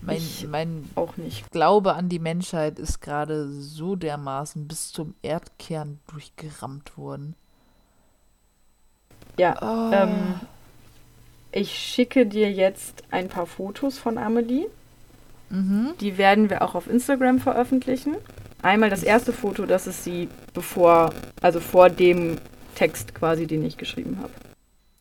Mein, 0.01 0.17
ich 0.17 0.47
mein 0.47 0.89
auch 0.95 1.17
nicht. 1.17 1.51
Glaube 1.51 1.93
an 1.93 2.09
die 2.09 2.19
Menschheit 2.19 2.79
ist 2.79 3.01
gerade 3.01 3.51
so 3.51 3.95
dermaßen 3.95 4.67
bis 4.67 4.91
zum 4.91 5.13
Erdkern 5.21 5.99
durchgerammt 6.07 6.97
worden. 6.97 7.35
Ja. 9.37 9.57
Oh. 9.61 9.93
Ähm, 9.93 10.39
ich 11.51 11.77
schicke 11.77 12.25
dir 12.25 12.51
jetzt 12.51 13.03
ein 13.11 13.29
paar 13.29 13.45
Fotos 13.45 13.99
von 13.99 14.17
Amelie. 14.17 14.67
Mhm. 15.49 15.93
Die 15.99 16.17
werden 16.17 16.49
wir 16.49 16.63
auch 16.63 16.75
auf 16.75 16.89
Instagram 16.89 17.39
veröffentlichen. 17.39 18.15
Einmal 18.63 18.89
das 18.89 19.03
erste 19.03 19.33
Foto, 19.33 19.65
das 19.65 19.85
ist 19.85 20.03
sie 20.03 20.29
bevor, 20.53 21.13
also 21.41 21.59
vor 21.59 21.89
dem 21.89 22.37
Text 22.75 23.13
quasi, 23.13 23.47
den 23.47 23.63
ich 23.65 23.77
geschrieben 23.77 24.17
habe. 24.21 24.31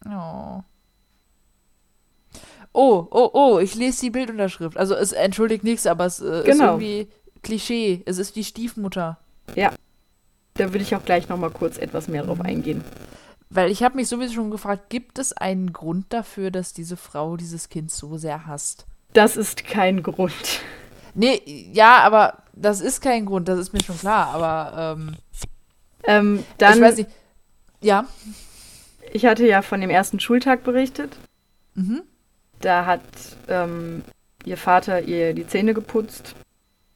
Oh. 0.07 0.63
Oh, 2.73 3.09
oh, 3.11 3.31
oh, 3.33 3.59
ich 3.59 3.75
lese 3.75 4.03
die 4.03 4.11
Bildunterschrift. 4.11 4.77
Also 4.77 4.95
es 4.95 5.13
entschuldigt 5.13 5.65
nichts, 5.65 5.87
aber 5.87 6.07
es 6.07 6.21
äh, 6.21 6.43
genau. 6.45 6.45
ist 6.45 6.61
irgendwie 6.61 7.09
Klischee. 7.43 8.03
Es 8.07 8.19
ist 8.19 8.37
die 8.37 8.45
Stiefmutter. 8.45 9.19
Ja. 9.57 9.73
Da 10.55 10.73
will 10.73 10.81
ich 10.81 10.95
auch 10.95 11.05
gleich 11.05 11.29
nochmal 11.29 11.51
kurz 11.51 11.79
etwas 11.79 12.07
mehr 12.07 12.23
drauf 12.23 12.41
eingehen. 12.41 12.85
Weil 13.49 13.71
ich 13.71 13.83
habe 13.83 13.97
mich 13.97 14.09
sowieso 14.09 14.35
schon 14.35 14.51
gefragt, 14.51 14.91
gibt 14.91 15.19
es 15.19 15.33
einen 15.33 15.73
Grund 15.73 16.07
dafür, 16.11 16.53
dass 16.53 16.73
diese 16.73 16.97
Frau 16.97 17.37
dieses 17.37 17.69
Kind 17.69 17.91
so 17.91 18.17
sehr 18.17 18.47
hasst? 18.47 18.87
Das 19.13 19.37
ist 19.37 19.65
kein 19.65 20.05
Grund. 20.05 20.61
Nee, 21.15 21.69
ja, 21.73 21.99
aber 21.99 22.45
das 22.53 22.81
ist 22.81 23.01
kein 23.01 23.27
Grund, 23.27 23.49
das 23.49 23.59
ist 23.59 23.73
mir 23.73 23.83
schon 23.83 23.99
klar, 23.99 24.29
aber 24.29 24.97
ähm, 24.97 25.17
ähm, 26.05 26.45
dann. 26.59 26.75
Ich 26.75 26.81
weiß 26.81 26.97
nicht. 26.99 27.11
Ja. 27.81 28.07
Ich 29.13 29.27
hatte 29.27 29.47
ja 29.47 29.63
von 29.63 29.81
dem 29.81 29.91
ersten 29.91 30.21
Schultag 30.21 30.63
berichtet. 30.65 31.17
Mhm. 31.75 32.03
Da 32.61 32.85
hat 32.87 33.03
ähm, 33.49 34.03
ihr 34.45 34.57
Vater 34.57 35.03
ihr 35.03 35.35
die 35.35 35.47
Zähne 35.47 35.75
geputzt. 35.75 36.35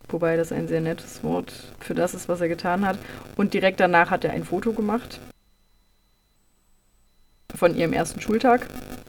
Wobei 0.08 0.36
das 0.36 0.52
ein 0.52 0.68
sehr 0.68 0.80
nettes 0.82 1.24
Wort 1.24 1.52
für 1.80 1.94
das 1.94 2.14
ist, 2.14 2.28
was 2.28 2.40
er 2.40 2.48
getan 2.48 2.86
hat. 2.86 2.98
Und 3.36 3.54
direkt 3.54 3.80
danach 3.80 4.10
hat 4.10 4.24
er 4.24 4.32
ein 4.32 4.44
Foto 4.44 4.72
gemacht. 4.72 5.18
Von 7.54 7.74
ihrem 7.76 7.92
ersten 7.92 8.20
Schultag. 8.20 8.66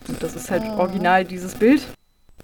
Und 0.07 0.21
das 0.23 0.35
ist 0.35 0.49
halt 0.51 0.63
Oh. 0.65 0.77
original 0.79 1.25
dieses 1.25 1.55
Bild. 1.55 1.85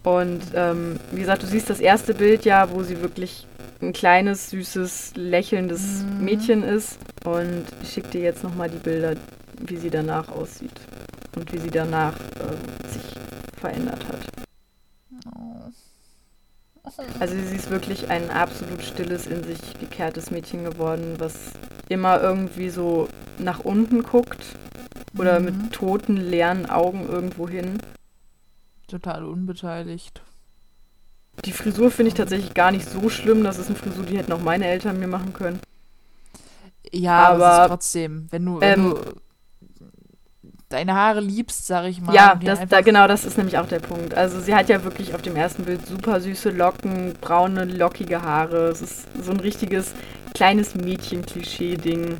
Und 0.04 0.42
ähm, 0.56 1.00
wie 1.12 1.22
gesagt, 1.22 1.44
du 1.44 1.48
siehst 1.48 1.70
das 1.70 1.80
erste 1.80 2.14
Bild 2.14 2.44
ja, 2.44 2.72
wo 2.72 2.84
sie 2.84 3.02
wirklich 3.02 3.46
ein 3.82 3.94
kleines, 3.94 4.50
süßes, 4.50 5.14
lächelndes 5.16 6.04
Mhm. 6.04 6.26
Mädchen 6.26 6.64
ist. 6.64 6.98
Und 7.24 7.66
ich 7.84 7.94
schicke 7.94 8.10
dir 8.10 8.22
jetzt 8.22 8.44
nochmal 8.44 8.70
die 8.70 8.78
Bilder, 8.80 9.16
wie 9.66 9.78
sie 9.78 9.90
danach 9.90 10.30
aussieht. 10.30 10.80
Und 11.36 11.52
wie 11.54 11.60
sie 11.60 11.70
danach 11.72 12.14
ähm, 12.40 12.90
sich 12.90 13.04
verändert 13.60 14.04
hat. 14.08 14.20
Also 17.20 17.36
sie 17.36 17.56
ist 17.56 17.70
wirklich 17.70 18.10
ein 18.10 18.30
absolut 18.32 18.82
stilles, 18.84 19.28
in 19.28 19.44
sich 19.44 19.80
gekehrtes 19.80 20.32
Mädchen 20.32 20.64
geworden, 20.64 21.16
was 21.20 21.52
immer 21.90 22.22
irgendwie 22.22 22.70
so 22.70 23.08
nach 23.38 23.60
unten 23.60 24.04
guckt 24.04 24.44
oder 25.18 25.40
Mhm. 25.40 25.46
mit 25.46 25.74
toten, 25.74 26.18
leeren 26.18 26.70
Augen 26.70 27.08
irgendwo 27.08 27.48
hin. 27.48 27.78
Total 28.88 29.24
unbeteiligt. 29.26 30.22
Die 31.46 31.52
Frisur 31.54 31.92
finde 31.92 32.10
ich 32.10 32.16
tatsächlich 32.16 32.54
gar 32.54 32.72
nicht 32.72 32.90
so 32.90 33.10
schlimm. 33.10 33.44
Das 33.44 33.58
ist 33.58 33.68
eine 33.68 33.76
Frisur, 33.76 34.06
die 34.06 34.18
hätten 34.18 34.32
auch 34.34 34.42
meine 34.42 34.66
Eltern 34.66 35.00
mir 35.00 35.08
machen 35.08 35.34
können. 35.34 35.60
Ja, 36.92 37.30
aber, 37.30 37.46
Aber, 37.46 37.64
ist 37.64 37.70
trotzdem, 37.70 38.28
wenn 38.32 38.46
du, 38.46 38.60
wenn 38.60 38.80
ähm, 38.80 38.90
du 38.90 39.22
deine 40.74 40.96
Haare 40.96 41.20
liebst, 41.20 41.68
sag 41.68 41.86
ich 41.86 42.02
mal. 42.02 42.14
ja, 42.16 42.36
das, 42.36 42.60
da, 42.68 42.82
genau 42.82 43.08
das 43.08 43.26
ist 43.26 43.38
nämlich 43.38 43.58
auch 43.58 43.68
der 43.68 43.80
Punkt. 43.80 44.14
Also 44.14 44.40
sie 44.40 44.56
hat 44.56 44.70
ja 44.70 44.84
wirklich 44.84 45.14
auf 45.14 45.22
dem 45.22 45.36
ersten 45.36 45.66
Bild 45.66 45.86
super 45.86 46.20
süße 46.20 46.50
Locken, 46.50 47.14
braune, 47.22 47.66
lockige 47.66 48.22
Haare. 48.22 48.70
Es 48.70 48.82
ist 48.82 49.08
so 49.22 49.32
ein 49.32 49.40
richtiges 49.40 49.94
kleines 50.34 50.76
Mädchen-Klischee-Ding. 50.76 52.18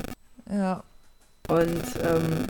Ja, 0.50 0.82
Und 1.48 1.82
ähm, 2.04 2.46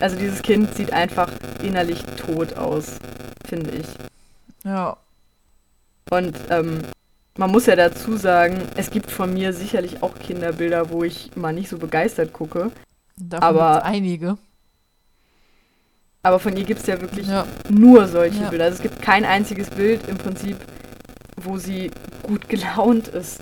also 0.00 0.16
dieses 0.16 0.42
Kind 0.42 0.74
sieht 0.74 0.92
einfach 0.92 1.30
innerlich 1.62 2.02
tot 2.16 2.56
aus, 2.56 2.98
finde 3.46 3.70
ich. 3.70 3.86
ja. 4.64 4.96
Und 6.10 6.36
ähm, 6.50 6.82
man 7.36 7.50
muss 7.50 7.66
ja 7.66 7.74
dazu 7.76 8.16
sagen, 8.16 8.62
es 8.76 8.90
gibt 8.90 9.10
von 9.10 9.34
mir 9.34 9.52
sicherlich 9.52 10.02
auch 10.02 10.14
Kinderbilder, 10.18 10.90
wo 10.90 11.02
ich 11.02 11.34
mal 11.34 11.52
nicht 11.52 11.68
so 11.68 11.78
begeistert 11.78 12.32
gucke. 12.32 12.70
Davon 13.18 13.44
Aber- 13.48 13.84
einige. 13.84 14.36
Aber 16.22 16.38
von 16.40 16.56
ihr 16.56 16.64
gibt 16.64 16.80
es 16.80 16.86
ja 16.86 17.00
wirklich 17.00 17.28
Ja, 17.28 17.46
nur 17.70 18.08
solche 18.08 18.42
Ja. 18.42 18.48
Bilder. 18.50 18.64
Also 18.64 18.76
es 18.76 18.82
gibt 18.82 19.00
kein 19.00 19.24
einziges 19.24 19.70
Bild 19.70 20.08
im 20.08 20.18
Prinzip, 20.18 20.56
wo 21.36 21.56
sie 21.56 21.90
gut 22.22 22.48
gelaunt 22.48 23.08
ist. 23.08 23.40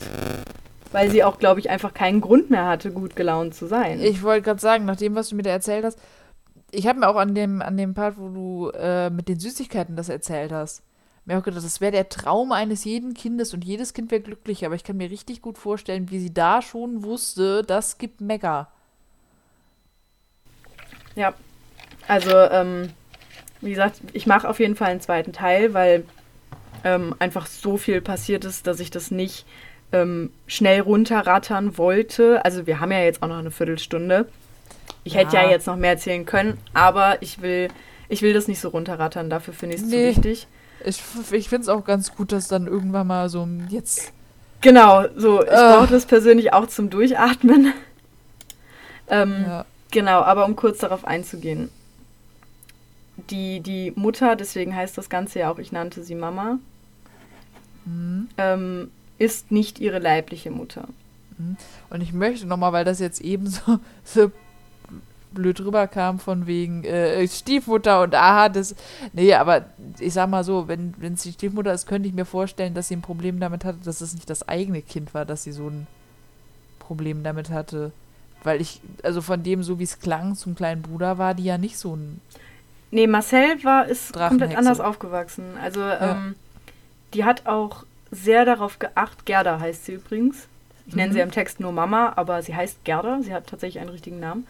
Weil 0.92 1.10
sie 1.10 1.24
auch, 1.24 1.38
glaube 1.38 1.60
ich, 1.60 1.70
einfach 1.70 1.94
keinen 1.94 2.20
Grund 2.20 2.50
mehr 2.50 2.66
hatte, 2.66 2.92
gut 2.92 3.16
gelaunt 3.16 3.54
zu 3.54 3.66
sein. 3.66 4.00
ich 4.00 4.22
wollte 4.22 4.42
gerade 4.42 4.60
sagen, 4.60 4.84
nach 4.84 4.96
dem, 4.96 5.14
was 5.14 5.30
du 5.30 5.34
mir 5.36 5.42
da 5.42 5.50
erzählt 5.50 5.84
hast, 5.84 5.98
ich 6.70 6.86
habe 6.86 7.00
mir 7.00 7.08
auch 7.08 7.16
an 7.16 7.34
dem, 7.34 7.62
an 7.62 7.76
dem 7.76 7.94
Part, 7.94 8.16
wo 8.18 8.28
du 8.28 8.70
äh, 8.74 9.08
mit 9.10 9.28
den 9.28 9.40
Süßigkeiten 9.40 9.96
das 9.96 10.08
erzählt 10.08 10.52
hast, 10.52 10.82
mir 11.24 11.38
auch 11.38 11.42
gedacht, 11.42 11.64
das 11.64 11.80
wäre 11.80 11.90
der 11.92 12.08
Traum 12.10 12.52
eines 12.52 12.84
jeden 12.84 13.14
Kindes 13.14 13.54
und 13.54 13.64
jedes 13.64 13.94
Kind 13.94 14.10
wäre 14.10 14.20
glücklich, 14.20 14.66
aber 14.66 14.74
ich 14.74 14.84
kann 14.84 14.96
mir 14.98 15.10
richtig 15.10 15.40
gut 15.40 15.56
vorstellen, 15.56 16.10
wie 16.10 16.18
sie 16.18 16.34
da 16.34 16.60
schon 16.62 17.02
wusste, 17.02 17.62
das 17.64 17.96
gibt 17.98 18.20
Mega. 18.20 18.68
Ja, 21.16 21.34
also 22.08 22.30
ähm, 22.36 22.90
wie 23.60 23.70
gesagt, 23.70 24.00
ich 24.12 24.26
mache 24.26 24.48
auf 24.48 24.60
jeden 24.60 24.76
Fall 24.76 24.90
einen 24.90 25.00
zweiten 25.00 25.32
Teil, 25.32 25.72
weil 25.74 26.04
ähm, 26.84 27.14
einfach 27.18 27.46
so 27.46 27.76
viel 27.76 28.00
passiert 28.00 28.44
ist, 28.44 28.66
dass 28.66 28.80
ich 28.80 28.90
das 28.90 29.10
nicht 29.10 29.46
ähm, 29.92 30.30
schnell 30.46 30.80
runterrattern 30.80 31.78
wollte. 31.78 32.44
Also 32.44 32.66
wir 32.66 32.80
haben 32.80 32.92
ja 32.92 33.00
jetzt 33.00 33.22
auch 33.22 33.28
noch 33.28 33.38
eine 33.38 33.50
Viertelstunde. 33.50 34.26
Ich 35.04 35.14
hätte 35.14 35.36
ja 35.36 35.44
Ja. 35.44 35.50
jetzt 35.50 35.66
noch 35.66 35.76
mehr 35.76 35.90
erzählen 35.92 36.26
können, 36.26 36.58
aber 36.74 37.22
ich 37.22 37.40
will, 37.40 37.68
ich 38.08 38.22
will 38.22 38.34
das 38.34 38.48
nicht 38.48 38.60
so 38.60 38.68
runterrattern. 38.70 39.30
Dafür 39.30 39.54
finde 39.54 39.76
ich 39.76 39.82
es 39.82 39.86
Nee. 39.88 40.10
zu 40.12 40.16
wichtig. 40.16 40.46
Ich, 40.84 41.02
ich 41.30 41.48
finde 41.48 41.62
es 41.62 41.68
auch 41.68 41.84
ganz 41.84 42.14
gut, 42.14 42.32
dass 42.32 42.48
dann 42.48 42.66
irgendwann 42.66 43.06
mal 43.06 43.28
so 43.30 43.48
jetzt. 43.70 44.12
Genau, 44.60 45.04
so 45.16 45.42
ich 45.42 45.48
Äh. 45.48 45.52
brauche 45.76 45.86
das 45.86 46.04
persönlich 46.06 46.52
auch 46.52 46.66
zum 46.66 46.90
Durchatmen. 46.90 47.72
ähm, 49.08 49.44
Ja. 49.46 49.64
Genau, 49.94 50.22
aber 50.22 50.44
um 50.44 50.56
kurz 50.56 50.78
darauf 50.78 51.04
einzugehen. 51.04 51.70
Die, 53.30 53.60
die 53.60 53.92
Mutter, 53.94 54.34
deswegen 54.34 54.74
heißt 54.74 54.98
das 54.98 55.08
Ganze 55.08 55.38
ja 55.38 55.52
auch, 55.52 55.60
ich 55.60 55.70
nannte 55.70 56.02
sie 56.02 56.16
Mama, 56.16 56.58
Mhm. 57.86 58.28
ähm, 58.38 58.90
ist 59.18 59.52
nicht 59.52 59.78
ihre 59.78 60.00
leibliche 60.00 60.50
Mutter. 60.50 60.88
Und 61.90 62.00
ich 62.00 62.12
möchte 62.12 62.46
nochmal, 62.46 62.72
weil 62.72 62.84
das 62.84 62.98
jetzt 62.98 63.20
eben 63.20 63.46
so, 63.46 63.78
so 64.04 64.32
blöd 65.32 65.60
rüberkam 65.60 66.18
von 66.18 66.46
wegen 66.48 66.82
äh, 66.84 67.28
Stiefmutter 67.28 68.02
und 68.02 68.14
aha, 68.16 68.48
das. 68.48 68.74
Nee, 69.12 69.34
aber 69.34 69.66
ich 70.00 70.12
sag 70.14 70.28
mal 70.28 70.42
so, 70.42 70.66
wenn 70.66 70.94
es 71.14 71.22
die 71.22 71.32
Stiefmutter 71.32 71.72
ist, 71.72 71.86
könnte 71.86 72.08
ich 72.08 72.14
mir 72.14 72.24
vorstellen, 72.24 72.74
dass 72.74 72.88
sie 72.88 72.96
ein 72.96 73.02
Problem 73.02 73.38
damit 73.38 73.64
hatte, 73.64 73.78
dass 73.84 74.00
es 74.00 74.14
nicht 74.14 74.28
das 74.30 74.48
eigene 74.48 74.82
Kind 74.82 75.14
war, 75.14 75.24
dass 75.24 75.44
sie 75.44 75.52
so 75.52 75.68
ein 75.68 75.86
Problem 76.80 77.22
damit 77.22 77.50
hatte. 77.50 77.92
Weil 78.44 78.60
ich, 78.60 78.80
also 79.02 79.20
von 79.22 79.42
dem, 79.42 79.62
so 79.62 79.78
wie 79.78 79.84
es 79.84 79.98
klang, 79.98 80.36
zum 80.36 80.54
kleinen 80.54 80.82
Bruder 80.82 81.18
war 81.18 81.34
die 81.34 81.44
ja 81.44 81.58
nicht 81.58 81.76
so 81.78 81.96
ein. 81.96 82.20
Nee, 82.90 83.06
Marcel 83.08 83.62
war, 83.64 83.86
ist 83.86 84.12
komplett 84.12 84.56
anders 84.56 84.78
aufgewachsen. 84.80 85.56
Also, 85.60 85.80
ähm, 85.82 86.36
die 87.12 87.24
hat 87.24 87.46
auch 87.46 87.84
sehr 88.12 88.44
darauf 88.44 88.78
geachtet, 88.78 89.26
Gerda 89.26 89.58
heißt 89.58 89.86
sie 89.86 89.94
übrigens. 89.94 90.46
Ich 90.86 90.94
nenne 90.94 91.08
Mhm. 91.08 91.14
sie 91.14 91.20
im 91.20 91.30
Text 91.32 91.58
nur 91.58 91.72
Mama, 91.72 92.12
aber 92.16 92.42
sie 92.42 92.54
heißt 92.54 92.84
Gerda, 92.84 93.20
sie 93.22 93.32
hat 93.34 93.46
tatsächlich 93.48 93.80
einen 93.80 93.90
richtigen 93.90 94.20
Namen. 94.20 94.46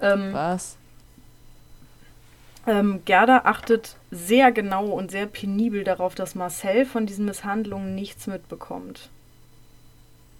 Ähm, 0.00 0.32
Was? 0.32 0.76
Ähm, 2.66 3.02
Gerda 3.04 3.42
achtet 3.44 3.96
sehr 4.12 4.52
genau 4.52 4.86
und 4.86 5.10
sehr 5.10 5.26
penibel 5.26 5.82
darauf, 5.84 6.14
dass 6.14 6.34
Marcel 6.36 6.86
von 6.86 7.06
diesen 7.06 7.24
Misshandlungen 7.24 7.94
nichts 7.96 8.26
mitbekommt. 8.28 9.10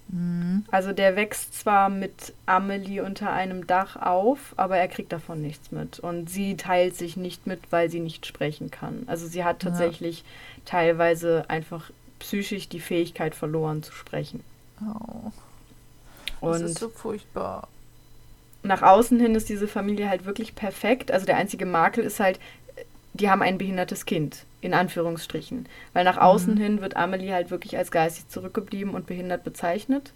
Mhm. 0.08 0.64
Also 0.70 0.92
der 0.92 1.16
wächst 1.16 1.54
zwar 1.54 1.88
mit 1.88 2.34
Amelie 2.46 3.00
unter 3.02 3.32
einem 3.32 3.66
Dach 3.66 3.96
auf, 3.96 4.54
aber 4.56 4.76
er 4.76 4.88
kriegt 4.88 5.12
davon 5.12 5.40
nichts 5.40 5.70
mit. 5.70 5.98
Und 6.00 6.28
sie 6.30 6.56
teilt 6.56 6.96
sich 6.96 7.16
nicht 7.16 7.46
mit, 7.46 7.60
weil 7.70 7.90
sie 7.90 8.00
nicht 8.00 8.26
sprechen 8.26 8.70
kann. 8.70 9.04
Also 9.06 9.26
sie 9.26 9.44
hat 9.44 9.62
Ja. 9.62 9.70
tatsächlich 9.70 10.24
teilweise 10.64 11.44
einfach 11.48 11.90
psychisch 12.18 12.68
die 12.68 12.80
Fähigkeit 12.80 13.34
verloren 13.34 13.82
zu 13.82 13.92
sprechen. 13.92 14.44
Oh, 14.80 15.32
das 16.44 16.60
Und 16.60 16.62
ist 16.62 16.78
so 16.78 16.88
furchtbar. 16.90 17.68
nach 18.62 18.82
außen 18.82 19.18
hin 19.20 19.34
ist 19.34 19.48
diese 19.48 19.68
Familie 19.68 20.08
halt 20.08 20.24
wirklich 20.24 20.54
perfekt. 20.54 21.10
Also 21.10 21.26
der 21.26 21.36
einzige 21.36 21.66
Makel 21.66 22.04
ist 22.04 22.20
halt, 22.20 22.38
die 23.14 23.30
haben 23.30 23.42
ein 23.42 23.58
behindertes 23.58 24.06
Kind, 24.06 24.46
in 24.62 24.72
Anführungsstrichen. 24.72 25.66
Weil 25.92 26.04
nach 26.04 26.16
außen 26.16 26.54
Mhm. 26.54 26.58
hin 26.58 26.80
wird 26.80 26.96
Amelie 26.96 27.34
halt 27.34 27.50
wirklich 27.50 27.76
als 27.76 27.90
geistig 27.90 28.28
zurückgeblieben 28.28 28.94
und 28.94 29.06
behindert 29.06 29.44
bezeichnet. 29.44 30.12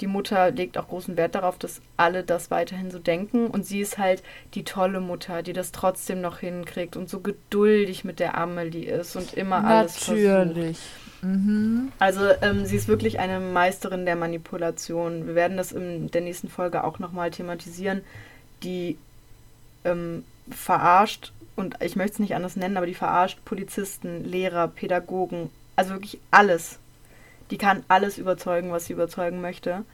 Die 0.00 0.06
Mutter 0.08 0.50
legt 0.50 0.78
auch 0.78 0.88
großen 0.88 1.16
Wert 1.16 1.36
darauf, 1.36 1.58
dass 1.58 1.80
alle 1.96 2.24
das 2.24 2.50
weiterhin 2.50 2.90
so 2.90 2.98
denken. 2.98 3.46
Und 3.46 3.64
sie 3.64 3.80
ist 3.80 3.98
halt 3.98 4.24
die 4.54 4.64
tolle 4.64 5.00
Mutter, 5.00 5.42
die 5.42 5.52
das 5.52 5.70
trotzdem 5.70 6.20
noch 6.20 6.38
hinkriegt 6.38 6.96
und 6.96 7.08
so 7.08 7.20
geduldig 7.20 8.02
mit 8.02 8.18
der 8.18 8.36
Amelie 8.36 8.90
ist 8.90 9.14
und 9.14 9.34
immer 9.34 9.64
alles 9.64 9.98
versucht. 9.98 10.46
Natürlich. 10.48 10.78
Mhm. 11.20 11.92
Also 12.00 12.22
ähm, 12.40 12.64
sie 12.66 12.74
ist 12.74 12.88
wirklich 12.88 13.20
eine 13.20 13.38
Meisterin 13.38 14.04
der 14.06 14.16
Manipulation. 14.16 15.26
Wir 15.26 15.36
werden 15.36 15.56
das 15.56 15.70
in 15.70 16.10
der 16.10 16.22
nächsten 16.22 16.48
Folge 16.48 16.82
auch 16.82 16.98
nochmal 16.98 17.30
thematisieren. 17.30 18.00
Die 18.64 18.96
ähm, 19.84 20.24
verarscht, 20.50 21.32
und 21.56 21.76
ich 21.82 21.96
möchte 21.96 22.14
es 22.14 22.18
nicht 22.18 22.34
anders 22.34 22.56
nennen, 22.56 22.76
aber 22.76 22.86
die 22.86 22.94
verarscht 22.94 23.44
Polizisten, 23.44 24.24
Lehrer, 24.24 24.68
Pädagogen, 24.68 25.50
also 25.76 25.92
wirklich 25.92 26.18
alles. 26.30 26.78
Die 27.50 27.58
kann 27.58 27.84
alles 27.88 28.18
überzeugen, 28.18 28.72
was 28.72 28.86
sie 28.86 28.94
überzeugen 28.94 29.40
möchte. 29.40 29.84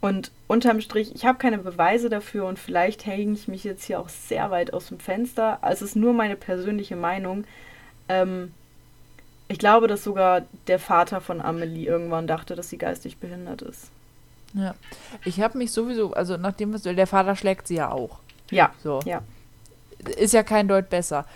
Und 0.00 0.30
unterm 0.46 0.80
Strich, 0.80 1.14
ich 1.14 1.26
habe 1.26 1.36
keine 1.36 1.58
Beweise 1.58 2.08
dafür 2.08 2.46
und 2.46 2.58
vielleicht 2.58 3.04
hänge 3.04 3.34
ich 3.34 3.48
mich 3.48 3.64
jetzt 3.64 3.84
hier 3.84 4.00
auch 4.00 4.08
sehr 4.08 4.50
weit 4.50 4.72
aus 4.72 4.86
dem 4.88 4.98
Fenster. 4.98 5.58
Es 5.62 5.82
ist 5.82 5.94
nur 5.94 6.14
meine 6.14 6.36
persönliche 6.36 6.96
Meinung. 6.96 7.44
Ähm, 8.08 8.54
ich 9.48 9.58
glaube, 9.58 9.88
dass 9.88 10.02
sogar 10.02 10.42
der 10.68 10.78
Vater 10.78 11.20
von 11.20 11.42
Amelie 11.42 11.86
irgendwann 11.86 12.26
dachte, 12.26 12.54
dass 12.54 12.70
sie 12.70 12.78
geistig 12.78 13.18
behindert 13.18 13.60
ist. 13.60 13.90
Ja. 14.54 14.74
Ich 15.24 15.40
habe 15.40 15.58
mich 15.58 15.70
sowieso, 15.70 16.14
also 16.14 16.38
nachdem 16.38 16.72
was 16.72 16.82
der 16.82 17.06
Vater 17.06 17.36
schlägt 17.36 17.68
sie 17.68 17.76
ja 17.76 17.90
auch. 17.90 18.20
Ja, 18.50 18.72
So. 18.82 19.00
Ja. 19.04 19.22
Ist 20.16 20.34
ja 20.34 20.42
kein 20.42 20.68
Deut 20.68 20.88
besser. 20.90 21.26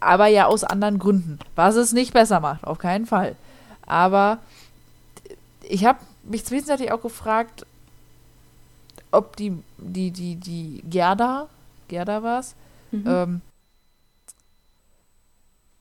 Aber 0.00 0.26
ja 0.26 0.46
aus 0.46 0.64
anderen 0.64 0.98
Gründen. 0.98 1.38
Was 1.56 1.74
es 1.76 1.92
nicht 1.92 2.12
besser 2.12 2.40
macht, 2.40 2.64
auf 2.64 2.78
keinen 2.78 3.06
Fall. 3.06 3.34
Aber 3.86 4.38
ich 5.62 5.84
habe 5.84 5.98
mich 6.22 6.44
zwischenzeitlich 6.44 6.92
auch 6.92 7.02
gefragt, 7.02 7.66
ob 9.10 9.36
die, 9.36 9.56
die, 9.78 10.10
die, 10.10 10.36
die 10.36 10.82
Gerda, 10.88 11.48
Gerda 11.88 12.22
war 12.22 12.40
es, 12.40 12.54
Mhm. 12.90 13.04
ähm, 13.06 13.40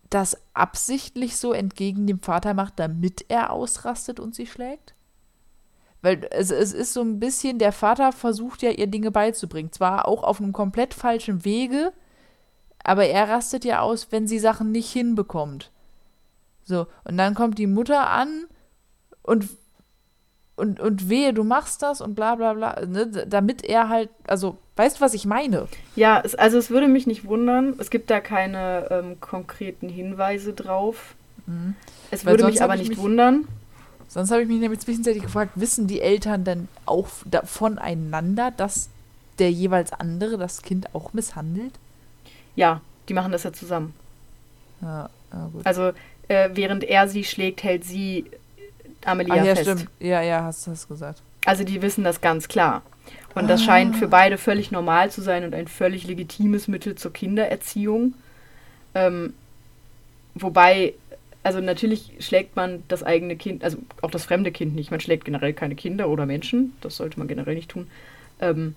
das 0.09 0.37
absichtlich 0.53 1.37
so 1.37 1.53
entgegen 1.53 2.07
dem 2.07 2.19
Vater 2.19 2.53
macht, 2.53 2.79
damit 2.79 3.25
er 3.29 3.51
ausrastet 3.51 4.19
und 4.19 4.35
sie 4.35 4.47
schlägt? 4.47 4.93
Weil 6.01 6.27
es, 6.31 6.51
es 6.51 6.73
ist 6.73 6.93
so 6.93 7.01
ein 7.01 7.19
bisschen, 7.19 7.59
der 7.59 7.71
Vater 7.73 8.11
versucht 8.11 8.61
ja, 8.61 8.71
ihr 8.71 8.87
Dinge 8.87 9.11
beizubringen. 9.11 9.71
Zwar 9.71 10.07
auch 10.07 10.23
auf 10.23 10.39
einem 10.39 10.53
komplett 10.53 10.93
falschen 10.93 11.43
Wege, 11.43 11.91
aber 12.87 13.05
er 13.05 13.27
rastet 13.27 13.65
ja 13.65 13.81
aus, 13.81 14.07
wenn 14.11 14.27
sie 14.27 14.39
Sachen 14.39 14.71
nicht 14.71 14.89
hinbekommt. 14.89 15.71
So, 16.63 16.87
und 17.03 17.17
dann 17.17 17.35
kommt 17.35 17.57
die 17.57 17.67
Mutter 17.67 18.09
an 18.09 18.45
und, 19.23 19.49
und, 20.55 20.79
und 20.79 21.09
wehe, 21.09 21.33
du 21.33 21.43
machst 21.43 21.81
das 21.81 21.99
und 21.99 22.15
bla 22.15 22.35
bla 22.35 22.53
bla, 22.53 22.85
ne, 22.85 23.07
damit 23.27 23.65
er 23.65 23.89
halt, 23.89 24.09
also, 24.25 24.57
weißt 24.77 24.97
du, 24.97 25.01
was 25.01 25.13
ich 25.13 25.25
meine? 25.25 25.67
Ja, 25.97 26.21
es, 26.23 26.33
also 26.33 26.57
es 26.57 26.69
würde 26.69 26.87
mich 26.87 27.07
nicht 27.07 27.25
wundern. 27.25 27.75
Es 27.77 27.89
gibt 27.89 28.09
da 28.09 28.21
keine 28.21 28.87
ähm, 28.89 29.19
konkreten 29.19 29.89
Hinweise 29.89 30.53
drauf. 30.53 31.15
Mhm. 31.45 31.75
Es 32.09 32.25
würde 32.25 32.45
mich 32.45 32.63
aber 32.63 32.77
nicht 32.77 32.91
mich, 32.91 32.97
wundern. 32.99 33.49
Sonst 34.07 34.31
habe 34.31 34.43
ich 34.43 34.47
mich 34.47 34.61
nämlich 34.61 34.79
zwischenzeitlich 34.79 35.23
gefragt, 35.23 35.51
wissen 35.55 35.87
die 35.87 35.99
Eltern 35.99 36.45
denn 36.45 36.69
auch 36.85 37.09
da, 37.25 37.41
voneinander, 37.41 38.51
dass 38.51 38.87
der 39.39 39.51
jeweils 39.51 39.91
andere 39.91 40.37
das 40.37 40.61
Kind 40.61 40.95
auch 40.95 41.11
misshandelt? 41.11 41.73
Ja, 42.57 42.81
die 43.07 43.13
machen 43.13 43.31
das 43.31 43.43
ja 43.43 43.53
zusammen. 43.53 43.93
Ja, 44.81 45.09
ja 45.31 45.49
gut. 45.53 45.65
Also 45.65 45.93
äh, 46.27 46.49
während 46.53 46.83
er 46.83 47.07
sie 47.07 47.23
schlägt, 47.23 47.63
hält 47.63 47.85
sie 47.85 48.25
Amelia 49.05 49.35
Ach, 49.35 49.45
ja, 49.45 49.55
fest. 49.55 49.69
Stimmt. 49.69 49.89
Ja, 49.99 50.21
ja, 50.21 50.43
hast 50.43 50.67
du 50.67 50.71
das 50.71 50.87
gesagt. 50.87 51.21
Also 51.45 51.63
die 51.63 51.81
wissen 51.81 52.03
das 52.03 52.19
ganz 52.19 52.47
klar. 52.49 52.81
Und 53.35 53.45
ah. 53.45 53.47
das 53.47 53.63
scheint 53.63 53.95
für 53.95 54.07
beide 54.07 54.37
völlig 54.37 54.71
normal 54.71 55.11
zu 55.11 55.21
sein 55.21 55.45
und 55.45 55.53
ein 55.53 55.67
völlig 55.67 56.05
legitimes 56.05 56.67
Mittel 56.67 56.95
zur 56.95 57.13
Kindererziehung. 57.13 58.15
Ähm, 58.95 59.33
wobei, 60.33 60.95
also 61.43 61.61
natürlich 61.61 62.13
schlägt 62.19 62.55
man 62.55 62.83
das 62.87 63.03
eigene 63.03 63.35
Kind, 63.35 63.63
also 63.63 63.77
auch 64.01 64.11
das 64.11 64.25
fremde 64.25 64.51
Kind 64.51 64.75
nicht. 64.75 64.89
Man 64.89 64.99
schlägt 64.99 65.25
generell 65.25 65.53
keine 65.53 65.75
Kinder 65.75 66.09
oder 66.09 66.25
Menschen. 66.25 66.73
Das 66.81 66.97
sollte 66.97 67.19
man 67.19 67.27
generell 67.27 67.55
nicht 67.55 67.69
tun. 67.69 67.87
Ähm, 68.41 68.75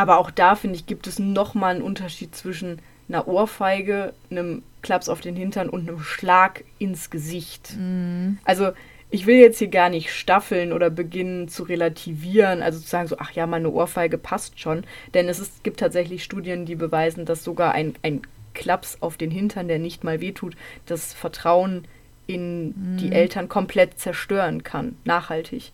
aber 0.00 0.16
auch 0.16 0.30
da, 0.30 0.56
finde 0.56 0.76
ich, 0.76 0.86
gibt 0.86 1.06
es 1.06 1.18
nochmal 1.18 1.74
einen 1.74 1.82
Unterschied 1.82 2.34
zwischen 2.34 2.78
einer 3.06 3.28
Ohrfeige, 3.28 4.14
einem 4.30 4.62
Klaps 4.80 5.10
auf 5.10 5.20
den 5.20 5.36
Hintern 5.36 5.68
und 5.68 5.86
einem 5.86 6.00
Schlag 6.00 6.64
ins 6.78 7.10
Gesicht. 7.10 7.76
Mhm. 7.76 8.38
Also 8.44 8.70
ich 9.10 9.26
will 9.26 9.36
jetzt 9.36 9.58
hier 9.58 9.68
gar 9.68 9.90
nicht 9.90 10.10
staffeln 10.10 10.72
oder 10.72 10.88
beginnen 10.88 11.48
zu 11.48 11.64
relativieren, 11.64 12.62
also 12.62 12.80
zu 12.80 12.88
sagen 12.88 13.08
so, 13.08 13.16
ach 13.18 13.32
ja, 13.32 13.46
meine 13.46 13.68
Ohrfeige 13.68 14.16
passt 14.16 14.58
schon. 14.58 14.84
Denn 15.12 15.28
es 15.28 15.38
ist, 15.38 15.64
gibt 15.64 15.80
tatsächlich 15.80 16.24
Studien, 16.24 16.64
die 16.64 16.76
beweisen, 16.76 17.26
dass 17.26 17.44
sogar 17.44 17.72
ein, 17.72 17.92
ein 18.00 18.22
Klaps 18.54 18.96
auf 19.02 19.18
den 19.18 19.30
Hintern, 19.30 19.68
der 19.68 19.78
nicht 19.78 20.02
mal 20.02 20.22
wehtut, 20.22 20.56
das 20.86 21.12
Vertrauen 21.12 21.84
in 22.26 22.68
mhm. 22.68 22.96
die 22.96 23.12
Eltern 23.12 23.50
komplett 23.50 23.98
zerstören 23.98 24.62
kann, 24.62 24.96
nachhaltig. 25.04 25.72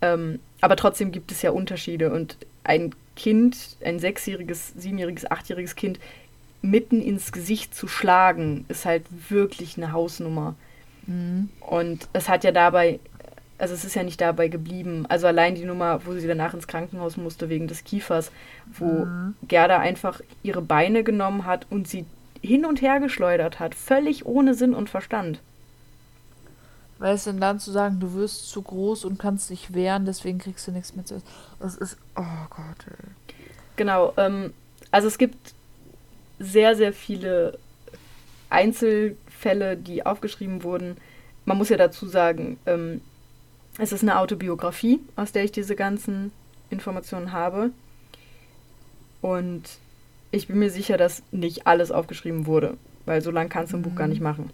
Ähm, 0.00 0.38
aber 0.62 0.76
trotzdem 0.76 1.12
gibt 1.12 1.30
es 1.30 1.42
ja 1.42 1.50
Unterschiede 1.50 2.10
und 2.10 2.38
ein 2.64 2.94
Kind, 3.18 3.76
ein 3.84 3.98
sechsjähriges, 3.98 4.74
siebenjähriges, 4.76 5.28
achtjähriges 5.28 5.74
Kind 5.74 5.98
mitten 6.62 7.02
ins 7.02 7.32
Gesicht 7.32 7.74
zu 7.74 7.88
schlagen, 7.88 8.64
ist 8.68 8.86
halt 8.86 9.02
wirklich 9.28 9.76
eine 9.76 9.90
Hausnummer. 9.90 10.54
Mhm. 11.06 11.48
Und 11.58 12.08
es 12.12 12.28
hat 12.28 12.44
ja 12.44 12.52
dabei, 12.52 13.00
also 13.58 13.74
es 13.74 13.84
ist 13.84 13.96
ja 13.96 14.04
nicht 14.04 14.20
dabei 14.20 14.46
geblieben. 14.46 15.04
Also 15.08 15.26
allein 15.26 15.56
die 15.56 15.64
Nummer, 15.64 16.06
wo 16.06 16.12
sie 16.12 16.28
danach 16.28 16.54
ins 16.54 16.68
Krankenhaus 16.68 17.16
musste 17.16 17.48
wegen 17.48 17.66
des 17.66 17.82
Kiefers, 17.82 18.30
wo 18.72 19.04
mhm. 19.04 19.34
Gerda 19.48 19.80
einfach 19.80 20.20
ihre 20.44 20.62
Beine 20.62 21.02
genommen 21.02 21.44
hat 21.44 21.66
und 21.70 21.88
sie 21.88 22.04
hin 22.40 22.64
und 22.64 22.82
her 22.82 23.00
geschleudert 23.00 23.58
hat, 23.58 23.74
völlig 23.74 24.26
ohne 24.26 24.54
Sinn 24.54 24.74
und 24.74 24.90
Verstand. 24.90 25.40
Weil 26.98 27.14
es 27.14 27.24
denn 27.24 27.40
dann 27.40 27.60
zu 27.60 27.70
sagen, 27.70 28.00
du 28.00 28.14
wirst 28.14 28.50
zu 28.50 28.60
groß 28.60 29.04
und 29.04 29.18
kannst 29.18 29.50
dich 29.50 29.72
wehren, 29.72 30.04
deswegen 30.04 30.38
kriegst 30.38 30.66
du 30.66 30.72
nichts 30.72 30.96
mit. 30.96 31.12
Das 31.60 31.76
ist, 31.76 31.96
oh 32.16 32.46
Gott. 32.50 32.86
Ey. 32.88 33.34
Genau, 33.76 34.12
ähm, 34.16 34.52
also 34.90 35.06
es 35.06 35.18
gibt 35.18 35.54
sehr, 36.40 36.74
sehr 36.74 36.92
viele 36.92 37.58
Einzelfälle, 38.50 39.76
die 39.76 40.04
aufgeschrieben 40.04 40.62
wurden. 40.64 40.96
Man 41.44 41.58
muss 41.58 41.68
ja 41.68 41.76
dazu 41.76 42.06
sagen, 42.06 42.58
ähm, 42.66 43.00
es 43.78 43.92
ist 43.92 44.02
eine 44.02 44.18
Autobiografie, 44.18 45.00
aus 45.14 45.30
der 45.32 45.44
ich 45.44 45.52
diese 45.52 45.76
ganzen 45.76 46.32
Informationen 46.70 47.32
habe. 47.32 47.70
Und 49.20 49.62
ich 50.30 50.48
bin 50.48 50.58
mir 50.58 50.70
sicher, 50.70 50.96
dass 50.96 51.22
nicht 51.30 51.66
alles 51.66 51.90
aufgeschrieben 51.90 52.46
wurde, 52.46 52.76
weil 53.06 53.22
so 53.22 53.30
lange 53.30 53.48
kannst 53.48 53.72
du 53.72 53.76
ein 53.76 53.82
Buch 53.82 53.94
gar 53.94 54.06
mhm. 54.06 54.12
nicht 54.12 54.22
machen. 54.22 54.50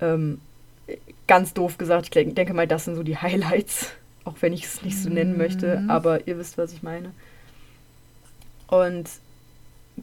Ähm, 0.00 0.40
ganz 1.26 1.54
doof 1.54 1.78
gesagt, 1.78 2.14
ich 2.14 2.34
denke 2.34 2.54
mal, 2.54 2.66
das 2.66 2.84
sind 2.84 2.96
so 2.96 3.02
die 3.02 3.16
Highlights, 3.18 3.92
auch 4.24 4.34
wenn 4.40 4.52
ich 4.52 4.64
es 4.64 4.82
nicht 4.82 5.00
so 5.00 5.08
nennen 5.08 5.36
möchte, 5.36 5.80
mhm. 5.80 5.90
aber 5.90 6.26
ihr 6.26 6.38
wisst, 6.38 6.58
was 6.58 6.72
ich 6.72 6.82
meine. 6.82 7.12
Und 8.66 9.08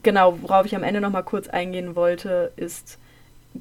genau, 0.03 0.37
worauf 0.41 0.65
ich 0.65 0.75
am 0.75 0.83
Ende 0.83 1.01
noch 1.01 1.11
mal 1.11 1.23
kurz 1.23 1.47
eingehen 1.47 1.95
wollte, 1.95 2.51
ist 2.55 2.97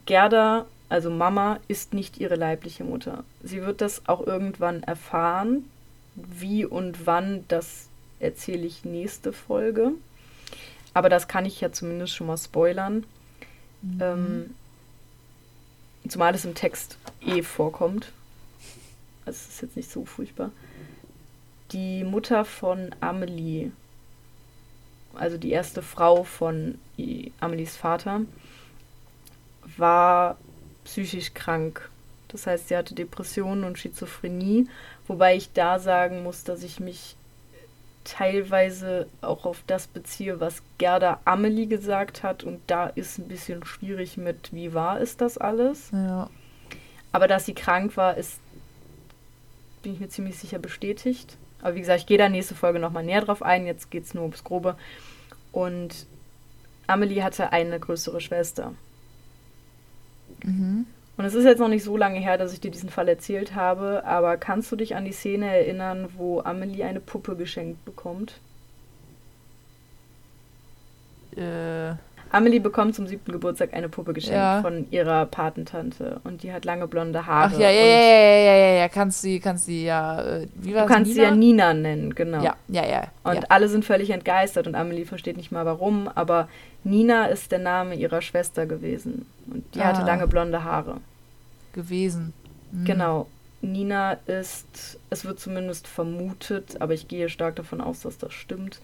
Gerda, 0.07 0.67
also 0.89 1.11
Mama, 1.11 1.59
ist 1.69 1.95
nicht 1.95 2.19
ihre 2.19 2.37
leibliche 2.37 2.85
Mutter. 2.85 3.25
Sie 3.43 3.63
wird 3.63 3.81
das 3.81 4.03
auch 4.09 4.27
irgendwann 4.27 4.83
erfahren. 4.83 5.65
Wie 6.15 6.65
und 6.65 7.07
wann, 7.07 7.45
das 7.49 7.89
erzähle 8.19 8.67
ich 8.67 8.85
nächste 8.85 9.33
Folge. 9.33 9.93
Aber 10.93 11.09
das 11.09 11.29
kann 11.29 11.47
ich 11.47 11.61
ja 11.61 11.73
zumindest 11.73 12.15
schon 12.15 12.27
mal 12.27 12.37
spoilern. 12.37 13.05
Mhm. 13.83 13.99
Ähm, 14.01 14.55
zumal 16.09 16.35
es 16.35 16.45
im 16.45 16.55
Text 16.55 16.99
eh 17.21 17.43
vorkommt. 17.43 18.13
Also 19.25 19.39
es 19.39 19.49
ist 19.49 19.63
jetzt 19.63 19.77
nicht 19.77 19.91
so 19.91 20.05
furchtbar. 20.05 20.51
Die 21.73 22.05
Mutter 22.05 22.45
von 22.45 22.95
Amelie 23.01 23.71
also 25.15 25.37
die 25.39 25.51
erste 25.51 25.83
Frau 25.83 26.25
von 26.25 26.79
Amelies 27.41 27.77
Vater, 27.77 28.23
war 29.77 30.37
psychisch 30.85 31.35
krank. 31.35 31.91
Das 32.29 32.47
heißt, 32.47 32.69
sie 32.69 32.77
hatte 32.77 32.95
Depressionen 32.95 33.65
und 33.65 33.79
Schizophrenie, 33.79 34.69
wobei 35.07 35.37
ich 35.37 35.53
da 35.53 35.79
sagen 35.79 36.23
muss, 36.23 36.45
dass 36.45 36.63
ich 36.63 36.81
mich 36.81 37.17
teilweise 38.11 39.07
auch 39.21 39.47
auf 39.47 39.63
das 39.67 39.87
beziehe, 39.87 40.41
was 40.41 40.63
Gerda 40.79 41.21
Amelie 41.25 41.67
gesagt 41.67 42.23
hat 42.23 42.43
und 42.43 42.61
da 42.67 42.87
ist 42.87 43.19
ein 43.19 43.29
bisschen 43.29 43.65
schwierig 43.65 44.17
mit, 44.17 44.53
wie 44.53 44.75
wahr 44.75 45.01
ist 45.01 45.21
das 45.21 45.39
alles. 45.39 45.91
Ja. 45.93 46.29
Aber 47.13 47.29
dass 47.29 47.47
sie 47.47 47.55
krank 47.55 47.97
war, 47.97 48.17
ist, 48.17 48.41
bin 49.83 49.95
ich 49.95 50.01
mir 50.01 50.09
ziemlich 50.09 50.39
sicher 50.39 50.59
bestätigt. 50.59 51.37
Aber 51.63 51.75
wie 51.75 51.81
gesagt, 51.81 52.01
ich 52.01 52.07
gehe 52.07 52.19
da 52.19 52.29
nächste 52.29 52.55
Folge 52.55 52.79
nochmal 52.79 53.05
näher 53.05 53.21
drauf 53.21 53.43
ein. 53.43 53.67
Jetzt 53.67 53.91
geht 53.91 54.05
es 54.05 54.15
nur 54.15 54.25
ums 54.25 54.45
Grobe. 54.45 54.77
Und 55.53 56.07
Amelie 56.87 57.23
hatte 57.23 57.53
eine 57.53 57.79
größere 57.79 58.21
Schwester. 58.21 58.75
Mhm. 60.43 60.87
Und 61.21 61.27
es 61.27 61.35
ist 61.35 61.45
jetzt 61.45 61.59
noch 61.59 61.69
nicht 61.69 61.85
so 61.85 61.99
lange 61.99 62.19
her, 62.19 62.39
dass 62.39 62.55
ich 62.55 62.61
dir 62.61 62.71
diesen 62.71 62.89
Fall 62.89 63.07
erzählt 63.07 63.55
habe, 63.55 64.05
aber 64.07 64.39
kannst 64.39 64.73
du 64.73 64.77
dich 64.77 64.97
an 64.97 65.05
die 65.05 65.13
Szene 65.13 65.55
erinnern, 65.55 66.09
wo 66.17 66.41
Amelie 66.41 66.83
eine 66.83 66.99
Puppe 66.99 67.37
geschenkt 67.37 67.85
bekommt? 67.85 68.41
Äh. 71.37 71.91
Amelie 72.31 72.61
bekommt 72.61 72.95
zum 72.95 73.07
siebten 73.07 73.33
Geburtstag 73.33 73.75
eine 73.75 73.91
Puppe 73.91 74.15
geschenkt 74.15 74.39
ja. 74.39 74.63
von 74.63 74.91
ihrer 74.91 75.27
Patentante 75.27 76.23
und 76.25 76.43
die 76.43 76.55
hat 76.55 76.65
lange 76.65 76.89
blonde 76.89 77.27
Haare. 77.27 77.53
Ach 77.55 77.59
ja, 77.59 77.69
ja, 77.69 77.85
ja, 77.85 77.99
ja, 77.99 78.39
ja, 78.39 78.57
ja, 78.57 78.73
ja, 78.79 78.89
kannst 78.89 79.21
sie, 79.21 79.41
kannst 79.41 79.67
sie 79.67 79.85
ja, 79.85 80.23
äh, 80.23 80.47
wie 80.55 80.75
war 80.75 80.87
Du 80.87 80.95
kannst 80.95 81.11
Nina? 81.11 81.23
sie 81.23 81.29
ja 81.29 81.37
Nina 81.37 81.75
nennen, 81.75 82.15
genau. 82.15 82.43
Ja, 82.43 82.55
ja, 82.69 82.87
ja. 82.87 83.03
Und 83.25 83.35
ja. 83.35 83.43
alle 83.51 83.69
sind 83.69 83.85
völlig 83.85 84.09
entgeistert 84.09 84.67
und 84.67 84.75
Amelie 84.75 85.05
versteht 85.05 85.37
nicht 85.37 85.53
mal 85.53 85.67
warum, 85.67 86.09
aber 86.15 86.49
Nina 86.83 87.27
ist 87.27 87.53
der 87.53 87.59
Name 87.59 87.95
ihrer 87.95 88.23
Schwester 88.23 88.65
gewesen 88.65 89.27
und 89.53 89.75
die 89.75 89.81
ah. 89.81 89.89
hatte 89.89 90.07
lange 90.07 90.27
blonde 90.27 90.65
Haare. 90.65 90.97
Gewesen. 91.73 92.33
Mhm. 92.73 92.85
Genau. 92.85 93.27
Nina 93.63 94.15
ist, 94.27 94.99
es 95.11 95.25
wird 95.25 95.39
zumindest 95.39 95.87
vermutet, 95.87 96.81
aber 96.81 96.95
ich 96.95 97.09
gehe 97.09 97.29
stark 97.29 97.57
davon 97.57 97.81
aus, 97.81 98.01
dass 98.01 98.17
das 98.17 98.33
stimmt. 98.33 98.81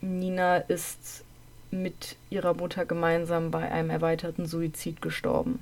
Nina 0.00 0.56
ist 0.56 1.24
mit 1.70 2.16
ihrer 2.30 2.54
Mutter 2.54 2.84
gemeinsam 2.84 3.50
bei 3.50 3.70
einem 3.70 3.90
erweiterten 3.90 4.46
Suizid 4.46 5.02
gestorben. 5.02 5.58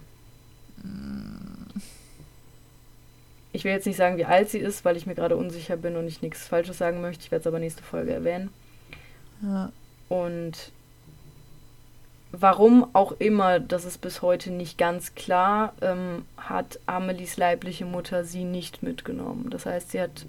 Ich 3.53 3.64
will 3.64 3.72
jetzt 3.72 3.86
nicht 3.86 3.97
sagen, 3.97 4.16
wie 4.16 4.24
alt 4.24 4.49
sie 4.49 4.59
ist, 4.59 4.84
weil 4.84 4.97
ich 4.97 5.07
mir 5.07 5.14
gerade 5.14 5.36
unsicher 5.36 5.76
bin 5.76 5.97
und 5.97 6.07
ich 6.07 6.22
nichts 6.22 6.47
Falsches 6.47 6.78
sagen 6.78 7.01
möchte. 7.01 7.24
Ich 7.24 7.30
werde 7.30 7.41
es 7.41 7.47
aber 7.47 7.59
nächste 7.59 7.82
Folge 7.82 8.12
erwähnen. 8.12 8.51
Ja. 9.43 9.72
Und 10.09 10.72
warum 12.33 12.89
auch 12.95 13.12
immer, 13.12 13.61
das 13.61 13.85
ist 13.85 13.99
bis 13.99 14.22
heute 14.22 14.51
nicht 14.51 14.78
ganz 14.78 15.14
klar, 15.14 15.74
ähm, 15.81 16.24
hat 16.37 16.78
Amelies 16.87 17.37
leibliche 17.37 17.85
Mutter 17.85 18.24
sie 18.24 18.45
nicht 18.45 18.83
mitgenommen. 18.83 19.51
Das 19.51 19.66
heißt, 19.66 19.91
sie 19.91 20.01
hat 20.01 20.26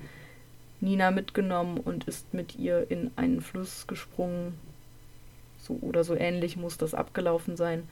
Nina 0.80 1.12
mitgenommen 1.12 1.78
und 1.78 2.06
ist 2.06 2.34
mit 2.34 2.58
ihr 2.58 2.90
in 2.90 3.12
einen 3.16 3.42
Fluss 3.42 3.86
gesprungen 3.88 4.58
so 5.62 5.78
oder 5.82 6.04
so 6.04 6.16
ähnlich 6.16 6.58
muss 6.58 6.78
das 6.78 6.94
abgelaufen 6.94 7.56
sein. 7.56 7.88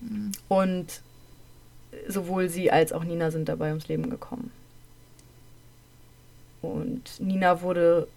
Mhm. 0.00 0.32
Und 0.48 1.02
sowohl 2.08 2.48
sie 2.48 2.70
als 2.70 2.92
auch 2.92 3.04
Nina 3.04 3.30
sind 3.30 3.48
dabei 3.48 3.68
ums 3.68 3.88
Leben 3.88 4.08
gekommen. 4.08 4.50
Und 6.62 7.20
Nina 7.20 7.60
wurde 7.60 8.08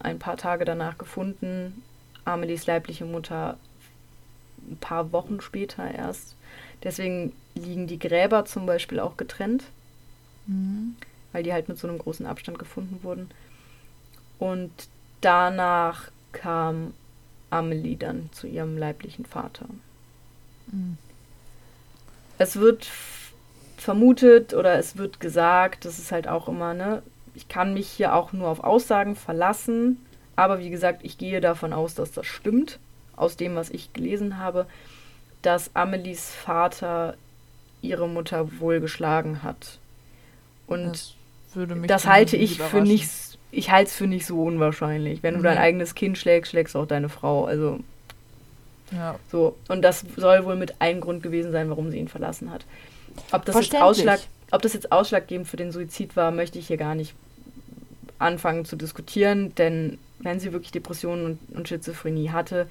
ein 0.00 0.18
paar 0.18 0.36
Tage 0.36 0.64
danach 0.64 0.98
gefunden. 0.98 1.82
Amelies 2.24 2.66
leibliche 2.66 3.04
Mutter 3.04 3.56
ein 4.70 4.78
paar 4.78 5.12
Wochen 5.12 5.40
später 5.40 5.90
erst. 5.90 6.36
Deswegen 6.82 7.32
liegen 7.54 7.86
die 7.86 7.98
Gräber 7.98 8.44
zum 8.44 8.66
Beispiel 8.66 9.00
auch 9.00 9.16
getrennt, 9.16 9.64
mhm. 10.46 10.96
weil 11.32 11.42
die 11.42 11.52
halt 11.52 11.68
mit 11.68 11.78
so 11.78 11.88
einem 11.88 11.98
großen 11.98 12.26
Abstand 12.26 12.58
gefunden 12.58 13.00
wurden. 13.02 13.30
Und 14.38 14.70
danach 15.20 16.10
kam 16.32 16.94
Amelie 17.50 17.96
dann 17.96 18.30
zu 18.32 18.46
ihrem 18.46 18.78
leiblichen 18.78 19.24
Vater. 19.24 19.66
Mhm. 20.68 20.96
Es 22.38 22.56
wird 22.56 22.88
vermutet 23.76 24.54
oder 24.54 24.78
es 24.78 24.96
wird 24.96 25.20
gesagt, 25.20 25.84
das 25.84 25.98
ist 25.98 26.12
halt 26.12 26.28
auch 26.28 26.48
immer, 26.48 26.74
ne, 26.74 27.02
ich 27.34 27.48
kann 27.48 27.74
mich 27.74 27.88
hier 27.88 28.14
auch 28.14 28.32
nur 28.32 28.48
auf 28.48 28.60
Aussagen 28.60 29.16
verlassen, 29.16 30.04
aber 30.36 30.58
wie 30.58 30.70
gesagt, 30.70 31.00
ich 31.04 31.18
gehe 31.18 31.40
davon 31.40 31.72
aus, 31.72 31.94
dass 31.94 32.12
das 32.12 32.26
stimmt, 32.26 32.78
aus 33.18 33.36
dem, 33.36 33.54
was 33.54 33.70
ich 33.70 33.92
gelesen 33.92 34.38
habe, 34.38 34.66
dass 35.42 35.74
Amelies 35.74 36.30
Vater 36.30 37.16
ihre 37.80 38.08
Mutter 38.08 38.60
wohl 38.60 38.80
geschlagen 38.80 39.42
hat. 39.42 39.78
Und 40.66 41.14
das, 41.54 41.68
das 41.86 42.06
halte 42.06 42.36
ich 42.36 42.58
für 42.60 42.80
nicht, 42.80 43.08
ich 43.50 43.70
halte 43.70 43.88
es 43.88 43.94
für 43.94 44.06
nicht 44.06 44.26
so 44.26 44.42
unwahrscheinlich. 44.42 45.22
Wenn 45.22 45.34
du 45.34 45.42
dein 45.42 45.58
eigenes 45.58 45.94
Kind 45.94 46.18
schlägst, 46.18 46.50
schlägst 46.50 46.74
du 46.74 46.80
auch 46.80 46.86
deine 46.86 47.08
Frau. 47.08 47.44
Also 47.44 47.80
ja. 48.92 49.18
So, 49.30 49.56
und 49.68 49.82
das 49.82 50.04
soll 50.16 50.44
wohl 50.44 50.56
mit 50.56 50.80
ein 50.80 51.00
Grund 51.00 51.22
gewesen 51.22 51.52
sein, 51.52 51.68
warum 51.70 51.90
sie 51.90 51.98
ihn 51.98 52.08
verlassen 52.08 52.50
hat. 52.50 52.64
Ob 53.32 53.44
das, 53.44 53.56
jetzt 53.56 53.76
Ausschlag, 53.76 54.20
ob 54.50 54.62
das 54.62 54.72
jetzt 54.72 54.92
ausschlaggebend 54.92 55.48
für 55.48 55.56
den 55.56 55.72
Suizid 55.72 56.16
war, 56.16 56.30
möchte 56.30 56.58
ich 56.58 56.68
hier 56.68 56.76
gar 56.76 56.94
nicht 56.94 57.14
anfangen 58.18 58.64
zu 58.64 58.76
diskutieren, 58.76 59.54
denn 59.56 59.98
wenn 60.20 60.40
sie 60.40 60.52
wirklich 60.52 60.72
Depressionen 60.72 61.24
und, 61.24 61.56
und 61.56 61.68
Schizophrenie 61.68 62.30
hatte, 62.30 62.68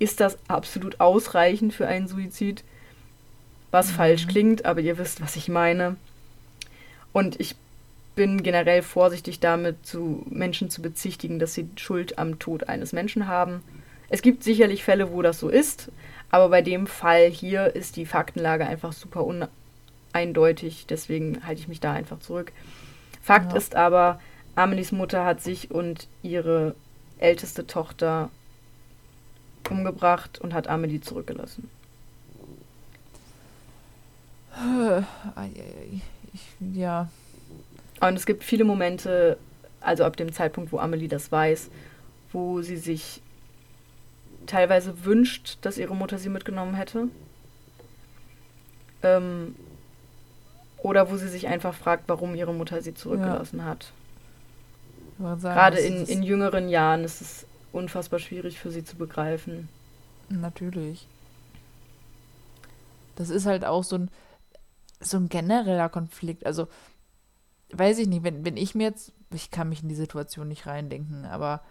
ist 0.00 0.18
das 0.18 0.36
absolut 0.48 0.98
ausreichend 0.98 1.72
für 1.72 1.86
einen 1.86 2.08
Suizid. 2.08 2.64
Was 3.70 3.92
mhm. 3.92 3.94
falsch 3.94 4.26
klingt, 4.26 4.64
aber 4.64 4.80
ihr 4.80 4.98
wisst, 4.98 5.20
was 5.20 5.36
ich 5.36 5.48
meine. 5.48 5.94
Und 7.12 7.38
ich 7.38 7.54
bin 8.16 8.42
generell 8.42 8.82
vorsichtig 8.82 9.38
damit, 9.38 9.86
zu 9.86 10.26
Menschen 10.28 10.70
zu 10.70 10.82
bezichtigen, 10.82 11.38
dass 11.38 11.54
sie 11.54 11.68
Schuld 11.76 12.18
am 12.18 12.38
Tod 12.38 12.68
eines 12.68 12.92
Menschen 12.92 13.28
haben. 13.28 13.62
Es 14.08 14.22
gibt 14.22 14.42
sicherlich 14.42 14.82
Fälle, 14.82 15.12
wo 15.12 15.22
das 15.22 15.38
so 15.38 15.48
ist, 15.48 15.92
aber 16.30 16.48
bei 16.48 16.62
dem 16.62 16.86
Fall 16.86 17.28
hier 17.30 17.76
ist 17.76 17.96
die 17.96 18.06
Faktenlage 18.06 18.66
einfach 18.66 18.92
super 18.92 19.24
uneindeutig, 20.12 20.86
deswegen 20.88 21.46
halte 21.46 21.60
ich 21.60 21.68
mich 21.68 21.80
da 21.80 21.92
einfach 21.92 22.18
zurück. 22.18 22.52
Fakt 23.22 23.52
ja. 23.52 23.58
ist 23.58 23.76
aber, 23.76 24.20
Amelies 24.56 24.92
Mutter 24.92 25.24
hat 25.24 25.40
sich 25.40 25.70
und 25.70 26.08
ihre 26.22 26.74
älteste 27.18 27.66
Tochter 27.66 28.30
umgebracht 29.68 30.40
und 30.40 30.54
hat 30.54 30.68
Amelie 30.68 31.00
zurückgelassen. 31.00 31.68
Ich, 36.32 36.42
ja. 36.74 37.08
Und 38.00 38.16
es 38.16 38.26
gibt 38.26 38.44
viele 38.44 38.64
Momente, 38.64 39.38
also 39.80 40.04
ab 40.04 40.16
dem 40.16 40.32
Zeitpunkt, 40.32 40.72
wo 40.72 40.78
Amelie 40.78 41.08
das 41.08 41.30
weiß, 41.30 41.70
wo 42.32 42.62
sie 42.62 42.76
sich 42.76 43.22
teilweise 44.46 45.04
wünscht, 45.04 45.58
dass 45.62 45.78
ihre 45.78 45.94
Mutter 45.94 46.18
sie 46.18 46.28
mitgenommen 46.28 46.74
hätte. 46.74 47.08
Ähm, 49.02 49.54
oder 50.78 51.10
wo 51.10 51.16
sie 51.16 51.28
sich 51.28 51.46
einfach 51.46 51.74
fragt, 51.74 52.04
warum 52.06 52.34
ihre 52.34 52.54
Mutter 52.54 52.82
sie 52.82 52.94
zurückgelassen 52.94 53.58
ja. 53.58 53.64
hat. 53.64 53.92
Sagen, 55.18 55.40
Gerade 55.42 55.78
in, 55.78 56.06
in 56.06 56.22
jüngeren 56.22 56.70
Jahren 56.70 57.04
ist 57.04 57.20
es 57.20 57.46
unfassbar 57.72 58.18
schwierig 58.18 58.58
für 58.58 58.70
sie 58.70 58.84
zu 58.84 58.96
begreifen. 58.96 59.68
Natürlich. 60.28 61.06
Das 63.16 63.30
ist 63.30 63.46
halt 63.46 63.64
auch 63.64 63.84
so 63.84 63.96
ein, 63.96 64.10
so 65.00 65.16
ein 65.16 65.28
genereller 65.28 65.88
Konflikt. 65.88 66.46
Also, 66.46 66.68
weiß 67.72 67.98
ich 67.98 68.08
nicht, 68.08 68.22
wenn, 68.22 68.44
wenn 68.44 68.56
ich 68.56 68.74
mir 68.74 68.84
jetzt, 68.84 69.12
ich 69.32 69.50
kann 69.50 69.68
mich 69.68 69.82
in 69.82 69.88
die 69.88 69.94
Situation 69.94 70.48
nicht 70.48 70.66
reindenken, 70.66 71.24
aber 71.24 71.62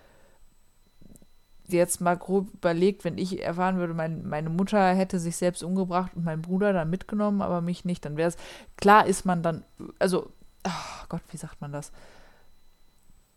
jetzt 1.68 2.02
mal 2.02 2.18
grob 2.18 2.54
überlegt, 2.54 3.04
wenn 3.06 3.18
ich 3.18 3.44
erfahren 3.44 3.78
würde, 3.78 3.94
mein, 3.94 4.28
meine 4.28 4.50
Mutter 4.50 4.94
hätte 4.94 5.20
sich 5.20 5.38
selbst 5.38 5.64
umgebracht 5.64 6.12
und 6.16 6.26
mein 6.26 6.42
Bruder 6.42 6.74
dann 6.74 6.90
mitgenommen, 6.90 7.42
aber 7.42 7.62
mich 7.62 7.86
nicht, 7.86 8.06
dann 8.06 8.18
wäre 8.18 8.30
es, 8.30 8.38
klar 8.78 9.06
ist 9.06 9.26
man 9.26 9.44
dann, 9.44 9.64
also, 10.00 10.32
oh 10.66 11.06
Gott, 11.10 11.22
wie 11.32 11.38
sagt 11.38 11.62
man 11.62 11.72
das? 11.72 11.92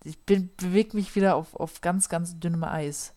Ich 0.05 0.18
bewege 0.24 0.96
mich 0.96 1.14
wieder 1.14 1.36
auf, 1.36 1.55
auf 1.55 1.80
ganz, 1.80 2.09
ganz 2.09 2.38
dünnem 2.38 2.64
Eis. 2.64 3.14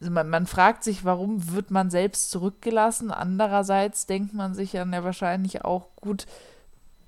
Also 0.00 0.12
man, 0.12 0.28
man 0.28 0.46
fragt 0.46 0.84
sich, 0.84 1.04
warum 1.04 1.52
wird 1.52 1.70
man 1.70 1.90
selbst 1.90 2.30
zurückgelassen? 2.30 3.10
Andererseits 3.10 4.06
denkt 4.06 4.34
man 4.34 4.54
sich 4.54 4.72
dann 4.72 4.92
ja 4.92 5.04
wahrscheinlich 5.04 5.64
auch, 5.64 5.94
gut, 5.96 6.26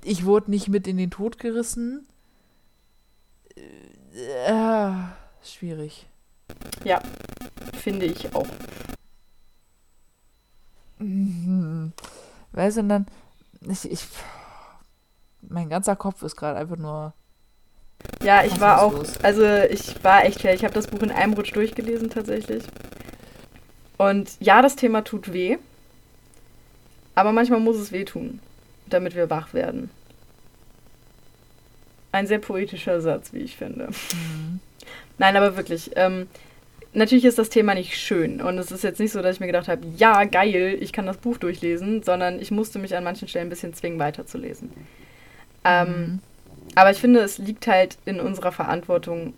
ich 0.02 0.24
wurde 0.24 0.50
nicht 0.50 0.68
mit 0.68 0.86
in 0.86 0.96
den 0.96 1.10
Tod 1.10 1.38
gerissen. 1.38 2.06
Äh, 4.14 4.52
äh 4.52 4.92
schwierig. 5.42 6.06
Ja, 6.84 7.02
finde 7.74 8.06
ich 8.06 8.34
auch. 8.34 8.46
Mhm. 10.98 11.92
Weißt 12.52 12.78
du, 12.78 12.84
dann, 12.84 13.06
ich, 13.60 13.90
ich, 13.90 14.06
mein 15.42 15.68
ganzer 15.68 15.96
Kopf 15.96 16.22
ist 16.22 16.36
gerade 16.36 16.58
einfach 16.58 16.76
nur. 16.76 17.12
Ja, 18.22 18.44
ich 18.44 18.60
war 18.60 18.82
auch, 18.82 19.04
also 19.22 19.44
ich 19.44 20.02
war 20.02 20.24
echt 20.24 20.40
fair. 20.40 20.54
Ich 20.54 20.64
habe 20.64 20.74
das 20.74 20.88
Buch 20.88 21.02
in 21.02 21.10
einem 21.10 21.34
Rutsch 21.34 21.54
durchgelesen 21.54 22.10
tatsächlich. 22.10 22.64
Und 23.98 24.30
ja, 24.40 24.62
das 24.62 24.76
Thema 24.76 25.02
tut 25.02 25.32
weh. 25.32 25.58
Aber 27.14 27.32
manchmal 27.32 27.60
muss 27.60 27.76
es 27.76 27.92
wehtun, 27.92 28.40
damit 28.86 29.14
wir 29.14 29.30
wach 29.30 29.54
werden. 29.54 29.90
Ein 32.12 32.26
sehr 32.26 32.38
poetischer 32.38 33.00
Satz, 33.00 33.32
wie 33.32 33.40
ich 33.40 33.56
finde. 33.56 33.88
Mhm. 33.88 34.60
Nein, 35.18 35.36
aber 35.36 35.56
wirklich. 35.56 35.90
Ähm, 35.96 36.28
natürlich 36.92 37.24
ist 37.24 37.38
das 37.38 37.48
Thema 37.48 37.74
nicht 37.74 37.96
schön. 37.96 38.40
Und 38.40 38.58
es 38.58 38.70
ist 38.70 38.84
jetzt 38.84 39.00
nicht 39.00 39.12
so, 39.12 39.22
dass 39.22 39.36
ich 39.36 39.40
mir 39.40 39.46
gedacht 39.46 39.68
habe, 39.68 39.86
ja, 39.96 40.24
geil, 40.24 40.78
ich 40.80 40.92
kann 40.92 41.06
das 41.06 41.18
Buch 41.18 41.38
durchlesen, 41.38 42.02
sondern 42.02 42.40
ich 42.40 42.50
musste 42.50 42.78
mich 42.78 42.96
an 42.96 43.04
manchen 43.04 43.28
Stellen 43.28 43.46
ein 43.46 43.50
bisschen 43.50 43.74
zwingen, 43.74 43.98
weiterzulesen. 43.98 44.70
Ähm, 45.64 45.88
mhm. 45.88 46.18
Aber 46.76 46.92
ich 46.92 46.98
finde, 46.98 47.20
es 47.20 47.38
liegt 47.38 47.66
halt 47.66 47.98
in 48.04 48.20
unserer 48.20 48.52
Verantwortung, 48.52 49.34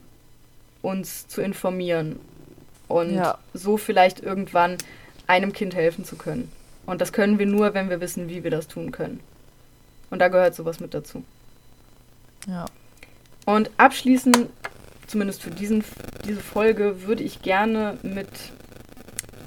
uns 0.82 1.26
zu 1.26 1.40
informieren 1.40 2.20
und 2.86 3.14
ja. 3.14 3.38
so 3.54 3.78
vielleicht 3.78 4.20
irgendwann 4.20 4.76
einem 5.26 5.54
Kind 5.54 5.74
helfen 5.74 6.04
zu 6.04 6.16
können. 6.16 6.52
Und 6.84 7.00
das 7.00 7.12
können 7.12 7.38
wir 7.38 7.46
nur, 7.46 7.72
wenn 7.72 7.88
wir 7.88 8.02
wissen, 8.02 8.28
wie 8.28 8.44
wir 8.44 8.50
das 8.50 8.68
tun 8.68 8.92
können. 8.92 9.20
Und 10.10 10.20
da 10.20 10.28
gehört 10.28 10.54
sowas 10.54 10.80
mit 10.80 10.92
dazu. 10.92 11.24
Ja. 12.46 12.66
Und 13.46 13.70
abschließend 13.78 14.48
zumindest 15.08 15.42
für 15.42 15.50
diesen, 15.50 15.82
diese 16.24 16.40
Folge, 16.40 17.02
würde 17.06 17.24
ich 17.24 17.42
gerne 17.42 17.98
mit 18.02 18.28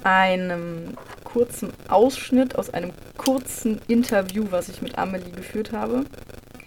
einem 0.04 0.96
kurzen 1.24 1.72
Ausschnitt 1.88 2.56
aus 2.56 2.70
einem 2.70 2.92
kurzen 3.16 3.80
Interview, 3.88 4.46
was 4.50 4.68
ich 4.68 4.82
mit 4.82 4.98
Amelie 4.98 5.30
geführt 5.30 5.72
habe. 5.72 6.04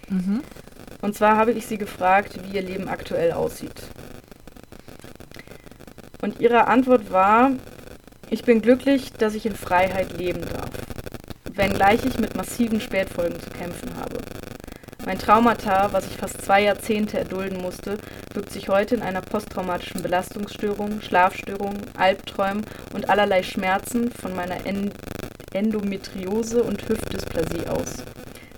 Mhm. 0.09 0.41
Und 1.05 1.13
zwar 1.13 1.37
habe 1.37 1.51
ich 1.51 1.67
sie 1.67 1.77
gefragt, 1.77 2.39
wie 2.41 2.55
ihr 2.55 2.63
Leben 2.63 2.87
aktuell 2.87 3.31
aussieht. 3.31 3.83
Und 6.19 6.39
ihre 6.39 6.65
Antwort 6.65 7.11
war, 7.11 7.51
ich 8.31 8.43
bin 8.43 8.59
glücklich, 8.59 9.13
dass 9.13 9.35
ich 9.35 9.45
in 9.45 9.53
Freiheit 9.53 10.17
leben 10.17 10.41
darf, 10.41 10.71
wenngleich 11.53 12.03
ich 12.07 12.17
mit 12.17 12.35
massiven 12.35 12.81
Spätfolgen 12.81 13.39
zu 13.39 13.51
kämpfen 13.51 13.95
habe. 13.97 14.17
Mein 15.05 15.19
Traumata, 15.19 15.93
was 15.93 16.07
ich 16.07 16.17
fast 16.17 16.41
zwei 16.41 16.63
Jahrzehnte 16.63 17.19
erdulden 17.19 17.61
musste, 17.61 17.99
wirkt 18.33 18.51
sich 18.51 18.69
heute 18.69 18.95
in 18.95 19.03
einer 19.03 19.21
posttraumatischen 19.21 20.01
Belastungsstörung, 20.01 21.01
Schlafstörung, 21.01 21.75
Albträumen 21.95 22.65
und 22.93 23.11
allerlei 23.11 23.43
Schmerzen 23.43 24.11
von 24.11 24.35
meiner 24.35 24.57
Endometriose 25.53 26.63
und 26.63 26.89
Hüftdysplasie 26.89 27.67
aus. 27.67 27.97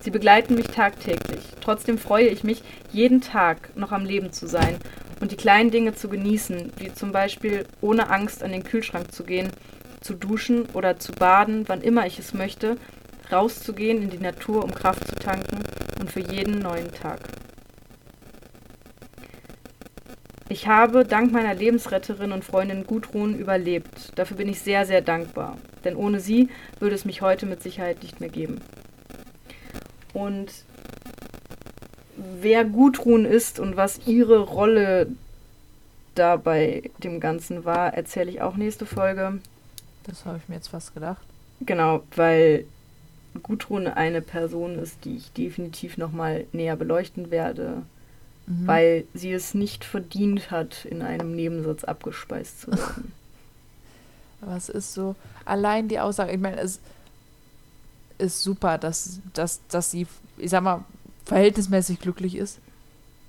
Sie 0.07 0.11
begleiten 0.11 0.55
mich 0.55 0.67
tagtäglich. 0.67 1.41
Trotzdem 1.59 1.97
freue 1.97 2.27
ich 2.27 2.45
mich, 2.45 2.63
jeden 2.93 3.19
Tag 3.19 3.75
noch 3.75 3.91
am 3.91 4.05
Leben 4.05 4.31
zu 4.31 4.47
sein 4.47 4.77
und 5.19 5.33
die 5.33 5.35
kleinen 5.35 5.69
Dinge 5.69 5.95
zu 5.95 6.07
genießen, 6.07 6.71
wie 6.77 6.93
zum 6.93 7.11
Beispiel 7.11 7.65
ohne 7.81 8.09
Angst 8.09 8.41
an 8.41 8.53
den 8.53 8.63
Kühlschrank 8.63 9.11
zu 9.11 9.25
gehen, 9.25 9.49
zu 9.99 10.13
duschen 10.13 10.65
oder 10.71 10.97
zu 10.97 11.11
baden, 11.11 11.65
wann 11.67 11.81
immer 11.81 12.07
ich 12.07 12.19
es 12.19 12.33
möchte, 12.33 12.77
rauszugehen 13.33 14.01
in 14.01 14.09
die 14.09 14.17
Natur, 14.17 14.63
um 14.63 14.73
Kraft 14.73 15.05
zu 15.05 15.15
tanken 15.15 15.59
und 15.99 16.09
für 16.09 16.21
jeden 16.21 16.59
neuen 16.59 16.93
Tag. 16.93 17.19
Ich 20.47 20.69
habe 20.69 21.03
dank 21.03 21.33
meiner 21.33 21.53
Lebensretterin 21.53 22.31
und 22.31 22.45
Freundin 22.45 22.87
Gudrun 22.87 23.37
überlebt. 23.37 24.13
Dafür 24.15 24.37
bin 24.37 24.47
ich 24.47 24.61
sehr, 24.61 24.85
sehr 24.85 25.01
dankbar. 25.01 25.57
Denn 25.83 25.97
ohne 25.97 26.21
sie 26.21 26.47
würde 26.79 26.95
es 26.95 27.03
mich 27.03 27.21
heute 27.21 27.45
mit 27.45 27.61
Sicherheit 27.61 28.01
nicht 28.01 28.21
mehr 28.21 28.29
geben. 28.29 28.61
Und 30.17 30.51
wer 32.15 32.65
Gudrun 32.65 33.23
ist 33.23 33.59
und 33.59 33.77
was 33.77 34.07
ihre 34.07 34.39
Rolle 34.39 35.09
da 36.15 36.37
bei 36.37 36.89
dem 37.03 37.19
Ganzen 37.19 37.65
war, 37.65 37.93
erzähle 37.93 38.31
ich 38.31 38.41
auch 38.41 38.55
nächste 38.55 38.87
Folge. 38.87 39.39
Das 40.05 40.25
habe 40.25 40.39
ich 40.39 40.49
mir 40.49 40.55
jetzt 40.55 40.69
fast 40.69 40.95
gedacht. 40.95 41.21
Genau, 41.59 42.01
weil 42.15 42.65
Gudrun 43.43 43.85
eine 43.85 44.23
Person 44.23 44.79
ist, 44.79 45.05
die 45.05 45.17
ich 45.17 45.31
definitiv 45.33 45.97
nochmal 45.97 46.45
näher 46.51 46.75
beleuchten 46.75 47.29
werde, 47.29 47.83
mhm. 48.47 48.65
weil 48.65 49.03
sie 49.13 49.31
es 49.31 49.53
nicht 49.53 49.85
verdient 49.85 50.49
hat, 50.49 50.83
in 50.85 51.03
einem 51.03 51.35
Nebensatz 51.35 51.83
abgespeist 51.83 52.61
zu 52.61 52.71
werden. 52.71 53.13
Aber 54.41 54.55
es 54.55 54.69
ist 54.69 54.95
so, 54.95 55.15
allein 55.45 55.87
die 55.87 55.99
Aussage, 55.99 56.31
ich 56.31 56.39
meine, 56.39 56.57
es 56.57 56.79
ist 58.17 58.41
super, 58.43 58.77
dass, 58.77 59.19
dass, 59.33 59.61
dass 59.67 59.91
sie, 59.91 60.07
ich 60.37 60.49
sag 60.49 60.63
mal, 60.63 60.83
verhältnismäßig 61.25 61.99
glücklich 61.99 62.35
ist. 62.35 62.59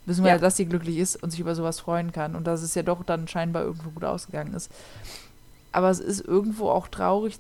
Wissen 0.07 0.25
wir 0.25 0.31
ja, 0.31 0.39
dass 0.39 0.57
sie 0.57 0.65
glücklich 0.65 0.97
ist 0.97 1.23
und 1.23 1.31
sich 1.31 1.41
über 1.41 1.55
sowas 1.55 1.81
freuen 1.81 2.13
kann 2.13 2.35
und 2.35 2.47
dass 2.47 2.63
es 2.63 2.75
ja 2.75 2.83
doch 2.83 3.05
dann 3.05 3.29
scheinbar 3.29 3.63
irgendwo 3.65 3.91
gut 3.91 4.05
ausgegangen 4.05 4.55
ist. 4.55 4.71
Aber 5.71 5.91
es 5.91 6.01
ist 6.01 6.21
irgendwo 6.21 6.71
auch 6.71 6.89
traurig 6.89 7.39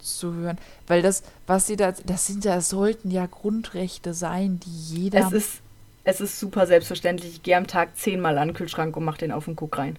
zu 0.00 0.34
hören, 0.34 0.58
weil 0.88 1.02
das, 1.02 1.22
was 1.46 1.66
sie 1.66 1.76
da, 1.76 1.92
das 1.92 2.26
sind 2.26 2.44
ja, 2.44 2.60
sollten 2.60 3.10
ja 3.10 3.26
Grundrechte 3.26 4.14
sein, 4.14 4.58
die 4.60 4.70
jeder. 4.70 5.20
Es 5.20 5.32
ist, 5.32 5.60
es 6.04 6.20
ist 6.20 6.40
super 6.40 6.66
selbstverständlich. 6.66 7.34
Ich 7.34 7.42
gehe 7.42 7.56
am 7.56 7.66
Tag 7.66 7.96
zehnmal 7.96 8.38
an 8.38 8.48
den 8.48 8.54
Kühlschrank 8.54 8.96
und 8.96 9.04
mache 9.04 9.18
den 9.18 9.30
auf 9.30 9.46
und 9.46 9.56
guck 9.56 9.78
rein. 9.78 9.96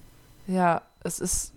Ja, 0.48 0.82
es 1.04 1.20
ist. 1.20 1.54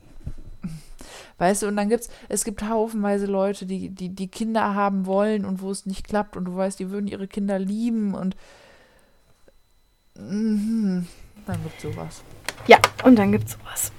Weißt 1.38 1.62
du, 1.62 1.68
und 1.68 1.76
dann 1.76 1.88
gibt's, 1.88 2.08
es 2.28 2.44
gibt 2.44 2.62
haufenweise 2.62 3.26
Leute, 3.26 3.66
die, 3.66 3.90
die, 3.90 4.08
die 4.08 4.28
Kinder 4.28 4.74
haben 4.74 5.06
wollen 5.06 5.44
und 5.44 5.62
wo 5.62 5.70
es 5.70 5.86
nicht 5.86 6.06
klappt 6.06 6.36
und 6.36 6.44
du 6.44 6.56
weißt, 6.56 6.78
die 6.78 6.90
würden 6.90 7.06
ihre 7.06 7.28
Kinder 7.28 7.58
lieben 7.58 8.14
und 8.14 8.36
mhm, 10.18 11.06
dann 11.46 11.62
gibt's 11.62 11.82
sowas. 11.82 12.22
Ja, 12.66 12.78
und 13.04 13.16
dann 13.16 13.32
gibt's 13.32 13.52
sowas. 13.52 13.92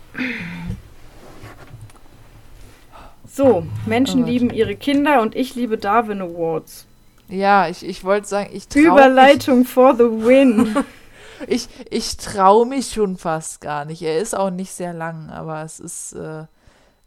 So, 3.36 3.66
Menschen 3.88 4.24
oh 4.24 4.28
lieben 4.28 4.52
ihre 4.52 4.76
Kinder 4.76 5.22
und 5.22 5.36
ich 5.36 5.56
liebe 5.56 5.78
Darwin 5.78 6.22
Awards. 6.22 6.86
Ja, 7.30 7.68
ich, 7.68 7.84
ich 7.84 8.04
wollte 8.04 8.28
sagen, 8.28 8.50
ich 8.54 8.68
traue 8.68 8.84
Überleitung 8.84 9.60
mich, 9.60 9.70
for 9.70 9.96
the 9.96 10.04
win. 10.04 10.76
ich 11.48 11.68
ich 11.90 12.18
traue 12.18 12.68
mich 12.68 12.94
schon 12.94 13.18
fast 13.18 13.60
gar 13.60 13.86
nicht. 13.86 14.04
Er 14.04 14.20
ist 14.20 14.36
auch 14.36 14.52
nicht 14.52 14.72
sehr 14.72 14.94
lang, 14.94 15.32
aber 15.32 15.64
es 15.64 15.80
ist 15.80 16.14
äh, 16.14 16.44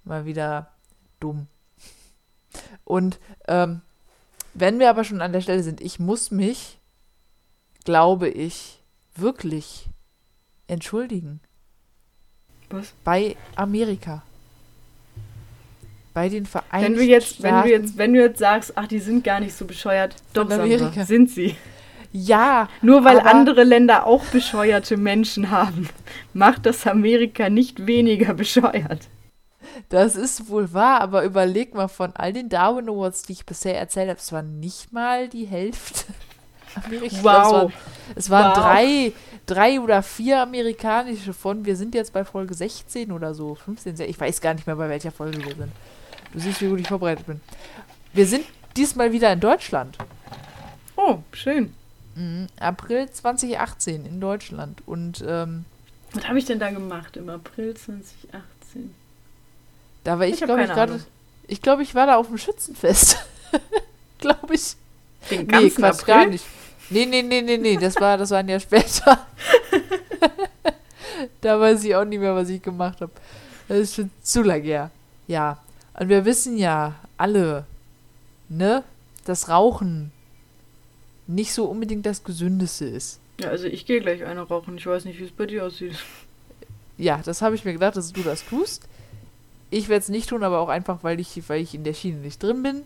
mal 0.06 0.24
wieder 0.24 0.72
dumm. 1.20 1.46
Und 2.84 3.18
ähm, 3.48 3.82
wenn 4.54 4.78
wir 4.78 4.88
aber 4.88 5.04
schon 5.04 5.20
an 5.20 5.32
der 5.32 5.40
Stelle 5.40 5.62
sind, 5.62 5.80
ich 5.80 5.98
muss 5.98 6.30
mich, 6.30 6.78
glaube 7.84 8.28
ich, 8.28 8.82
wirklich 9.14 9.88
entschuldigen. 10.66 11.40
Was? 12.70 12.94
Bei 13.04 13.36
Amerika 13.54 14.22
bei 16.16 16.30
den 16.30 16.46
Vereinigten 16.46 16.82
wenn 16.82 16.94
du 16.94 17.02
jetzt, 17.02 17.34
Staaten. 17.34 17.42
Wenn 17.44 17.62
du 17.62 17.68
jetzt, 17.68 17.98
wenn 17.98 18.12
du 18.14 18.20
jetzt 18.20 18.38
sagst, 18.38 18.72
ach, 18.74 18.86
die 18.86 19.00
sind 19.00 19.22
gar 19.22 19.38
nicht 19.38 19.54
so 19.54 19.66
bescheuert, 19.66 20.16
doch, 20.32 20.50
Amerika. 20.50 21.04
sind 21.04 21.28
sie. 21.28 21.56
Ja. 22.10 22.70
Nur 22.80 23.04
weil 23.04 23.20
andere 23.20 23.64
Länder 23.64 24.06
auch 24.06 24.24
bescheuerte 24.24 24.96
Menschen 24.96 25.50
haben, 25.50 25.90
macht 26.32 26.64
das 26.64 26.86
Amerika 26.86 27.50
nicht 27.50 27.86
weniger 27.86 28.32
bescheuert. 28.32 29.00
Das 29.88 30.16
ist 30.16 30.48
wohl 30.48 30.72
wahr, 30.72 31.00
aber 31.00 31.24
überleg 31.24 31.74
mal, 31.74 31.88
von 31.88 32.14
all 32.14 32.32
den 32.32 32.48
Darwin 32.48 32.88
Awards, 32.88 33.22
die 33.22 33.32
ich 33.32 33.46
bisher 33.46 33.78
erzählt 33.78 34.08
habe, 34.08 34.18
es 34.18 34.32
war 34.32 34.42
nicht 34.42 34.92
mal 34.92 35.28
die 35.28 35.46
Hälfte. 35.46 36.12
Amerika. 36.84 37.16
Wow. 37.22 37.72
Es 38.14 38.30
waren, 38.30 38.50
wow. 38.50 38.58
drei, 38.58 39.12
drei 39.46 39.80
oder 39.80 40.02
vier 40.02 40.42
amerikanische 40.42 41.32
von, 41.32 41.64
wir 41.64 41.76
sind 41.76 41.94
jetzt 41.94 42.12
bei 42.12 42.24
Folge 42.24 42.54
16 42.54 43.12
oder 43.12 43.34
so, 43.34 43.54
15, 43.54 44.00
ich 44.00 44.20
weiß 44.20 44.40
gar 44.40 44.54
nicht 44.54 44.66
mehr, 44.66 44.76
bei 44.76 44.88
welcher 44.88 45.12
Folge 45.12 45.38
wir 45.44 45.54
sind. 45.54 45.72
Du 46.32 46.40
siehst, 46.40 46.60
wie 46.60 46.68
gut 46.68 46.80
ich 46.80 46.88
vorbereitet 46.88 47.26
bin. 47.26 47.40
Wir 48.12 48.26
sind 48.26 48.44
diesmal 48.76 49.12
wieder 49.12 49.32
in 49.32 49.40
Deutschland. 49.40 49.96
Oh, 50.96 51.18
schön. 51.32 51.72
Mhm. 52.14 52.46
April 52.58 53.10
2018 53.10 54.06
in 54.06 54.20
Deutschland. 54.20 54.82
Und 54.86 55.24
ähm, 55.26 55.64
was 56.12 56.28
habe 56.28 56.38
ich 56.38 56.46
denn 56.46 56.58
da 56.58 56.70
gemacht 56.70 57.16
im 57.16 57.28
April 57.28 57.74
2018? 57.74 58.94
Da 60.06 60.20
war 60.20 60.26
ich, 60.26 60.40
glaube 60.40 60.62
ich, 60.62 60.68
gerade. 60.68 61.00
Ich 61.48 61.60
glaube, 61.60 61.82
ich 61.82 61.92
war 61.96 62.06
da 62.06 62.14
auf 62.14 62.28
dem 62.28 62.38
Schützenfest. 62.38 63.18
glaube 64.20 64.54
ich. 64.54 64.76
Den 65.32 65.48
ganzen 65.48 65.64
nee, 65.64 65.70
Quatsch, 65.70 66.00
April? 66.02 66.14
gar 66.14 66.26
nicht. 66.26 66.44
Nee, 66.90 67.06
nee, 67.06 67.22
nee, 67.22 67.42
nee, 67.42 67.56
nee, 67.56 67.76
das 67.76 67.96
war, 67.96 68.16
das 68.16 68.30
war 68.30 68.38
ein 68.38 68.48
Jahr 68.48 68.60
später. 68.60 69.26
da 71.40 71.58
weiß 71.58 71.82
ich 71.82 71.96
auch 71.96 72.04
nicht 72.04 72.20
mehr, 72.20 72.36
was 72.36 72.48
ich 72.48 72.62
gemacht 72.62 73.00
habe. 73.00 73.10
Das 73.66 73.78
ist 73.78 73.96
schon 73.96 74.10
zu 74.22 74.42
lange 74.42 74.62
her. 74.62 74.90
Ja, 75.26 75.58
und 75.94 76.08
wir 76.08 76.24
wissen 76.24 76.56
ja 76.56 76.94
alle, 77.16 77.66
ne, 78.48 78.84
dass 79.24 79.48
Rauchen 79.48 80.12
nicht 81.26 81.52
so 81.52 81.64
unbedingt 81.64 82.06
das 82.06 82.22
Gesündeste 82.22 82.84
ist. 82.84 83.18
Ja, 83.40 83.48
also 83.48 83.66
ich 83.66 83.86
gehe 83.86 84.00
gleich 84.00 84.24
eine 84.24 84.42
rauchen. 84.42 84.78
Ich 84.78 84.86
weiß 84.86 85.04
nicht, 85.04 85.18
wie 85.18 85.24
es 85.24 85.32
bei 85.32 85.46
dir 85.46 85.64
aussieht. 85.64 85.96
Ja, 86.96 87.20
das 87.24 87.42
habe 87.42 87.56
ich 87.56 87.64
mir 87.64 87.72
gedacht, 87.72 87.96
dass 87.96 88.12
du 88.12 88.22
das 88.22 88.44
tust. 88.44 88.86
Ich 89.70 89.88
werde 89.88 90.02
es 90.02 90.08
nicht 90.08 90.28
tun, 90.28 90.42
aber 90.42 90.60
auch 90.60 90.68
einfach, 90.68 90.98
weil 91.02 91.20
ich, 91.20 91.42
weil 91.48 91.60
ich 91.60 91.74
in 91.74 91.84
der 91.84 91.94
Schiene 91.94 92.18
nicht 92.18 92.42
drin 92.42 92.62
bin. 92.62 92.82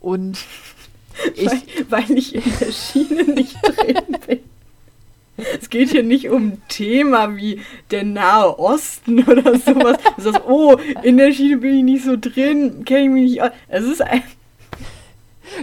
Und 0.00 0.38
ich. 1.34 1.46
Weil, 1.46 1.60
weil 1.88 2.18
ich 2.18 2.34
in 2.34 2.42
der 2.60 2.72
Schiene 2.72 3.24
nicht 3.24 3.56
drin 3.62 4.16
bin. 4.26 4.40
Es 5.60 5.70
geht 5.70 5.90
hier 5.90 6.02
nicht 6.02 6.30
um 6.30 6.48
ein 6.48 6.62
Thema 6.68 7.36
wie 7.36 7.60
der 7.92 8.02
Nahe 8.02 8.58
Osten 8.58 9.22
oder 9.22 9.56
sowas. 9.56 9.98
Du 10.16 10.22
sagst, 10.22 10.42
oh, 10.48 10.76
in 11.02 11.16
der 11.16 11.32
Schiene 11.32 11.58
bin 11.58 11.76
ich 11.76 11.84
nicht 11.84 12.04
so 12.04 12.16
drin, 12.20 12.84
kenne 12.84 13.02
ich 13.02 13.10
mich 13.10 13.30
nicht 13.30 13.42
aus. 13.42 13.50
Es 13.68 13.84
ist 13.84 14.02
ein. 14.02 14.22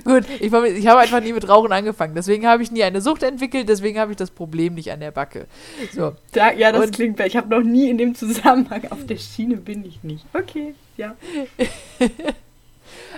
Gut, 0.04 0.26
ich, 0.40 0.52
ich 0.52 0.88
habe 0.88 1.00
einfach 1.00 1.22
nie 1.22 1.34
mit 1.34 1.48
Rauchen 1.48 1.72
angefangen. 1.72 2.16
Deswegen 2.16 2.48
habe 2.48 2.64
ich 2.64 2.72
nie 2.72 2.84
eine 2.84 3.02
Sucht 3.02 3.24
entwickelt, 3.24 3.70
deswegen 3.70 4.00
habe 4.00 4.12
ich 4.12 4.18
das 4.18 4.32
Problem 4.32 4.74
nicht 4.76 4.92
an 4.92 5.00
der 5.00 5.12
Backe. 5.12 5.48
So. 5.94 6.14
Da, 6.32 6.52
ja, 6.52 6.72
das 6.72 6.86
Und, 6.86 6.96
klingt. 6.96 7.20
Ich 7.20 7.36
habe 7.38 7.50
noch 7.50 7.64
nie 7.64 7.90
in 7.90 7.98
dem 7.98 8.16
Zusammenhang 8.16 8.84
auf 8.90 9.06
der 9.06 9.18
Schiene 9.18 9.58
bin 9.58 9.86
ich 9.86 10.04
nicht. 10.04 10.26
Okay, 10.34 10.76
ja. 10.98 11.16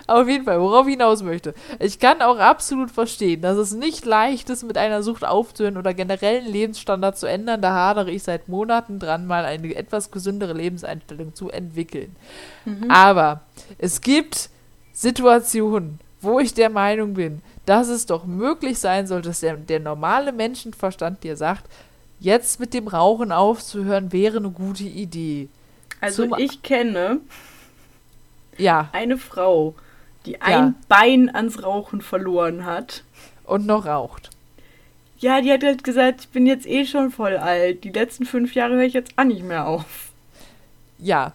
Auf 0.07 0.29
jeden 0.29 0.45
Fall, 0.45 0.61
worauf 0.61 0.87
ich 0.87 0.93
hinaus 0.93 1.21
möchte. 1.21 1.53
Ich 1.79 1.99
kann 1.99 2.21
auch 2.21 2.37
absolut 2.39 2.91
verstehen, 2.91 3.41
dass 3.41 3.57
es 3.57 3.73
nicht 3.73 4.05
leicht 4.05 4.49
ist, 4.49 4.63
mit 4.63 4.77
einer 4.77 5.03
Sucht 5.03 5.25
aufzuhören 5.25 5.75
oder 5.75 5.93
generell 5.93 6.39
einen 6.39 6.51
Lebensstandard 6.51 7.17
zu 7.17 7.25
ändern. 7.25 7.61
Da 7.61 7.73
hadere 7.73 8.09
ich 8.09 8.23
seit 8.23 8.47
Monaten 8.47 8.99
dran, 8.99 9.27
mal 9.27 9.43
eine 9.43 9.75
etwas 9.75 10.09
gesündere 10.09 10.53
Lebenseinstellung 10.53 11.35
zu 11.35 11.49
entwickeln. 11.49 12.15
Mhm. 12.63 12.89
Aber 12.89 13.41
es 13.77 13.99
gibt 13.99 14.49
Situationen, 14.93 15.99
wo 16.21 16.39
ich 16.39 16.53
der 16.53 16.69
Meinung 16.69 17.13
bin, 17.13 17.41
dass 17.65 17.87
es 17.89 18.05
doch 18.05 18.25
möglich 18.25 18.79
sein 18.79 19.07
sollte, 19.07 19.29
dass 19.29 19.41
der, 19.41 19.57
der 19.57 19.79
normale 19.79 20.31
Menschenverstand 20.31 21.23
dir 21.23 21.35
sagt, 21.35 21.65
jetzt 22.19 22.59
mit 22.59 22.73
dem 22.73 22.87
Rauchen 22.87 23.31
aufzuhören, 23.31 24.11
wäre 24.11 24.37
eine 24.37 24.49
gute 24.49 24.83
Idee. 24.85 25.49
Also 26.01 26.23
Zum 26.23 26.37
ich 26.37 26.61
kenne 26.63 27.19
ja. 28.57 28.89
eine 28.91 29.17
Frau, 29.17 29.75
die 30.25 30.33
ja. 30.33 30.39
ein 30.41 30.75
Bein 30.87 31.33
ans 31.33 31.63
Rauchen 31.63 32.01
verloren 32.01 32.65
hat. 32.65 33.03
Und 33.45 33.65
noch 33.65 33.85
raucht. 33.85 34.29
Ja, 35.19 35.41
die 35.41 35.51
hat 35.51 35.63
halt 35.63 35.83
gesagt, 35.83 36.21
ich 36.21 36.29
bin 36.29 36.45
jetzt 36.45 36.67
eh 36.67 36.85
schon 36.85 37.11
voll 37.11 37.37
alt. 37.37 37.83
Die 37.83 37.89
letzten 37.89 38.25
fünf 38.25 38.53
Jahre 38.53 38.75
höre 38.75 38.83
ich 38.83 38.93
jetzt 38.93 39.13
auch 39.17 39.23
nicht 39.23 39.43
mehr 39.43 39.67
auf. 39.67 40.11
Ja. 40.99 41.33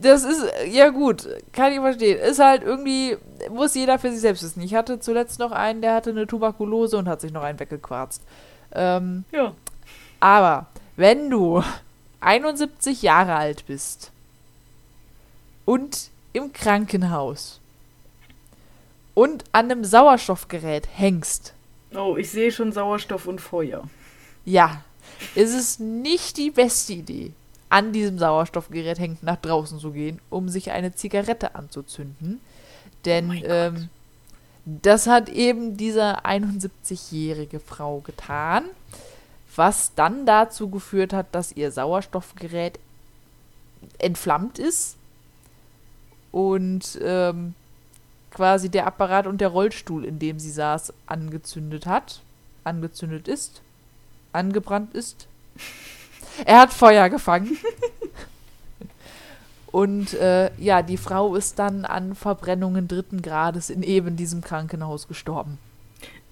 Das 0.00 0.24
ist, 0.24 0.44
ja 0.70 0.90
gut, 0.90 1.26
kann 1.52 1.72
ich 1.72 1.78
verstehen. 1.78 2.18
Ist 2.18 2.38
halt 2.38 2.62
irgendwie, 2.62 3.16
muss 3.50 3.74
jeder 3.74 3.98
für 3.98 4.10
sich 4.10 4.20
selbst 4.20 4.42
wissen. 4.42 4.60
Ich 4.62 4.74
hatte 4.74 5.00
zuletzt 5.00 5.38
noch 5.38 5.52
einen, 5.52 5.80
der 5.80 5.94
hatte 5.94 6.10
eine 6.10 6.26
Tuberkulose 6.26 6.98
und 6.98 7.08
hat 7.08 7.20
sich 7.20 7.32
noch 7.32 7.42
einen 7.42 7.58
weggequarzt. 7.58 8.22
Ähm, 8.72 9.24
ja. 9.32 9.54
Aber, 10.20 10.66
wenn 10.96 11.30
du 11.30 11.62
71 12.20 13.02
Jahre 13.02 13.36
alt 13.36 13.66
bist 13.66 14.10
und 15.64 16.10
im 16.32 16.52
Krankenhaus 16.52 17.60
und 19.14 19.44
an 19.52 19.70
einem 19.70 19.84
Sauerstoffgerät 19.84 20.88
hängst. 20.92 21.54
Oh, 21.94 22.16
ich 22.18 22.30
sehe 22.30 22.52
schon 22.52 22.72
Sauerstoff 22.72 23.26
und 23.26 23.40
Feuer. 23.40 23.84
Ja, 24.44 24.82
ist 25.34 25.54
es 25.54 25.78
nicht 25.78 26.36
die 26.36 26.50
beste 26.50 26.92
Idee, 26.94 27.32
an 27.76 27.92
diesem 27.92 28.18
Sauerstoffgerät 28.18 28.98
hängend 28.98 29.22
nach 29.22 29.36
draußen 29.36 29.78
zu 29.78 29.90
gehen, 29.90 30.18
um 30.30 30.48
sich 30.48 30.70
eine 30.70 30.94
Zigarette 30.94 31.54
anzuzünden. 31.54 32.40
Denn 33.04 33.30
oh 33.30 33.44
ähm, 33.44 33.90
das 34.64 35.06
hat 35.06 35.28
eben 35.28 35.76
diese 35.76 36.24
71-jährige 36.24 37.60
Frau 37.60 38.00
getan. 38.00 38.64
was 39.54 39.94
dann 39.94 40.24
dazu 40.24 40.70
geführt 40.70 41.12
hat, 41.12 41.26
dass 41.32 41.52
ihr 41.52 41.70
Sauerstoffgerät 41.70 42.78
entflammt 43.98 44.58
ist 44.58 44.96
und 46.30 46.98
ähm, 47.02 47.54
quasi 48.30 48.70
der 48.70 48.86
Apparat 48.86 49.26
und 49.26 49.40
der 49.40 49.48
Rollstuhl, 49.48 50.04
in 50.04 50.18
dem 50.18 50.38
sie 50.38 50.50
saß, 50.50 50.94
angezündet 51.06 51.86
hat, 51.86 52.20
angezündet 52.64 53.28
ist, 53.28 53.60
angebrannt 54.32 54.94
ist. 54.94 55.26
Er 56.44 56.60
hat 56.60 56.72
Feuer 56.72 57.08
gefangen. 57.08 57.56
Und 59.76 60.14
äh, 60.14 60.50
ja, 60.58 60.82
die 60.82 60.96
Frau 60.96 61.34
ist 61.34 61.58
dann 61.58 61.84
an 61.84 62.14
Verbrennungen 62.14 62.88
dritten 62.88 63.20
Grades 63.20 63.68
in 63.68 63.82
eben 63.82 64.16
diesem 64.16 64.40
Krankenhaus 64.40 65.06
gestorben. 65.06 65.58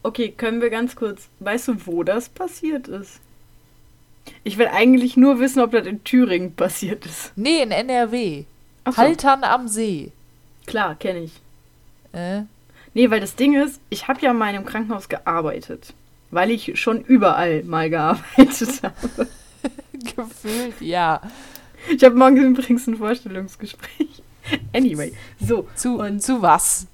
Okay, 0.02 0.30
können 0.30 0.61
wir 0.61 0.70
ganz 0.70 0.96
kurz. 0.96 1.28
Weißt 1.40 1.68
du, 1.68 1.86
wo 1.86 2.02
das 2.02 2.28
passiert 2.28 2.88
ist? 2.88 3.20
Ich 4.42 4.59
will 4.59 4.68
eigentlich 4.68 5.16
nur 5.16 5.40
wissen, 5.40 5.61
ob 5.61 5.72
das 5.72 5.86
in 5.86 6.05
Thüringen 6.05 6.55
passiert 6.55 7.05
ist. 7.05 7.32
Nee, 7.36 7.62
in 7.62 7.70
NRW. 7.70 8.44
Ach 8.84 8.92
so. 8.92 8.98
Haltern 8.98 9.44
am 9.44 9.68
See. 9.68 10.12
Klar, 10.66 10.94
kenne 10.94 11.20
ich. 11.20 11.32
Äh? 12.12 12.42
Nee, 12.94 13.11
weil 13.11 13.20
das 13.20 13.36
Ding 13.36 13.61
ist, 13.61 13.80
ich 13.90 14.09
habe 14.09 14.20
ja 14.20 14.32
mal 14.32 14.50
in 14.50 14.57
einem 14.57 14.66
Krankenhaus 14.66 15.09
gearbeitet. 15.09 15.92
Weil 16.30 16.50
ich 16.50 16.80
schon 16.80 17.00
überall 17.02 17.62
mal 17.64 17.90
gearbeitet 17.90 18.82
habe. 18.82 19.28
Gefühlt, 20.17 20.81
ja. 20.81 21.21
Ich 21.95 22.03
habe 22.05 22.15
morgen 22.15 22.37
übrigens 22.37 22.87
ein 22.87 22.97
Vorstellungsgespräch. 22.97 24.23
Anyway, 24.75 25.15
so. 25.41 25.67
Zu, 25.75 26.01
Und- 26.01 26.23
zu 26.23 26.43
was? 26.43 26.87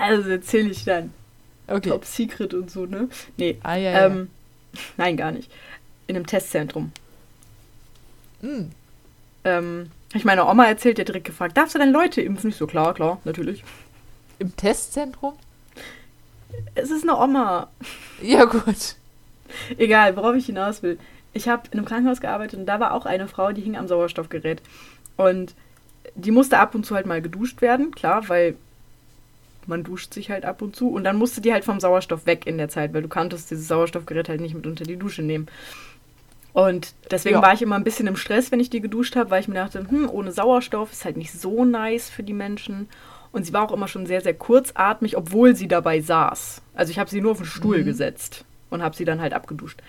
Also 0.00 0.30
erzähle 0.30 0.70
ich 0.70 0.84
dann. 0.84 1.12
Okay. 1.66 1.90
Top 1.90 2.06
Secret 2.06 2.54
und 2.54 2.70
so, 2.70 2.86
ne? 2.86 3.08
Nee. 3.36 3.58
Ah, 3.62 3.76
ja, 3.76 3.90
ja. 3.90 4.06
Ähm, 4.06 4.30
nein, 4.96 5.16
gar 5.18 5.30
nicht. 5.30 5.50
In 6.06 6.16
einem 6.16 6.26
Testzentrum. 6.26 6.90
Hm. 8.40 8.70
Ähm, 9.44 9.90
ich 10.14 10.24
meine 10.24 10.46
Oma 10.46 10.64
erzählt, 10.66 10.98
hat 10.98 11.08
direkt 11.08 11.26
gefragt, 11.26 11.56
darfst 11.56 11.74
du 11.74 11.78
denn 11.78 11.92
Leute 11.92 12.22
impfen? 12.22 12.48
Ich 12.50 12.56
so, 12.56 12.66
klar, 12.66 12.94
klar, 12.94 13.20
natürlich. 13.24 13.62
Im 14.38 14.56
Testzentrum? 14.56 15.34
Es 16.74 16.90
ist 16.90 17.02
eine 17.02 17.16
Oma. 17.18 17.68
Ja, 18.22 18.44
gut. 18.46 18.96
Egal, 19.76 20.16
worauf 20.16 20.34
ich 20.34 20.46
hinaus 20.46 20.82
will. 20.82 20.98
Ich 21.34 21.48
habe 21.48 21.64
in 21.70 21.78
einem 21.78 21.86
Krankenhaus 21.86 22.20
gearbeitet 22.20 22.60
und 22.60 22.66
da 22.66 22.80
war 22.80 22.94
auch 22.94 23.06
eine 23.06 23.28
Frau, 23.28 23.52
die 23.52 23.60
hing 23.60 23.76
am 23.76 23.88
Sauerstoffgerät. 23.88 24.62
Und 25.16 25.54
die 26.14 26.30
musste 26.30 26.58
ab 26.58 26.74
und 26.74 26.86
zu 26.86 26.94
halt 26.94 27.06
mal 27.06 27.20
geduscht 27.20 27.60
werden, 27.60 27.90
klar, 27.90 28.28
weil 28.28 28.56
man 29.66 29.82
duscht 29.82 30.14
sich 30.14 30.30
halt 30.30 30.44
ab 30.44 30.62
und 30.62 30.76
zu. 30.76 30.88
Und 30.88 31.04
dann 31.04 31.16
musste 31.16 31.40
die 31.40 31.52
halt 31.52 31.64
vom 31.64 31.80
Sauerstoff 31.80 32.26
weg 32.26 32.46
in 32.46 32.56
der 32.58 32.68
Zeit, 32.68 32.94
weil 32.94 33.02
du 33.02 33.08
kanntest 33.08 33.50
dieses 33.50 33.66
Sauerstoffgerät 33.68 34.28
halt 34.28 34.40
nicht 34.40 34.54
mit 34.54 34.66
unter 34.66 34.84
die 34.84 34.96
Dusche 34.96 35.22
nehmen. 35.22 35.46
Und 36.52 36.94
deswegen 37.10 37.36
Ja. 37.36 37.42
war 37.42 37.52
ich 37.52 37.62
immer 37.62 37.74
ein 37.74 37.82
bisschen 37.84 38.06
im 38.06 38.16
Stress, 38.16 38.52
wenn 38.52 38.60
ich 38.60 38.70
die 38.70 38.80
geduscht 38.80 39.16
habe, 39.16 39.30
weil 39.30 39.40
ich 39.40 39.48
mir 39.48 39.54
dachte, 39.54 39.84
hm, 39.88 40.08
ohne 40.08 40.30
Sauerstoff 40.30 40.92
ist 40.92 41.04
halt 41.04 41.16
nicht 41.16 41.32
so 41.32 41.64
nice 41.64 42.08
für 42.10 42.22
die 42.22 42.32
Menschen. 42.32 42.88
Und 43.32 43.44
sie 43.44 43.52
war 43.52 43.64
auch 43.64 43.72
immer 43.72 43.88
schon 43.88 44.06
sehr, 44.06 44.20
sehr 44.20 44.34
kurzatmig, 44.34 45.16
obwohl 45.16 45.56
sie 45.56 45.66
dabei 45.66 46.00
saß. 46.00 46.62
Also 46.74 46.92
ich 46.92 47.00
habe 47.00 47.10
sie 47.10 47.20
nur 47.20 47.32
auf 47.32 47.38
den 47.38 47.46
Stuhl 47.46 47.80
Mhm. 47.80 47.86
gesetzt 47.86 48.44
und 48.70 48.82
habe 48.84 48.94
sie 48.94 49.04
dann 49.04 49.20
halt 49.20 49.32
abgeduscht. 49.32 49.82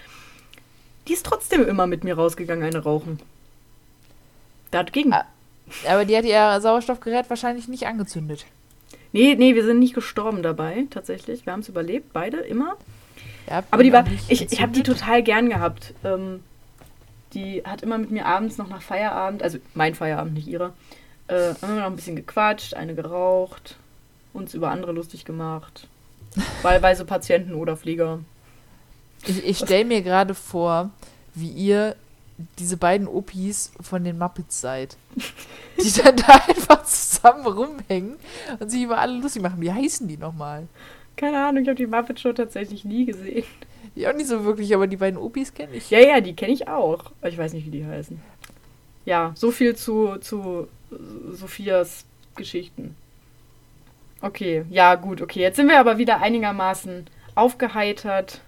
Die 1.08 1.14
ist 1.14 1.26
trotzdem 1.26 1.68
immer 1.68 1.88
mit 1.88 2.04
mir 2.04 2.16
rausgegangen, 2.16 2.64
eine 2.64 2.84
rauchen. 2.84 3.20
Das 4.72 4.92
ging. 4.92 5.14
Ah. 5.14 5.26
Aber 5.88 6.06
die 6.06 6.16
hat 6.16 6.26
ihr 6.26 6.62
Sauerstoffgerät 6.62 7.30
wahrscheinlich 7.30 7.68
nicht 7.68 7.88
angezündet. 7.88 8.46
Nee, 9.12 9.36
nee, 9.36 9.56
wir 9.56 9.64
sind 9.64 9.80
nicht 9.80 9.96
gestorben 9.96 10.44
dabei, 10.44 10.86
tatsächlich. 10.90 11.46
Wir 11.46 11.54
haben 11.54 11.62
es 11.62 11.70
überlebt, 11.70 12.12
beide, 12.14 12.38
immer. 12.38 12.76
Ja, 13.50 13.64
Aber 13.72 13.84
die 13.84 13.94
war, 13.94 14.06
ich, 14.28 14.52
ich 14.52 14.62
habe 14.62 14.74
die 14.74 14.84
total 14.84 15.24
gern 15.24 15.50
gehabt. 15.50 15.94
Ähm, 16.04 16.42
die 17.34 17.64
hat 17.66 17.82
immer 17.82 17.98
mit 17.98 18.12
mir 18.12 18.26
abends 18.26 18.58
noch 18.58 18.68
nach 18.68 18.82
Feierabend, 18.82 19.44
also 19.44 19.58
mein 19.74 19.96
Feierabend, 19.96 20.34
nicht 20.34 20.48
ihrer, 20.48 20.74
äh, 21.28 21.54
haben 21.62 21.76
wir 21.76 21.82
noch 21.82 21.86
ein 21.86 21.96
bisschen 21.96 22.16
gequatscht, 22.16 22.74
eine 22.74 22.96
geraucht, 22.96 23.78
uns 24.34 24.54
über 24.54 24.70
andere 24.70 24.92
lustig 24.92 25.26
gemacht. 25.26 25.88
Wahlweise 26.62 27.06
Patienten 27.06 27.54
oder 27.54 27.78
Pfleger. 27.78 28.20
Ich, 29.28 29.44
ich 29.46 29.58
stelle 29.58 29.86
mir 29.86 30.02
gerade 30.02 30.34
vor, 30.34 30.90
wie 31.34 31.50
ihr 31.50 31.96
diese 32.60 32.78
beiden 32.78 33.08
Opis 33.08 33.72
von 33.82 34.04
den 34.04 34.18
Muppets 34.18 34.62
seid. 34.62 34.98
Die 35.82 35.92
dann 36.04 36.18
da 36.18 36.42
einfach 36.48 36.84
zusammen 36.84 37.46
rumhängen 37.46 38.16
und 38.60 38.70
sich 38.70 38.84
über 38.84 39.00
alle 39.00 39.20
lustig 39.20 39.42
machen. 39.42 39.62
Wie 39.62 39.72
heißen 39.72 40.08
die 40.08 40.18
nochmal? 40.18 40.68
Keine 41.16 41.46
Ahnung, 41.46 41.64
ich 41.64 41.70
habe 41.70 41.78
die 41.78 41.88
Muppet 41.88 42.20
Show 42.20 42.34
tatsächlich 42.34 42.84
nie 42.84 43.06
gesehen. 43.06 43.46
Ja, 43.96 44.12
auch 44.12 44.16
nicht 44.16 44.28
so 44.28 44.44
wirklich, 44.44 44.76
aber 44.76 44.88
die 44.88 44.98
beiden 44.98 45.18
Opis 45.18 45.54
kenne 45.54 45.76
ich. 45.76 45.90
Ja, 45.90 46.00
ja, 46.00 46.20
die 46.20 46.36
kenne 46.36 46.52
ich 46.52 46.68
auch. 46.68 47.12
Aber 47.22 47.30
Ich 47.30 47.38
weiß 47.38 47.54
nicht, 47.54 47.66
wie 47.66 47.72
die 47.72 47.86
heißen. 47.86 48.20
Ja, 49.06 49.32
so 49.36 49.52
viel 49.52 49.76
zu, 49.76 50.18
zu 50.18 50.68
Sophias 51.32 52.06
Geschichten. 52.36 52.96
Okay, 54.22 54.66
ja, 54.70 54.96
gut, 54.96 55.22
okay. 55.22 55.40
Jetzt 55.40 55.56
sind 55.56 55.68
wir 55.68 55.80
aber 55.80 55.98
wieder 55.98 56.22
einigermaßen 56.22 57.06
aufgeheitert. 57.36 58.42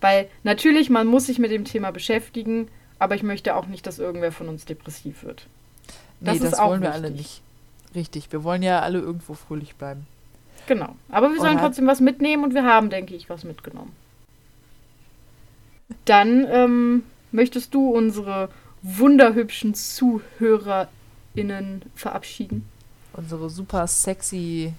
Weil 0.00 0.28
natürlich, 0.44 0.90
man 0.90 1.06
muss 1.06 1.26
sich 1.26 1.38
mit 1.38 1.50
dem 1.50 1.64
Thema 1.64 1.90
beschäftigen, 1.90 2.68
aber 2.98 3.14
ich 3.14 3.22
möchte 3.22 3.56
auch 3.56 3.66
nicht, 3.66 3.86
dass 3.86 3.98
irgendwer 3.98 4.32
von 4.32 4.48
uns 4.48 4.64
depressiv 4.64 5.24
wird. 5.24 5.46
Das 6.20 6.38
nee, 6.38 6.44
ist 6.44 6.52
das 6.52 6.58
auch 6.58 6.70
wollen 6.70 6.82
wir 6.82 6.92
alle 6.92 7.10
nicht. 7.10 7.42
Richtig, 7.94 8.30
wir 8.32 8.44
wollen 8.44 8.62
ja 8.62 8.80
alle 8.80 8.98
irgendwo 8.98 9.34
fröhlich 9.34 9.76
bleiben. 9.76 10.06
Genau. 10.66 10.96
Aber 11.08 11.30
wir 11.30 11.36
sollen 11.36 11.56
Alright. 11.56 11.64
trotzdem 11.64 11.86
was 11.86 12.00
mitnehmen 12.00 12.44
und 12.44 12.54
wir 12.54 12.64
haben, 12.64 12.90
denke 12.90 13.14
ich, 13.14 13.30
was 13.30 13.44
mitgenommen. 13.44 13.94
Dann 16.04 16.46
ähm, 16.50 17.04
möchtest 17.32 17.72
du 17.74 17.90
unsere 17.90 18.50
wunderhübschen 18.82 19.74
ZuhörerInnen 19.74 21.82
verabschieden? 21.94 22.68
Unsere 23.14 23.48
super 23.48 23.86
sexy, 23.86 24.74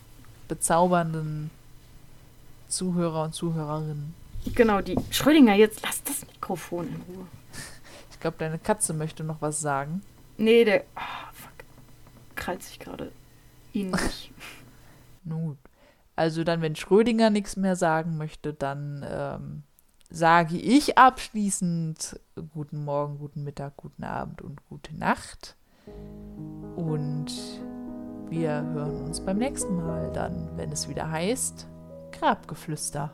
bezaubernden 0.47 1.49
Zuhörer 2.67 3.23
und 3.23 3.33
Zuhörerinnen. 3.33 4.13
Genau, 4.55 4.81
die. 4.81 4.95
Schrödinger, 5.11 5.55
jetzt 5.55 5.81
lass 5.83 6.03
das 6.03 6.25
Mikrofon 6.27 6.87
in 6.87 7.15
Ruhe. 7.15 7.27
Ich 8.11 8.19
glaube, 8.19 8.37
deine 8.39 8.59
Katze 8.59 8.93
möchte 8.93 9.23
noch 9.23 9.41
was 9.41 9.61
sagen. 9.61 10.01
Nee, 10.37 10.65
der. 10.65 10.83
Ah, 10.95 11.31
fuck. 11.33 11.51
Krallt 12.35 12.63
sich 12.63 12.79
gerade. 12.79 13.11
Ihn 13.73 13.91
nicht. 13.91 14.31
Nun 15.23 15.41
gut. 15.43 15.57
Also 16.15 16.43
dann, 16.43 16.61
wenn 16.61 16.75
Schrödinger 16.75 17.29
nichts 17.29 17.55
mehr 17.55 17.77
sagen 17.77 18.17
möchte, 18.17 18.53
dann 18.53 19.05
ähm, 19.09 19.63
sage 20.09 20.57
ich 20.57 20.97
abschließend 20.97 22.19
guten 22.53 22.83
Morgen, 22.83 23.19
guten 23.19 23.43
Mittag, 23.43 23.77
guten 23.77 24.03
Abend 24.03 24.41
und 24.41 24.67
gute 24.67 24.93
Nacht. 24.97 25.55
Und 26.75 27.31
wir 28.29 28.51
hören 28.51 29.05
uns 29.05 29.21
beim 29.21 29.37
nächsten 29.37 29.77
Mal 29.77 30.11
dann, 30.11 30.57
wenn 30.57 30.71
es 30.71 30.89
wieder 30.89 31.09
heißt 31.09 31.67
Grabgeflüster. 32.11 33.13